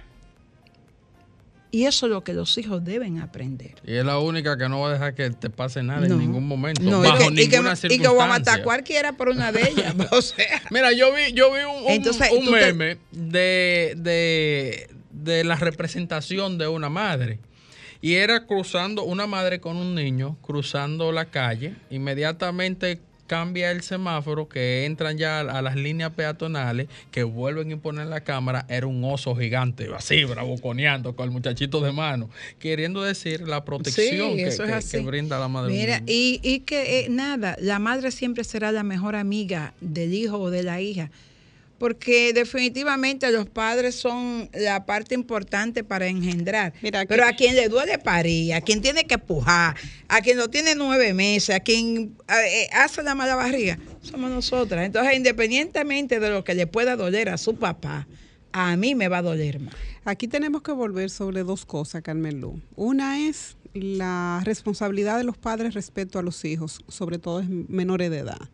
Y 1.69 1.83
eso 1.83 2.05
es 2.05 2.11
lo 2.11 2.23
que 2.23 2.33
los 2.33 2.57
hijos 2.57 2.83
deben 2.85 3.19
aprender. 3.19 3.75
Y 3.85 3.95
es 3.95 4.05
la 4.05 4.19
única 4.19 4.57
que 4.57 4.69
no 4.69 4.79
va 4.79 4.89
a 4.89 4.93
dejar 4.93 5.15
que 5.15 5.29
te 5.31 5.49
pase 5.49 5.83
nada 5.83 6.07
No. 6.07 6.13
en 6.15 6.19
ningún 6.21 6.47
momento. 6.47 6.81
No, 6.81 7.03
y 7.03 7.07
bajo 7.07 7.17
que, 7.17 7.41
y, 7.43 7.49
que, 7.49 7.57
ninguna 7.57 7.73
y 7.89 7.99
que 7.99 8.07
voy 8.07 8.21
a 8.21 8.27
matar 8.27 8.63
cualquiera 8.63 9.13
por 9.13 9.29
una 9.29 9.51
de 9.51 9.69
ellas. 9.69 9.93
o 10.11 10.21
sea, 10.21 10.61
Mira, 10.71 10.93
yo 10.93 11.13
vi, 11.13 11.33
yo 11.33 11.51
vi 11.53 11.59
un, 11.63 11.83
un- 11.85 11.91
Entonces, 11.91 12.29
un 12.31 12.45
tú 12.45 12.51
te- 12.51 12.73
meme 12.73 12.97
de, 13.11 13.93
de, 13.97 14.89
de 15.11 15.43
la 15.43 15.55
representación 15.57 16.57
de 16.57 16.67
una 16.67 16.89
madre. 16.89 17.39
Y 17.99 18.13
era 18.13 18.45
cruzando, 18.45 19.03
una 19.03 19.27
madre 19.27 19.59
con 19.59 19.75
un 19.75 19.93
niño, 19.95 20.37
cruzando 20.41 21.11
la 21.11 21.25
calle, 21.25 21.73
inmediatamente 21.89 22.99
cambia 23.27 23.71
el 23.71 23.81
semáforo, 23.83 24.49
que 24.49 24.85
entran 24.85 25.17
ya 25.17 25.41
a 25.41 25.61
las 25.61 25.75
líneas 25.75 26.11
peatonales, 26.11 26.87
que 27.11 27.23
vuelven 27.23 27.69
a 27.69 27.73
imponer 27.73 28.07
la 28.07 28.21
cámara, 28.21 28.65
era 28.69 28.87
un 28.87 29.03
oso 29.03 29.35
gigante, 29.35 29.87
así, 29.95 30.23
bravuconeando 30.23 31.15
con 31.15 31.25
el 31.25 31.31
muchachito 31.31 31.81
de 31.81 31.91
mano, 31.91 32.29
queriendo 32.59 33.03
decir 33.03 33.41
la 33.47 33.63
protección 33.65 34.31
Sí, 34.31 34.37
que, 34.37 34.47
es 34.47 34.91
que- 34.91 34.99
brinda 35.01 35.37
la 35.39 35.47
madre. 35.47 35.73
Mira, 35.73 36.01
y, 36.07 36.39
y 36.41 36.61
que 36.61 37.01
eh, 37.01 37.09
nada, 37.09 37.55
la 37.59 37.79
madre 37.79 38.11
siempre 38.11 38.43
será 38.43 38.71
la 38.71 38.83
mejor 38.83 39.15
amiga 39.15 39.73
del 39.81 40.13
hijo 40.13 40.39
o 40.39 40.49
de 40.49 40.63
la 40.63 40.81
hija, 40.81 41.11
porque 41.77 42.33
definitivamente 42.33 43.31
los 43.31 43.47
padres 43.47 43.95
son 43.95 44.49
la 44.53 44.85
parte 44.85 45.15
importante 45.15 45.83
para 45.83 46.07
engendrar. 46.07 46.73
Mira, 46.81 47.05
Pero 47.07 47.25
a 47.25 47.33
quien 47.33 47.55
le 47.55 47.69
duele 47.69 47.97
parir, 47.99 48.53
a 48.53 48.61
quien 48.61 48.81
tiene 48.81 49.05
que 49.05 49.17
pujar, 49.17 49.75
a 50.07 50.21
quien 50.21 50.37
lo 50.37 50.49
tiene 50.49 50.75
nueve 50.75 51.13
meses, 51.13 51.55
a 51.55 51.59
quien 51.59 52.15
eh, 52.29 52.69
hace 52.73 53.03
la 53.03 53.15
mala 53.15 53.35
barriga, 53.35 53.77
somos 54.01 54.29
nosotras. 54.29 54.85
Entonces, 54.85 55.15
independientemente 55.15 56.19
de 56.19 56.29
lo 56.29 56.43
que 56.43 56.55
le 56.55 56.67
pueda 56.67 56.95
doler 56.95 57.29
a 57.29 57.37
su 57.37 57.55
papá, 57.55 58.07
a 58.51 58.75
mí 58.75 58.95
me 58.95 59.07
va 59.07 59.19
a 59.19 59.21
doler 59.21 59.59
más. 59.59 59.75
Aquí 60.05 60.27
tenemos 60.27 60.61
que 60.61 60.71
volver 60.71 61.09
sobre 61.09 61.43
dos 61.43 61.65
cosas, 61.65 62.01
Carmen 62.01 62.39
Lu. 62.39 62.59
Una 62.75 63.27
es 63.27 63.57
la 63.73 64.41
responsabilidad 64.43 65.17
de 65.17 65.23
los 65.23 65.37
padres 65.37 65.73
respecto 65.73 66.17
a 66.17 66.23
los 66.23 66.43
hijos, 66.45 66.79
sobre 66.87 67.19
todo 67.19 67.41
en 67.41 67.65
menores 67.69 68.09
de 68.09 68.19
edad. 68.19 68.49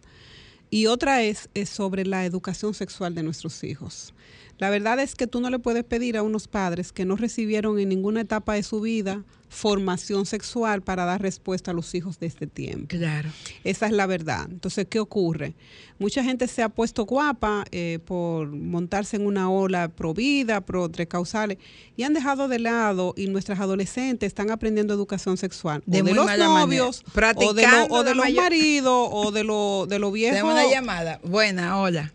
Y 0.73 0.87
otra 0.87 1.21
es, 1.21 1.49
es 1.53 1.69
sobre 1.69 2.03
la 2.03 2.25
educación 2.25 2.73
sexual 2.73 3.13
de 3.13 3.21
nuestros 3.21 3.63
hijos. 3.63 4.11
La 4.59 4.69
verdad 4.69 4.99
es 4.99 5.15
que 5.15 5.27
tú 5.27 5.41
no 5.41 5.49
le 5.49 5.59
puedes 5.59 5.83
pedir 5.83 6.15
a 6.15 6.21
unos 6.23 6.47
padres 6.47 6.91
que 6.91 7.05
no 7.05 7.15
recibieron 7.15 7.79
en 7.79 7.89
ninguna 7.89 8.21
etapa 8.21 8.53
de 8.53 8.63
su 8.63 8.81
vida 8.81 9.23
formación 9.49 10.25
sexual 10.25 10.81
para 10.81 11.05
dar 11.05 11.21
respuesta 11.21 11.71
a 11.71 11.73
los 11.75 11.93
hijos 11.93 12.19
de 12.19 12.25
este 12.25 12.47
tiempo. 12.47 12.87
Claro. 12.87 13.29
Esa 13.63 13.85
es 13.85 13.91
la 13.91 14.07
verdad. 14.07 14.47
Entonces, 14.49 14.87
¿qué 14.89 14.99
ocurre? 14.99 15.53
Mucha 15.99 16.23
gente 16.23 16.47
se 16.47 16.63
ha 16.63 16.69
puesto 16.69 17.05
guapa 17.05 17.63
eh, 17.71 17.99
por 18.03 18.47
montarse 18.51 19.15
en 19.17 19.27
una 19.27 19.51
ola 19.51 19.89
pro 19.89 20.13
vida, 20.15 20.61
pro 20.61 20.89
tres 20.89 21.07
causales, 21.07 21.59
y 21.95 22.01
han 22.03 22.13
dejado 22.15 22.47
de 22.47 22.57
lado, 22.59 23.13
y 23.15 23.27
nuestras 23.27 23.59
adolescentes 23.59 24.25
están 24.27 24.49
aprendiendo 24.49 24.93
educación 24.93 25.37
sexual. 25.37 25.83
De 25.85 26.01
o 26.01 26.03
de 26.03 26.13
los 26.15 26.25
novios, 26.37 27.03
o 27.35 27.53
de, 27.53 27.61
lo- 27.67 27.85
o 27.95 28.03
de 28.03 28.15
los 28.15 28.25
maridos, 28.33 29.07
o 29.11 29.31
de 29.31 29.43
los 29.43 29.87
de 29.87 29.99
los 29.99 30.11
viejos. 30.11 30.37
Tenemos 30.37 30.53
una 30.53 30.71
llamada. 30.71 31.19
Buena, 31.23 31.79
hola. 31.79 32.11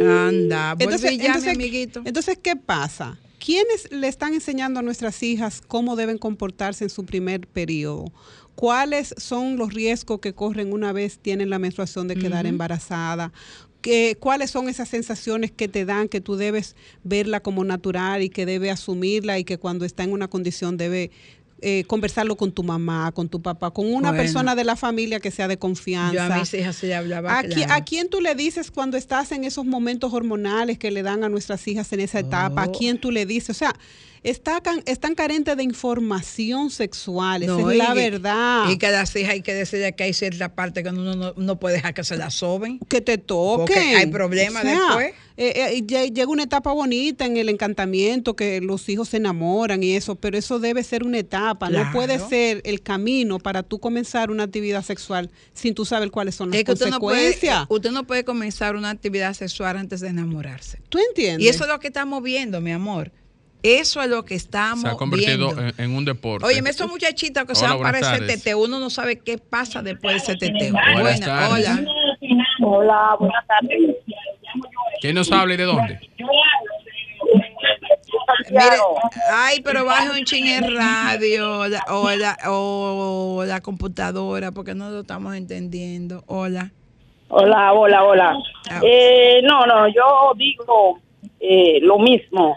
Anda, 0.00 0.76
Entonces, 0.78 1.18
ya, 1.18 1.26
entonces, 1.26 1.56
mi 1.56 1.64
amiguito. 1.64 2.02
entonces, 2.04 2.38
¿qué 2.42 2.56
pasa? 2.56 3.18
¿Quiénes 3.38 3.90
le 3.90 4.06
están 4.08 4.34
enseñando 4.34 4.80
a 4.80 4.82
nuestras 4.82 5.22
hijas 5.22 5.62
cómo 5.66 5.96
deben 5.96 6.18
comportarse 6.18 6.84
en 6.84 6.90
su 6.90 7.04
primer 7.06 7.46
periodo? 7.46 8.12
¿Cuáles 8.54 9.14
son 9.16 9.56
los 9.56 9.72
riesgos 9.72 10.20
que 10.20 10.34
corren 10.34 10.72
una 10.72 10.92
vez 10.92 11.18
tienen 11.18 11.48
la 11.48 11.58
menstruación 11.58 12.06
de 12.08 12.16
quedar 12.16 12.44
embarazada? 12.46 13.32
¿Qué- 13.80 14.18
¿Cuáles 14.20 14.50
son 14.50 14.68
esas 14.68 14.90
sensaciones 14.90 15.50
que 15.50 15.66
te 15.66 15.86
dan 15.86 16.08
que 16.08 16.20
tú 16.20 16.36
debes 16.36 16.76
verla 17.02 17.40
como 17.40 17.64
natural 17.64 18.22
y 18.22 18.28
que 18.28 18.44
debe 18.44 18.70
asumirla 18.70 19.38
y 19.38 19.44
que 19.44 19.56
cuando 19.56 19.86
está 19.86 20.02
en 20.04 20.12
una 20.12 20.28
condición 20.28 20.76
debe 20.76 21.10
eh, 21.62 21.84
conversarlo 21.86 22.36
con 22.36 22.52
tu 22.52 22.62
mamá, 22.62 23.12
con 23.12 23.28
tu 23.28 23.40
papá, 23.42 23.70
con 23.70 23.86
una 23.86 24.10
Bueno. 24.10 24.22
persona 24.22 24.54
de 24.54 24.64
la 24.64 24.76
familia 24.76 25.20
que 25.20 25.30
sea 25.30 25.48
de 25.48 25.58
confianza? 25.58 26.14
Yo 26.28 26.34
a 26.34 26.38
mis 26.38 26.52
hijas 26.54 26.76
se 26.76 26.94
hablaba 26.94 27.38
¿A, 27.38 27.42
qui- 27.42 27.54
claro. 27.54 27.72
a 27.74 27.84
quién 27.84 28.08
tú 28.08 28.20
le 28.20 28.34
dices 28.34 28.70
cuando 28.70 28.96
estás 28.96 29.32
en 29.32 29.44
esos 29.44 29.64
momentos 29.66 30.12
hormonales 30.12 30.78
que 30.78 30.90
le 30.90 31.02
dan 31.02 31.24
a 31.24 31.28
nuestras 31.28 31.66
hijas 31.68 31.92
en 31.92 32.00
esa 32.00 32.18
etapa? 32.20 32.62
¿A 32.62 32.66
Oh. 32.66 32.72
quién 32.72 32.98
tú 32.98 33.10
le 33.10 33.26
dices? 33.26 33.50
O 33.50 33.58
sea, 33.58 33.74
está 34.22 34.60
can- 34.60 34.82
están 34.86 35.14
carentes 35.14 35.56
de 35.56 35.62
información 35.62 36.70
sexual, 36.70 37.42
esa 37.42 37.52
No, 37.52 37.70
es 37.70 37.76
la 37.78 37.94
verdad. 37.94 38.68
Y 38.70 38.76
que 38.78 38.90
las 38.90 39.14
hijas 39.16 39.32
hay 39.32 39.42
que 39.42 39.54
decirle 39.54 39.94
que 39.94 40.04
hay 40.04 40.12
cierta 40.12 40.54
parte 40.54 40.82
que 40.82 40.90
uno 40.90 41.14
no, 41.16 41.32
no 41.36 41.56
puede 41.58 41.76
dejar 41.76 41.94
que 41.94 42.04
se 42.04 42.16
la 42.16 42.30
soben. 42.30 42.78
que 42.88 43.00
te 43.00 43.18
toquen. 43.18 43.66
Porque 43.66 43.78
hay 43.96 44.06
problemas 44.06 44.62
O 44.64 44.66
sea, 44.66 44.74
después. 44.86 45.14
eh, 45.36 45.82
eh, 45.88 46.10
llega 46.12 46.26
una 46.26 46.42
etapa 46.42 46.72
bonita 46.72 47.24
en 47.24 47.36
el 47.36 47.48
encantamiento, 47.48 48.36
que 48.36 48.60
los 48.60 48.88
hijos 48.88 49.08
se 49.08 49.16
enamoran 49.18 49.82
y 49.82 49.94
eso, 49.94 50.14
pero 50.16 50.36
eso 50.36 50.58
debe 50.58 50.82
ser 50.82 51.02
una 51.04 51.18
etapa, 51.18 51.70
no 51.70 51.90
puede 51.92 52.18
ser 52.18 52.60
el 52.64 52.82
camino 52.82 53.38
para 53.38 53.62
tú 53.62 53.78
comenzar 53.78 54.30
una 54.30 54.42
actividad 54.44 54.84
sexual 54.84 55.30
sin 55.54 55.74
tú 55.74 55.84
saber 55.84 56.10
cuáles 56.10 56.34
son 56.34 56.50
las 56.50 56.58
Es 56.58 56.64
que 56.64 56.72
usted 56.72 56.90
no, 56.90 56.98
puede, 57.00 57.22
consecuencias. 57.22 57.66
usted 57.68 57.90
no 57.90 58.04
puede 58.06 58.24
comenzar 58.24 58.76
una 58.76 58.90
actividad 58.90 59.32
sexual 59.34 59.76
antes 59.76 60.00
de 60.00 60.08
enamorarse. 60.08 60.78
¿Tú 60.88 60.98
entiendes? 60.98 61.46
Y 61.46 61.48
eso 61.48 61.64
es 61.64 61.70
lo 61.70 61.78
que 61.80 61.86
estamos 61.88 62.22
viendo, 62.22 62.60
mi 62.60 62.72
amor. 62.72 63.12
Eso 63.62 64.00
es 64.02 64.08
lo 64.08 64.24
que 64.24 64.34
estamos 64.34 64.82
Se 64.82 64.88
ha 64.88 64.94
convertido 64.96 65.52
viendo. 65.54 65.72
en, 65.76 65.90
en 65.90 65.96
un 65.96 66.04
deporte. 66.04 66.46
Oye, 66.46 66.60
esos 66.66 66.88
muchachitos 66.90 67.44
que 67.44 67.54
se 67.54 67.64
Hola, 67.66 67.74
van 67.74 67.82
para 67.82 68.00
tardes. 68.00 68.26
teteo, 68.38 68.58
uno 68.58 68.78
no 68.80 68.88
sabe 68.90 69.18
qué 69.18 69.36
pasa 69.38 69.82
después 69.82 70.14
de 70.14 70.18
ese 70.18 70.36
teteo. 70.36 70.74
Buenas 70.94 71.20
hola. 71.20 71.84
Hola, 72.62 73.16
buenas 73.18 73.46
tardes. 73.46 73.96
¿Quién 75.00 75.14
nos 75.14 75.30
habla 75.32 75.54
y 75.54 75.56
de 75.56 75.64
dónde? 75.64 76.00
Mire, 78.50 78.62
ay, 79.32 79.60
pero 79.62 79.84
baje 79.84 80.10
un 80.18 80.24
ching 80.24 80.46
el 80.46 80.74
radio 80.76 81.60
o 81.60 81.68
la, 81.68 81.84
o, 81.88 82.10
la, 82.10 82.36
o 82.48 83.44
la 83.46 83.60
computadora 83.60 84.50
porque 84.52 84.74
no 84.74 84.90
lo 84.90 85.00
estamos 85.00 85.36
entendiendo. 85.36 86.24
Hola. 86.26 86.72
Hola, 87.28 87.72
hola, 87.72 88.02
hola. 88.04 88.36
Eh, 88.82 89.40
no, 89.44 89.64
no, 89.66 89.86
yo 89.88 90.32
digo 90.36 90.98
eh, 91.38 91.78
lo 91.82 91.98
mismo. 91.98 92.56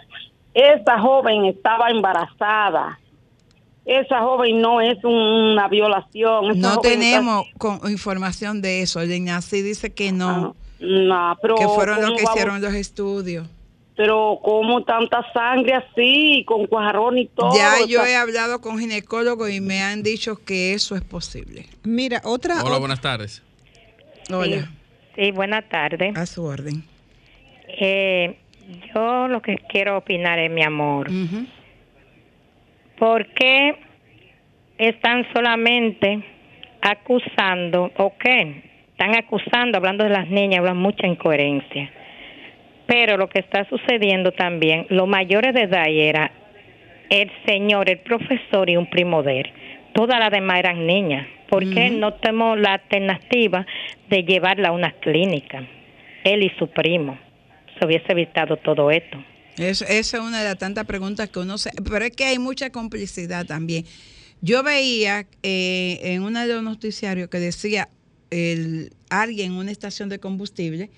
Esta 0.53 0.99
joven 0.99 1.45
estaba 1.45 1.89
embarazada. 1.89 2.99
Esa 3.85 4.21
joven 4.21 4.61
no 4.61 4.79
es 4.81 4.97
una 5.03 5.67
violación. 5.67 6.51
esa 6.51 6.59
No 6.75 6.77
tenemos 6.79 7.45
con, 7.57 7.79
información 7.91 8.61
de 8.61 8.81
eso. 8.81 9.03
Ignacy 9.03 9.61
dice 9.61 9.93
que 9.93 10.11
no. 10.11 10.55
está- 10.79 10.85
no, 10.85 11.37
pero 11.41 11.55
que 11.55 11.67
fueron 11.67 11.97
los 11.97 12.05
¿cómo 12.05 12.17
que 12.17 12.23
vamos- 12.23 12.35
hicieron 12.37 12.61
los 12.61 12.73
estudios. 12.73 13.47
Pero 13.95 14.39
como 14.43 14.83
tanta 14.83 15.23
sangre 15.33 15.73
así, 15.75 16.43
con 16.47 16.65
cuajarón 16.65 17.17
y 17.19 17.27
todo. 17.27 17.55
Ya 17.55 17.75
o 17.83 17.85
yo 17.87 18.01
sea, 18.03 18.09
he 18.09 18.15
hablado 18.15 18.59
con 18.59 18.79
ginecólogos 18.79 19.51
y 19.51 19.61
me 19.61 19.81
han 19.83 20.01
dicho 20.01 20.35
que 20.43 20.73
eso 20.73 20.95
es 20.95 21.03
posible. 21.03 21.67
Mira, 21.83 22.21
otra. 22.23 22.63
Hola, 22.63 22.79
buenas 22.79 23.01
tardes. 23.01 23.43
Hola. 24.31 24.71
Sí, 25.15 25.31
buenas 25.31 25.69
tardes. 25.69 26.17
A 26.17 26.25
su 26.25 26.43
orden. 26.43 26.83
Eh, 27.67 28.39
yo 28.93 29.27
lo 29.27 29.41
que 29.41 29.57
quiero 29.69 29.97
opinar 29.97 30.39
es, 30.39 30.51
mi 30.51 30.63
amor, 30.63 31.09
¿por 32.97 33.27
qué 33.33 33.75
están 34.77 35.25
solamente 35.33 36.23
acusando, 36.81 37.91
o 37.97 38.13
qué? 38.17 38.63
Están 38.91 39.15
acusando, 39.15 39.77
hablando 39.77 40.03
de 40.03 40.09
las 40.09 40.29
niñas, 40.29 40.59
hablan 40.59 40.77
mucha 40.77 41.07
incoherencia. 41.07 41.91
Pero 42.85 43.17
lo 43.17 43.27
que 43.27 43.39
está 43.39 43.67
sucediendo 43.69 44.31
también, 44.31 44.85
los 44.89 45.07
mayores 45.07 45.53
de 45.53 45.61
edad 45.61 45.87
era 45.87 46.31
el 47.09 47.31
señor, 47.45 47.89
el 47.89 47.99
profesor 47.99 48.69
y 48.69 48.77
un 48.77 48.89
primo 48.89 49.23
de 49.23 49.41
él. 49.41 49.51
Todas 49.93 50.19
las 50.19 50.31
demás 50.31 50.59
eran 50.59 50.85
niñas. 50.85 51.27
¿Por 51.49 51.71
qué 51.71 51.91
no 51.91 52.13
tenemos 52.15 52.59
la 52.59 52.73
alternativa 52.73 53.65
de 54.09 54.23
llevarla 54.23 54.69
a 54.69 54.71
una 54.71 54.91
clínica? 54.91 55.63
Él 56.23 56.43
y 56.43 56.49
su 56.57 56.67
primo. 56.67 57.17
Se 57.79 57.85
hubiese 57.85 58.11
evitado 58.11 58.57
todo 58.57 58.91
esto. 58.91 59.17
Eso, 59.57 59.85
esa 59.85 60.17
es 60.17 60.23
una 60.23 60.39
de 60.39 60.45
las 60.45 60.57
tantas 60.57 60.85
preguntas 60.85 61.29
que 61.29 61.39
uno 61.39 61.57
se... 61.57 61.71
Pero 61.83 62.05
es 62.05 62.11
que 62.11 62.25
hay 62.25 62.39
mucha 62.39 62.71
complicidad 62.71 63.45
también. 63.45 63.85
Yo 64.41 64.63
veía 64.63 65.25
eh, 65.43 65.99
en 66.01 66.23
uno 66.23 66.39
de 66.39 66.47
los 66.47 66.63
noticiarios 66.63 67.29
que 67.29 67.39
decía 67.39 67.89
el, 68.29 68.91
alguien 69.09 69.53
en 69.53 69.57
una 69.57 69.71
estación 69.71 70.09
de 70.09 70.19
combustible 70.19 70.89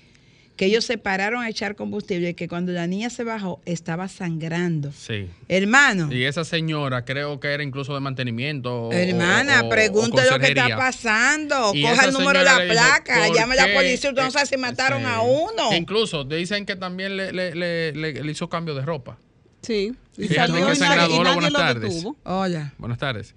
que 0.56 0.64
ellos 0.66 0.84
se 0.86 0.96
pararon 0.96 1.42
a 1.42 1.48
echar 1.50 1.76
combustible 1.76 2.30
y 2.30 2.34
que 2.34 2.48
cuando 2.48 2.72
la 2.72 2.86
niña 2.86 3.10
se 3.10 3.24
bajó 3.24 3.60
estaba 3.66 4.08
sangrando. 4.08 4.90
Sí. 4.92 5.28
Hermano, 5.48 6.10
Y 6.10 6.24
esa 6.24 6.44
señora 6.44 7.04
creo 7.04 7.38
que 7.40 7.48
era 7.48 7.62
incluso 7.62 7.92
de 7.94 8.00
mantenimiento. 8.00 8.84
o- 8.88 8.92
hermana, 8.92 9.62
o- 9.62 9.66
o 9.66 9.68
pregunte 9.68 10.22
lo 10.30 10.38
que 10.38 10.48
está 10.48 10.68
pasando. 10.76 11.72
Y 11.74 11.82
Coja 11.82 12.06
el 12.06 12.12
número 12.14 12.38
de 12.38 12.44
la 12.46 12.58
dijo, 12.60 12.72
placa, 12.72 13.26
¿por 13.26 13.36
llame 13.36 13.54
a 13.58 13.66
la 13.66 13.74
policía. 13.74 14.10
Usted 14.10 14.22
no 14.22 14.30
sabe 14.30 14.46
si 14.46 14.56
mataron 14.56 15.00
sí. 15.02 15.06
a 15.08 15.20
uno. 15.20 15.72
Incluso 15.76 16.24
dicen 16.24 16.64
que 16.64 16.74
también 16.76 17.16
le, 17.16 17.32
le- 17.32 17.54
le- 17.54 17.92
le- 17.92 18.22
le 18.24 18.32
hizo 18.32 18.48
cambio 18.48 18.74
de 18.74 18.82
ropa. 18.82 19.18
Sí. 19.62 19.92
Y 20.16 20.28
Fíjate 20.28 20.52
salió 20.52 20.66
que 20.68 20.72
y 20.74 20.78
nadie- 20.78 21.16
y 21.16 21.18
nadie 21.18 21.34
buenas 21.34 21.52
lo 21.52 21.58
tardes. 21.58 21.94
detuvo. 21.94 22.16
Hola. 22.24 22.72
Buenas 22.78 22.98
tardes. 22.98 23.34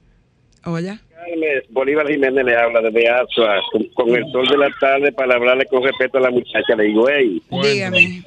Hola. 0.66 1.00
Bolívar 1.70 2.08
Jiménez 2.08 2.44
le 2.44 2.56
habla 2.56 2.82
desde 2.82 3.08
Azua, 3.08 3.62
con, 3.72 3.84
con 3.90 4.16
el 4.16 4.30
sol 4.32 4.48
de 4.48 4.58
la 4.58 4.70
tarde 4.80 5.12
para 5.12 5.36
hablarle 5.36 5.66
con 5.66 5.84
respeto 5.84 6.18
a 6.18 6.22
la 6.22 6.32
muchacha. 6.32 6.76
Le 6.76 6.86
digo, 6.86 7.08
hey, 7.10 7.42
Dígame. 7.50 8.24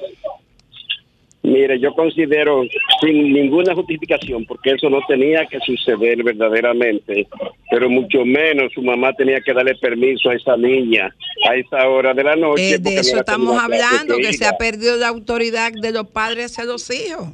mire, 1.41 1.79
yo 1.79 1.93
considero 1.93 2.63
sin 3.01 3.33
ninguna 3.33 3.75
justificación, 3.75 4.45
porque 4.45 4.71
eso 4.71 4.89
no 4.89 4.99
tenía 5.07 5.45
que 5.45 5.59
suceder 5.59 6.23
verdaderamente, 6.23 7.27
pero 7.69 7.89
mucho 7.89 8.23
menos 8.23 8.71
su 8.73 8.81
mamá 8.81 9.13
tenía 9.13 9.41
que 9.41 9.53
darle 9.53 9.75
permiso 9.75 10.29
a 10.29 10.35
esa 10.35 10.55
niña 10.55 11.13
a 11.49 11.55
esa 11.55 11.87
hora 11.89 12.13
de 12.13 12.23
la 12.23 12.35
noche. 12.35 12.75
Eh, 12.75 12.77
de 12.79 12.95
eso 12.95 13.17
estamos 13.17 13.61
hablando, 13.61 14.17
que 14.17 14.33
se 14.33 14.45
ha 14.45 14.57
perdido 14.57 14.95
la 14.95 15.09
autoridad 15.09 15.71
de 15.73 15.91
los 15.91 16.07
padres 16.07 16.51
hacia 16.51 16.63
los 16.63 16.89
hijos. 16.89 17.27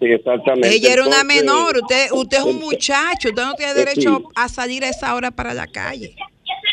Sí, 0.00 0.06
exactamente. 0.06 0.74
Ella 0.74 0.92
era 0.94 1.04
una 1.06 1.22
menor, 1.24 1.76
usted 1.76 2.10
usted 2.12 2.38
es 2.38 2.44
un 2.44 2.56
ent- 2.56 2.60
muchacho, 2.60 3.28
usted 3.28 3.42
no 3.44 3.54
tiene 3.54 3.74
derecho 3.74 4.16
sí. 4.18 4.24
a 4.34 4.48
salir 4.48 4.82
a 4.82 4.88
esa 4.88 5.14
hora 5.14 5.30
para 5.30 5.52
la 5.54 5.66
calle. 5.66 6.14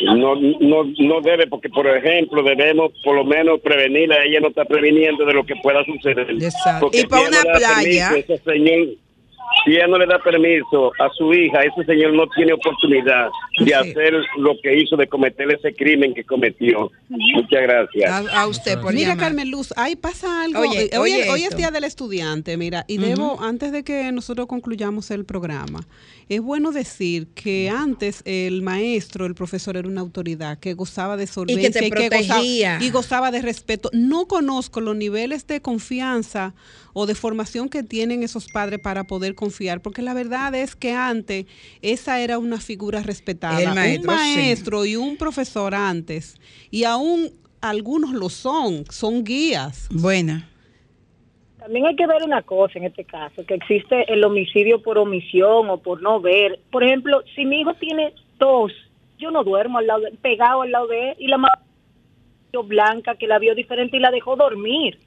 No, 0.02 0.36
no, 0.36 0.84
no 1.00 1.22
debe, 1.22 1.48
porque 1.48 1.70
por 1.70 1.88
ejemplo 1.88 2.44
debemos 2.44 2.92
por 3.04 3.16
lo 3.16 3.26
menos 3.26 3.60
prevenirla. 3.62 4.24
Ella 4.24 4.40
no 4.40 4.50
está 4.50 4.64
previniendo 4.64 5.26
de 5.26 5.34
lo 5.34 5.44
que 5.46 5.56
pueda 5.62 5.84
suceder. 5.86 6.28
Porque 6.80 7.00
Y 7.02 7.06
para 7.06 7.28
una 7.28 7.42
playa. 7.42 8.10
permiso, 8.12 8.34
ese 8.34 8.44
señor, 8.44 8.88
si 9.64 9.72
ella 9.72 9.88
no 9.88 9.98
le 9.98 10.06
da 10.06 10.20
permiso 10.20 10.92
a 11.00 11.10
su 11.18 11.34
hija, 11.34 11.62
ese 11.62 11.86
señor 11.86 12.14
no 12.14 12.28
tiene 12.36 12.54
oportunidad 12.54 13.30
de 13.60 13.76
hacer 13.76 14.14
lo 14.38 14.56
que 14.62 14.78
hizo, 14.80 14.96
de 14.96 15.08
cometer 15.08 15.52
ese 15.52 15.74
crimen 15.74 16.14
que 16.14 16.24
cometió. 16.24 16.92
Muchas 17.10 17.62
gracias. 17.64 18.12
A, 18.12 18.42
a 18.42 18.48
usted 18.48 18.80
por 18.80 18.94
Mira, 18.94 19.10
llamar. 19.10 19.26
Carmen 19.26 19.52
Luz, 19.52 19.74
ahí 19.78 19.96
pasa 19.96 20.44
algo. 20.44 20.60
Oye, 20.60 20.90
eh, 20.92 20.98
hoy, 20.98 21.14
oye 21.14 21.30
hoy 21.30 21.44
es. 21.44 21.58
Día 21.58 21.72
del 21.72 21.86
Estudiante, 21.86 22.56
mira, 22.56 22.86
y 22.88 22.98
debo, 22.98 23.42
antes 23.42 23.72
de 23.72 23.84
que 23.84 24.12
nosotros 24.12 24.48
concluyamos 24.48 25.10
el 25.12 25.26
programa, 25.26 25.80
es 26.30 26.42
bueno 26.42 26.72
decir 26.72 27.28
que 27.34 27.70
antes 27.70 28.22
el 28.26 28.62
maestro, 28.62 29.26
el 29.26 29.34
profesor 29.34 29.78
era 29.78 29.88
una 29.88 30.02
autoridad 30.02 30.60
que 30.60 30.74
gozaba 30.74 31.18
de 31.18 31.26
solvencia 31.26 31.72
te 31.72 31.90
gozaba, 31.90 32.10
protegía. 32.10 32.78
y 32.82 32.90
gozaba 32.92 33.32
de 33.32 33.42
respeto. 33.42 33.90
No 33.94 34.28
conozco 34.28 34.82
los 34.82 34.96
niveles 34.96 35.48
de 35.48 35.62
confianza 35.62 36.54
o 37.00 37.06
de 37.06 37.14
formación 37.14 37.70
que 37.70 37.84
tienen 37.84 38.24
esos 38.24 38.48
padres 38.48 38.80
para 38.80 39.04
poder 39.04 39.36
confiar 39.36 39.82
porque 39.82 40.02
la 40.02 40.16
verdad 40.16 40.56
es 40.56 40.76
que 40.76 40.94
antes 40.94 41.46
esa 41.84 42.20
era 42.22 42.40
una 42.40 42.60
figura 42.60 43.04
respetada. 43.04 43.62
El 43.62 43.76
maestro, 43.76 44.12
un 44.14 44.18
sí. 44.18 44.36
maestro 44.36 44.86
y 44.86 44.96
un 44.96 45.16
profesor 45.16 45.76
antes, 45.76 46.38
y 46.72 46.86
aún 46.86 47.30
algunos 47.62 48.14
lo 48.14 48.30
son, 48.30 48.84
son 48.90 49.24
guías. 49.24 49.88
Buena. 49.92 50.50
También 51.60 51.86
hay 51.86 51.96
que 51.96 52.08
ver 52.08 52.24
una 52.24 52.42
cosa 52.42 52.80
en 52.80 52.86
este 52.86 53.04
caso, 53.04 53.46
que 53.46 53.54
existe 53.54 54.12
el 54.12 54.24
homicidio 54.24 54.82
por 54.82 54.98
omisión 54.98 55.70
o 55.70 55.78
por 55.78 56.02
no 56.02 56.20
ver. 56.20 56.60
Por 56.72 56.84
ejemplo, 56.84 57.22
si 57.36 57.46
mi 57.46 57.62
hijo 57.62 57.76
tiene 57.76 58.14
tos, 58.40 58.72
yo 59.20 59.30
no 59.30 59.44
duermo 59.44 59.78
al 59.78 59.86
lado 59.86 60.00
de- 60.02 60.12
pegado 60.14 60.64
al 60.64 60.72
lado 60.72 60.88
de 60.88 61.12
él 61.12 61.16
y 61.20 61.28
la 61.28 61.38
mamá 61.38 61.60
blanca 62.64 63.14
que 63.14 63.28
la 63.28 63.38
vio 63.38 63.54
diferente 63.54 63.98
y 63.98 64.00
la 64.00 64.10
dejó 64.10 64.36
dormir. 64.36 64.98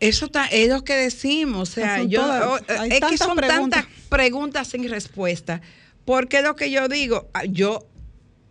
Eso 0.00 0.26
está, 0.26 0.46
es 0.46 0.68
lo 0.68 0.84
que 0.84 0.94
decimos, 0.94 1.70
o 1.70 1.72
sea, 1.72 2.02
yo, 2.04 2.20
todas- 2.22 2.62
es 2.88 3.00
que 3.00 3.18
son 3.18 3.36
preguntas. 3.36 3.84
tantas 3.84 3.86
preguntas 4.08 4.68
sin 4.68 4.88
respuesta. 4.88 5.60
Porque 6.04 6.40
lo 6.40 6.54
que 6.56 6.70
yo 6.70 6.88
digo, 6.88 7.28
ah, 7.34 7.44
yo, 7.44 7.86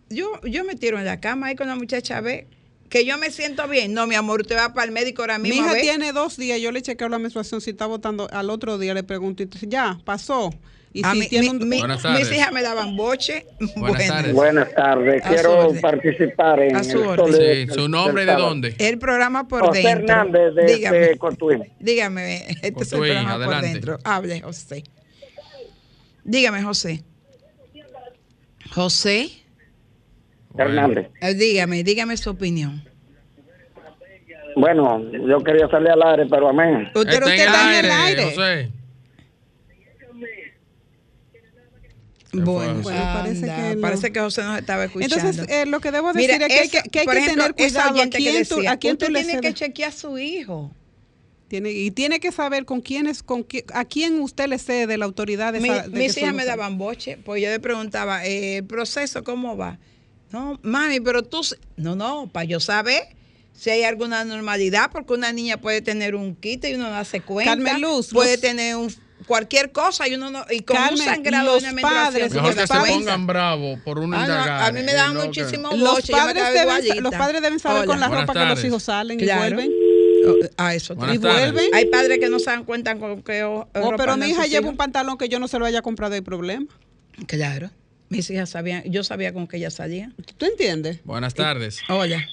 yo, 0.09 0.39
yo 0.43 0.63
me 0.65 0.75
tiro 0.75 0.99
en 0.99 1.05
la 1.05 1.19
cama 1.19 1.47
ahí 1.47 1.55
con 1.55 1.67
la 1.67 1.75
muchacha 1.75 2.17
a 2.17 2.21
ver 2.21 2.47
que 2.89 3.03
yo 3.05 3.17
me 3.17 3.31
siento 3.31 3.67
bien. 3.67 3.93
No, 3.93 4.07
mi 4.07 4.15
amor, 4.15 4.41
usted 4.41 4.55
va 4.57 4.73
para 4.73 4.85
el 4.85 4.91
médico 4.91 5.21
ahora 5.21 5.37
Mi 5.39 5.49
mismo. 5.49 5.63
a 5.63 5.65
hija 5.67 5.73
ver. 5.73 5.81
tiene 5.83 6.13
dos 6.13 6.37
días, 6.37 6.59
yo 6.61 6.71
le 6.71 6.81
chequeo 6.81 7.09
la 7.09 7.19
menstruación, 7.19 7.59
si 7.61 7.71
está 7.71 7.85
votando, 7.85 8.29
al 8.31 8.49
otro 8.49 8.77
día 8.77 8.93
le 8.93 9.03
pregunto, 9.03 9.43
ya, 9.67 9.99
pasó. 10.05 10.53
Y 10.97 11.01
A 11.05 11.11
si 11.11 11.19
mí- 11.19 11.27
tiene 11.27 11.51
mi- 11.53 11.57
un... 11.63 11.69
mi- 11.69 11.83
mis 12.17 12.31
hijas 12.31 12.51
me 12.51 12.63
daban 12.63 12.97
boche. 12.97 13.45
Buenas 13.75 14.33
Buenas 14.33 14.73
tardes. 14.73 15.21
Quiero 15.21 15.71
participar 15.79 16.59
en 16.59 16.75
A 16.75 16.83
su 16.83 17.13
el 17.13 17.67
Sí, 17.67 17.71
¿su 17.71 17.87
nombre 17.87 18.25
de 18.25 18.33
dónde? 18.33 18.75
El 18.79 18.97
programa 18.97 19.47
por 19.47 19.63
José 19.67 19.83
dentro. 19.83 20.07
Hernández 20.15 20.55
de, 20.55 20.65
dígame, 20.65 20.97
de 20.97 21.71
dígame, 21.79 22.47
este 22.63 22.81
es 22.83 22.93
el 22.93 22.99
programa 22.99 23.33
por 23.35 23.43
adelante. 23.43 23.67
dentro. 23.69 23.99
Hable, 24.03 24.41
José. 24.41 24.83
Dígame, 26.23 26.63
José. 26.63 27.03
José, 28.73 29.29
Hernández. 30.57 31.09
eh, 31.21 31.35
dígame, 31.35 31.83
dígame 31.83 32.17
su 32.17 32.31
opinión. 32.31 32.83
Bueno, 34.55 34.99
yo 35.11 35.43
quería 35.43 35.67
salir 35.69 35.89
al 35.91 36.01
aire, 36.01 36.25
pero 36.27 36.49
amén. 36.49 36.87
Usted, 36.95 37.21
usted 37.21 37.33
está 37.35 37.79
en 37.79 37.85
el 37.85 37.91
aire. 37.91 38.23
José. 38.23 38.71
Bueno, 42.33 42.81
Bueno, 42.81 42.99
parece 43.13 43.45
que 43.45 43.75
no. 43.75 43.81
parece 43.81 44.11
que 44.11 44.19
José 44.19 44.43
nos 44.43 44.59
estaba 44.59 44.83
escuchando. 44.85 45.15
Entonces, 45.15 45.45
eh, 45.49 45.65
lo 45.65 45.79
que 45.79 45.91
debo 45.91 46.13
Mira, 46.13 46.37
decir 46.37 46.41
es 46.43 46.47
que 46.47 46.59
hay 46.59 46.69
que, 46.83 46.89
que, 46.89 46.99
hay 46.99 47.05
por 47.05 47.13
que 47.15 47.19
ejemplo, 47.21 47.43
tener 47.45 47.55
cuidado 47.55 47.89
a 48.01 48.07
quién 48.09 48.09
tú, 48.45 48.55
decía, 48.57 48.71
a 48.71 48.77
quién 48.77 48.97
tú 48.97 49.09
le 49.09 49.23
tiene 49.23 49.41
que 49.41 49.53
chequear 49.53 49.89
a 49.89 49.95
su 49.95 50.17
hijo. 50.17 50.71
Tiene, 51.47 51.71
y 51.71 51.91
tiene 51.91 52.19
que 52.19 52.33
saber 52.33 52.65
con 52.65 52.81
quién 52.81 53.07
es, 53.07 53.23
con 53.23 53.47
qui- 53.47 53.63
a 53.73 53.85
quién 53.85 54.19
usted 54.19 54.47
le 54.49 54.59
cede 54.59 54.97
la 54.97 55.05
autoridad 55.05 55.53
de 55.53 55.61
Mi- 55.61 55.69
esa- 55.69 55.87
de 55.87 55.97
mis 55.97 56.17
hijas 56.17 56.33
me 56.33 56.43
daban 56.43 56.77
boche, 56.77 57.17
pues 57.23 57.41
yo 57.41 57.47
le 57.49 57.61
preguntaba, 57.61 58.25
eh, 58.25 58.57
¿el 58.57 58.65
proceso 58.65 59.23
cómo 59.23 59.55
va? 59.55 59.79
No, 60.29 60.59
mami, 60.61 60.99
pero 60.99 61.23
tú... 61.23 61.39
No, 61.77 61.95
no, 61.95 62.29
para 62.33 62.43
yo 62.43 62.59
saber 62.59 63.03
si 63.53 63.69
hay 63.69 63.83
alguna 63.83 64.25
normalidad, 64.25 64.91
porque 64.91 65.13
una 65.13 65.31
niña 65.31 65.55
puede 65.55 65.81
tener 65.81 66.15
un 66.15 66.35
quite 66.35 66.69
y 66.69 66.73
uno 66.73 66.89
no 66.89 66.97
hace 66.97 67.21
cuenta. 67.21 67.51
Carmen 67.53 67.79
Luz, 67.79 68.09
Puede 68.11 68.33
los- 68.33 68.41
tener 68.41 68.75
un, 68.75 68.93
cualquier 69.27 69.71
cosa 69.71 70.07
y 70.07 70.15
uno 70.15 70.31
no... 70.31 70.45
Y 70.49 70.61
con 70.61 70.77
un 70.77 70.83
Carmen, 70.83 71.05
sangrado 71.05 71.53
los 71.53 71.63
de 71.63 71.69
una 71.73 71.81
padres- 71.81 72.33
Mejor 72.33 72.55
que 72.55 72.65
se 72.67 72.73
pongan 72.73 73.27
bravos 73.27 73.79
por 73.81 73.99
un 73.99 74.13
Ah, 74.13 74.25
no, 74.27 74.33
a 74.65 74.71
mí 74.71 74.81
me 74.83 74.93
daban 74.93 75.17
y 75.17 75.19
que- 75.19 75.25
muchísimo 75.27 75.69
Los 75.75 75.91
boche, 75.91 76.13
padres, 76.13 76.43
deben, 76.53 77.03
los 77.03 77.13
padres 77.13 77.41
deben 77.41 77.59
saber 77.59 77.79
Hola. 77.83 77.85
con 77.87 77.99
la 77.99 78.07
Buenas 78.07 78.27
ropa 78.27 78.39
que 78.39 78.45
los 78.49 78.63
hijos 78.63 78.83
salen 78.83 79.19
Claro. 79.19 79.45
y 79.45 79.53
vuelven. 79.53 79.71
Oh, 80.27 80.33
A 80.57 80.73
eso. 80.73 80.93
Y 81.13 81.17
vuelven. 81.17 81.69
Hay 81.73 81.85
padres 81.85 82.17
que 82.19 82.29
no 82.29 82.39
se 82.39 82.45
dan 82.49 82.63
cuenta 82.63 82.95
con 82.97 83.21
qué 83.21 83.43
o- 83.43 83.67
Oh, 83.73 83.91
ropa 83.91 83.97
pero 83.97 84.17
mi 84.17 84.27
hija 84.27 84.45
lleva 84.45 84.61
hijos. 84.61 84.71
un 84.71 84.77
pantalón 84.77 85.17
que 85.17 85.29
yo 85.29 85.39
no 85.39 85.47
se 85.47 85.59
lo 85.59 85.65
haya 85.65 85.81
comprado 85.81 86.15
hay 86.15 86.21
problema. 86.21 86.65
Claro. 87.27 87.69
Mis 88.09 88.29
hijas 88.29 88.49
sabían, 88.49 88.83
yo 88.85 89.03
sabía 89.03 89.33
con 89.33 89.47
qué 89.47 89.57
ellas 89.57 89.73
salían. 89.73 90.15
¿Tú 90.37 90.45
entiendes? 90.45 91.01
Buenas 91.03 91.33
tardes. 91.33 91.79
Hola. 91.89 92.25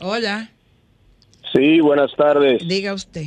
Hola. 0.00 0.50
Sí, 1.52 1.80
buenas 1.80 2.10
tardes. 2.16 2.66
Diga 2.66 2.94
usted. 2.94 3.26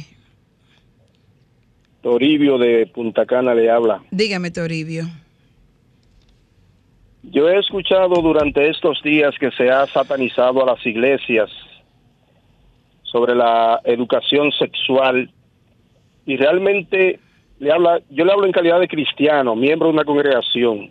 Toribio 2.07 2.57
de 2.57 2.87
Punta 2.87 3.25
Cana 3.25 3.53
le 3.53 3.69
habla. 3.69 4.01
Dígame, 4.11 4.49
Toribio. 4.49 5.03
Yo 7.21 7.49
he 7.49 7.59
escuchado 7.59 8.21
durante 8.21 8.69
estos 8.69 9.03
días 9.03 9.35
que 9.37 9.51
se 9.51 9.69
ha 9.69 9.85
satanizado 9.87 10.63
a 10.63 10.73
las 10.73 10.85
iglesias 10.85 11.49
sobre 13.03 13.35
la 13.35 13.81
educación 13.83 14.53
sexual 14.53 15.29
y 16.25 16.37
realmente 16.37 17.19
le 17.59 17.73
habla, 17.73 17.99
yo 18.09 18.23
le 18.23 18.31
hablo 18.31 18.45
en 18.45 18.53
calidad 18.53 18.79
de 18.79 18.87
cristiano, 18.87 19.57
miembro 19.57 19.89
de 19.89 19.95
una 19.95 20.05
congregación. 20.05 20.89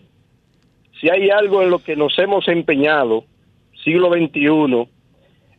Si 1.01 1.09
hay 1.09 1.31
algo 1.31 1.63
en 1.63 1.71
lo 1.71 1.79
que 1.79 1.97
nos 1.97 2.13
hemos 2.19 2.47
empeñado, 2.47 3.25
siglo 3.83 4.11
XXI, 4.13 4.87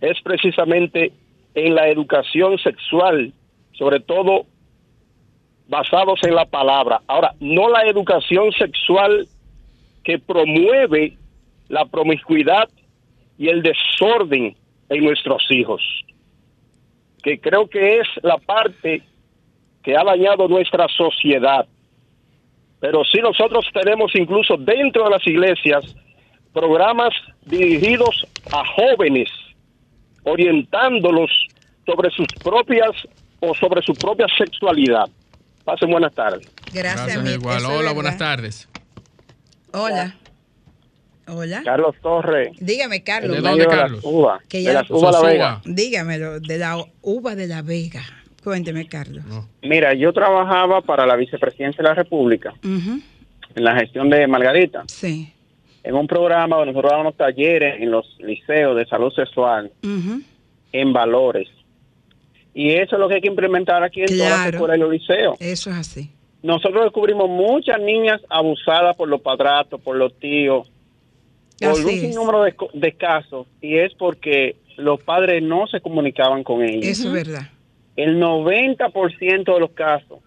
es 0.02 0.22
precisamente 0.22 1.14
en 1.56 1.74
la 1.74 1.88
educación 1.88 2.60
sexual, 2.60 3.34
sobre 3.72 4.02
todo 4.02 4.46
basados 5.68 6.20
en 6.24 6.36
la 6.36 6.46
palabra. 6.46 7.02
Ahora, 7.08 7.34
no 7.40 7.70
la 7.70 7.84
educación 7.84 8.52
sexual 8.54 9.28
que 10.04 10.20
promueve 10.20 11.18
la 11.70 11.86
promiscuidad 11.86 12.70
y 13.38 13.50
el 13.50 13.62
desorden 13.62 14.56
en 14.90 15.04
nuestros 15.04 15.44
hijos, 15.50 15.82
que 17.22 17.40
creo 17.40 17.68
que 17.68 18.00
es 18.00 18.08
la 18.24 18.38
parte 18.38 19.04
que 19.84 19.96
ha 19.96 20.04
dañado 20.04 20.48
nuestra 20.48 20.88
sociedad. 20.88 21.68
Pero 22.80 23.04
si 23.04 23.20
nosotros 23.20 23.66
tenemos 23.74 24.12
incluso 24.16 24.56
dentro 24.58 25.06
de 25.06 25.10
las 25.10 25.28
iglesias 25.28 25.96
programas 26.54 27.14
dirigidos 27.46 28.26
a 28.52 28.64
jóvenes, 28.66 29.30
orientándolos 30.24 31.32
sobre 31.86 32.10
sus 32.12 32.28
propias 32.44 32.92
o 33.40 33.54
sobre 33.54 33.82
su 33.82 33.94
propia 33.94 34.28
sexualidad. 34.38 35.08
Pasen 35.68 35.90
buenas 35.92 36.14
tardes. 36.16 36.48
Gracias, 36.74 36.96
Gracias, 37.08 37.24
mi- 37.26 37.32
igual. 37.32 37.58
eso 37.58 37.72
es 37.74 37.78
Hola, 37.80 37.92
buenas 37.92 38.18
tardes. 38.18 38.70
Hola. 39.74 40.16
Hola. 41.28 41.62
Carlos 41.66 41.94
Torres. 42.02 42.52
Dígame, 42.62 43.04
Carlos. 43.04 43.36
¿De 43.36 43.42
dónde, 43.42 43.64
de 43.66 43.68
las 43.68 43.76
Carlos? 43.78 44.00
uvas, 44.06 44.42
Que 44.48 44.62
de 44.62 44.72
las 44.72 44.90
uvas 44.90 45.14
La. 45.22 45.28
Vega. 45.28 45.62
Dígamelo, 45.66 46.40
de 46.40 46.58
la 46.58 46.78
uva 47.02 47.36
de 47.36 47.48
la 47.48 47.64
Vega. 47.64 48.02
Cuénteme, 48.46 48.88
Carlos. 48.88 49.26
Mira, 49.62 49.94
yo 49.94 50.14
trabajaba 50.14 50.80
para 50.80 51.06
la 51.06 51.18
vicepresidencia 51.18 51.84
de 51.84 51.90
la 51.90 51.96
República 51.96 52.54
en 52.64 53.04
la 53.56 53.76
gestión 53.78 54.10
de 54.10 54.26
Margarita, 54.26 54.84
Sí. 54.88 55.34
en 55.84 55.96
un 55.96 56.08
programa 56.08 56.56
donde 56.56 56.72
nosotros 56.72 56.92
dábamos 56.94 57.18
talleres 57.18 57.82
en 57.82 57.92
los 57.92 58.06
liceos 58.20 58.78
de 58.78 58.86
salud 58.86 59.12
sexual 59.14 59.70
en 60.72 60.94
valores. 60.94 61.50
Y 62.60 62.72
eso 62.74 62.96
es 62.96 63.00
lo 63.00 63.08
que 63.08 63.16
hay 63.16 63.22
que 63.22 63.28
implementar 63.28 63.84
aquí 63.84 64.02
en 64.02 64.08
todas 64.08 64.20
las 64.20 64.34
Claro. 64.40 64.50
escuelas 64.58 64.78
y 64.78 64.80
los 64.80 64.90
liceos. 64.92 65.36
Eso 65.40 65.70
es 65.70 65.76
así. 65.76 66.12
Nosotros 66.42 66.86
descubrimos 66.86 67.30
muchas 67.30 67.80
niñas 67.80 68.20
abusadas 68.30 68.96
por 68.96 69.08
los 69.08 69.22
padrastros, 69.22 69.80
por 69.80 69.96
los 69.96 70.18
tíos, 70.18 70.68
por 71.60 71.70
Así 71.70 71.84
un 71.84 71.90
sinnúmero 71.92 72.42
de, 72.44 72.56
de 72.74 72.92
casos, 72.94 73.46
y 73.62 73.78
es 73.78 73.94
porque 73.94 74.56
los 74.76 75.00
padres 75.02 75.44
no 75.44 75.68
se 75.68 75.82
comunicaban 75.82 76.44
con 76.44 76.64
ellos. 76.64 76.86
Eso 76.86 77.10
es 77.10 77.14
verdad. 77.28 77.50
el 77.96 78.20
90% 78.20 79.54
de 79.54 79.60
los 79.60 79.72
casos 79.72 80.20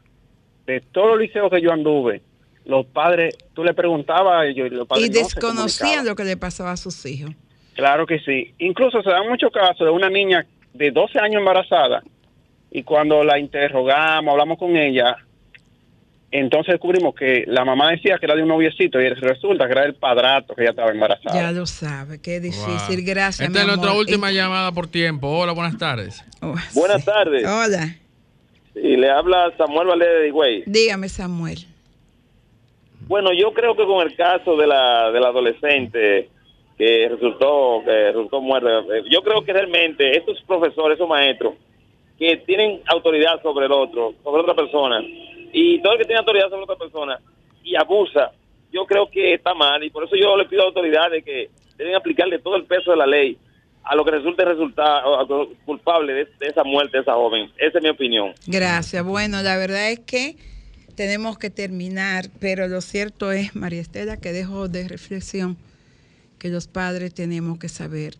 de 0.67 0.81
todos 0.93 1.09
los 1.11 1.19
liceos 1.19 1.51
que 1.51 1.61
yo 1.61 1.73
anduve, 1.73 2.23
los 2.65 2.87
padres, 2.87 3.37
tú 3.55 3.65
le 3.65 3.75
preguntabas 3.75 4.35
a 4.43 4.47
ellos 4.47 4.69
y 4.71 4.75
los 4.75 4.87
padres 4.87 5.07
Y 5.07 5.09
no 5.09 5.15
se 5.15 5.21
desconocían 5.25 5.79
comunicaban. 5.89 6.07
lo 6.07 6.15
que 6.17 6.25
le 6.25 6.37
pasaba 6.37 6.73
a 6.73 6.77
sus 6.77 7.05
hijos. 7.07 7.33
Claro 7.75 8.07
que 8.07 8.19
sí. 8.21 8.53
Incluso 8.59 9.03
se 9.03 9.11
dan 9.11 9.29
muchos 9.29 9.51
casos 9.53 9.85
de 9.87 9.91
una 9.91 10.09
niña 10.11 10.47
de 10.75 10.91
12 10.93 11.19
años 11.19 11.41
embarazada 11.41 12.03
y 12.71 12.83
cuando 12.83 13.25
la 13.25 13.39
interrogamos, 13.39 14.33
hablamos 14.33 14.59
con 14.59 14.77
ella, 14.77 15.17
entonces 16.33 16.73
descubrimos 16.75 17.15
que 17.15 17.45
la 17.49 17.65
mamá 17.65 17.91
decía 17.91 18.17
que 18.19 18.27
era 18.27 18.37
de 18.37 18.43
un 18.43 18.49
noviecito 18.49 19.01
y 19.01 19.09
resulta 19.09 19.67
que 19.67 19.73
era 19.73 19.85
el 19.85 19.95
padrato 19.95 20.55
que 20.55 20.63
ella 20.63 20.71
estaba 20.71 20.91
embarazada. 20.91 21.35
Ya 21.35 21.51
lo 21.51 21.67
sabe, 21.67 22.21
qué 22.23 22.39
difícil. 22.39 22.97
Wow. 22.97 23.05
Gracias, 23.05 23.49
Esta 23.49 23.51
mi 23.51 23.59
es 23.59 23.67
nuestra 23.67 23.93
última 23.99 24.31
Y- 24.31 24.37
llamada 24.37 24.71
por 24.71 24.87
tiempo. 24.87 25.27
Hola, 25.29 25.53
buenas 25.53 25.77
tardes. 25.77 26.25
Oh, 26.41 26.55
Buenas 26.75 27.01
sí. 27.01 27.07
tardes. 27.07 27.45
Hola. 27.47 27.97
Y 28.77 28.97
le 28.97 29.11
habla 29.11 29.53
Samuel 29.59 29.89
Valdez 29.89 30.09
de 30.21 30.29
Higüey. 30.29 30.63
Dígame, 30.67 31.09
Samuel. 31.09 31.59
Bueno, 33.09 33.31
yo 33.33 33.53
creo 33.53 33.75
que 33.77 33.85
con 33.85 34.07
el 34.07 34.15
caso 34.15 34.57
de 34.57 34.67
la, 34.69 35.11
de 35.11 35.19
la 35.21 35.29
adolescente 35.29 36.29
que 36.79 37.09
resultó 37.11 37.83
que 37.85 38.07
resultó 38.13 38.41
muerta, 38.41 38.69
eh, 38.95 39.03
yo 39.11 39.21
creo 39.23 39.45
que 39.45 39.53
realmente 39.53 40.17
estos 40.17 40.41
profesores, 40.47 40.97
esos 40.97 41.09
maestros, 41.09 41.55
que 42.21 42.37
tienen 42.47 42.83
autoridad 42.87 43.43
sobre 43.43 43.65
el 43.65 43.73
otro, 43.73 44.15
sobre 44.23 44.43
otra 44.43 44.55
persona, 44.55 45.01
y 45.53 45.81
todo 45.81 45.95
el 45.95 45.99
que 45.99 46.05
tiene 46.05 46.21
autoridad 46.21 46.51
sobre 46.51 46.65
otra 46.65 46.77
persona 46.77 47.19
y 47.65 47.75
abusa, 47.75 48.31
yo 48.71 48.85
creo 48.85 49.11
que 49.11 49.33
está 49.35 49.55
mal, 49.55 49.83
y 49.83 49.89
por 49.89 50.05
eso 50.05 50.15
yo 50.17 50.37
le 50.37 50.45
pido 50.45 50.61
a 50.61 50.67
las 50.67 50.77
autoridades 50.77 51.25
que 51.25 51.49
deben 51.79 51.95
aplicarle 51.95 52.39
todo 52.39 52.57
el 52.57 52.65
peso 52.65 52.91
de 52.91 52.99
la 52.99 53.07
ley 53.07 53.39
a 53.83 53.97
lo 53.97 54.05
que 54.05 54.11
resulte 54.11 54.45
resultar 54.45 55.03
o 55.07 55.19
a 55.19 55.25
lo 55.25 55.49
culpable 55.65 56.13
de, 56.13 56.25
de 56.39 56.47
esa 56.47 56.63
muerte 56.63 56.99
de 56.99 57.03
esa 57.03 57.15
joven. 57.15 57.51
Esa 57.57 57.79
es 57.79 57.83
mi 57.83 57.89
opinión. 57.89 58.35
Gracias. 58.47 59.03
Bueno, 59.03 59.43
la 59.43 59.57
verdad 59.57 59.91
es 59.91 60.01
que 60.01 60.37
tenemos 60.97 61.39
que 61.39 61.49
terminar, 61.49 62.27
pero 62.39 62.69
lo 62.69 62.83
cierto 62.83 63.33
es, 63.33 63.57
María 63.57 63.81
Estela, 63.81 64.19
que 64.19 64.33
dejo 64.33 64.69
de 64.69 64.87
reflexión 64.87 65.57
que 66.39 66.51
los 66.51 66.69
padres 66.69 67.15
tenemos 67.15 67.59
que 67.59 67.71
saber 67.71 68.17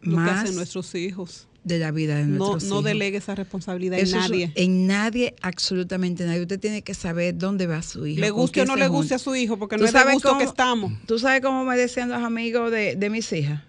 Lo 0.00 0.12
que 0.12 0.16
más 0.16 0.44
hacen 0.44 0.56
nuestros 0.56 0.94
hijos. 0.94 1.47
De 1.68 1.78
la 1.78 1.90
vida 1.92 2.16
de 2.16 2.24
No, 2.24 2.38
nuestros 2.38 2.64
no 2.64 2.76
hijos. 2.76 2.84
delegue 2.84 3.18
esa 3.18 3.34
responsabilidad 3.36 3.98
Eso 3.98 4.16
en 4.16 4.22
es- 4.24 4.30
nadie. 4.30 4.52
en 4.56 4.86
nadie, 4.86 5.34
absolutamente 5.42 6.24
nadie. 6.24 6.42
Usted 6.42 6.58
tiene 6.58 6.82
que 6.82 6.94
saber 6.94 7.36
dónde 7.38 7.66
va 7.66 7.82
su 7.82 8.06
hijo. 8.06 8.20
Le 8.20 8.30
guste 8.30 8.62
o 8.62 8.64
no 8.64 8.74
le 8.76 8.86
junta. 8.88 8.96
guste 8.98 9.14
a 9.14 9.18
su 9.18 9.36
hijo, 9.36 9.58
porque 9.58 9.76
¿Tú 9.76 9.82
no 9.82 9.86
es 9.88 9.92
de 9.94 10.12
gusto 10.12 10.30
que 10.30 10.44
cómo- 10.44 10.50
estamos. 10.50 10.92
¿Tú 11.06 11.18
sabes 11.18 11.40
cómo 11.42 11.64
me 11.64 11.76
decían 11.76 12.08
los 12.08 12.22
amigos 12.22 12.70
de, 12.72 12.96
de 12.96 13.10
mis 13.10 13.32
hijas? 13.32 13.62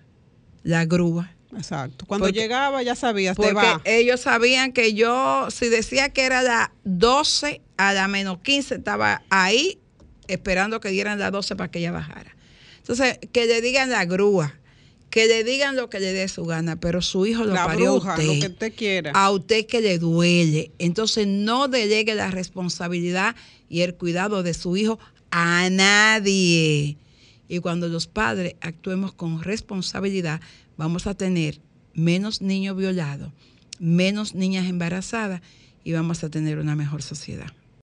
La 0.63 0.85
grúa. 0.85 1.31
Exacto. 1.55 2.05
Cuando 2.05 2.27
Porque- 2.27 2.39
llegaba 2.39 2.83
ya 2.83 2.95
sabías, 2.95 3.35
te 3.35 3.41
Porque 3.41 3.55
va. 3.55 3.81
ellos 3.85 4.19
sabían 4.21 4.71
que 4.71 4.93
yo, 4.93 5.47
si 5.51 5.67
decía 5.67 6.09
que 6.09 6.23
era 6.25 6.41
la 6.43 6.71
12 6.83 7.61
a 7.77 7.93
la 7.93 8.07
menos 8.07 8.39
15, 8.39 8.75
estaba 8.75 9.23
ahí 9.29 9.79
esperando 10.27 10.79
que 10.79 10.89
dieran 10.89 11.17
las 11.17 11.31
12 11.31 11.55
para 11.55 11.71
que 11.71 11.79
ella 11.79 11.91
bajara. 11.91 12.35
Entonces, 12.77 13.17
que 13.31 13.45
le 13.47 13.61
digan 13.61 13.89
la 13.89 14.05
grúa, 14.05 14.58
que 15.09 15.27
le 15.27 15.43
digan 15.43 15.75
lo 15.75 15.89
que 15.89 15.99
le 15.99 16.13
dé 16.13 16.27
su 16.27 16.45
gana, 16.45 16.79
pero 16.79 17.01
su 17.01 17.25
hijo 17.25 17.43
lo 17.43 17.53
La 17.53 17.65
parió 17.65 17.89
a 17.89 17.93
bruja, 17.95 18.13
usted. 18.13 18.25
lo 18.27 18.33
que 18.33 18.47
usted 18.47 18.73
quiera. 18.75 19.11
A 19.15 19.31
usted 19.31 19.65
que 19.65 19.81
le 19.81 19.97
duele. 19.97 20.71
Entonces, 20.77 21.25
no 21.27 21.67
delegue 21.67 22.13
la 22.15 22.29
responsabilidad 22.31 23.35
y 23.69 23.81
el 23.81 23.95
cuidado 23.95 24.43
de 24.43 24.53
su 24.53 24.77
hijo 24.77 24.99
a 25.31 25.69
nadie. 25.71 26.97
Y 27.47 27.59
cuando 27.59 27.87
los 27.87 28.07
padres 28.07 28.55
actuemos 28.61 29.11
con 29.13 29.41
responsabilidad, 29.41 30.41
vamos 30.77 31.07
a 31.07 31.15
tener 31.15 31.59
menos 31.93 32.41
niños 32.41 32.77
violados, 32.77 33.31
menos 33.79 34.35
niñas 34.35 34.67
embarazadas 34.67 35.41
y 35.83 35.93
vamos 35.93 36.23
a 36.23 36.29
tener 36.29 36.59
una 36.59 36.75
mejor 36.75 37.01
sociedad. 37.01 37.51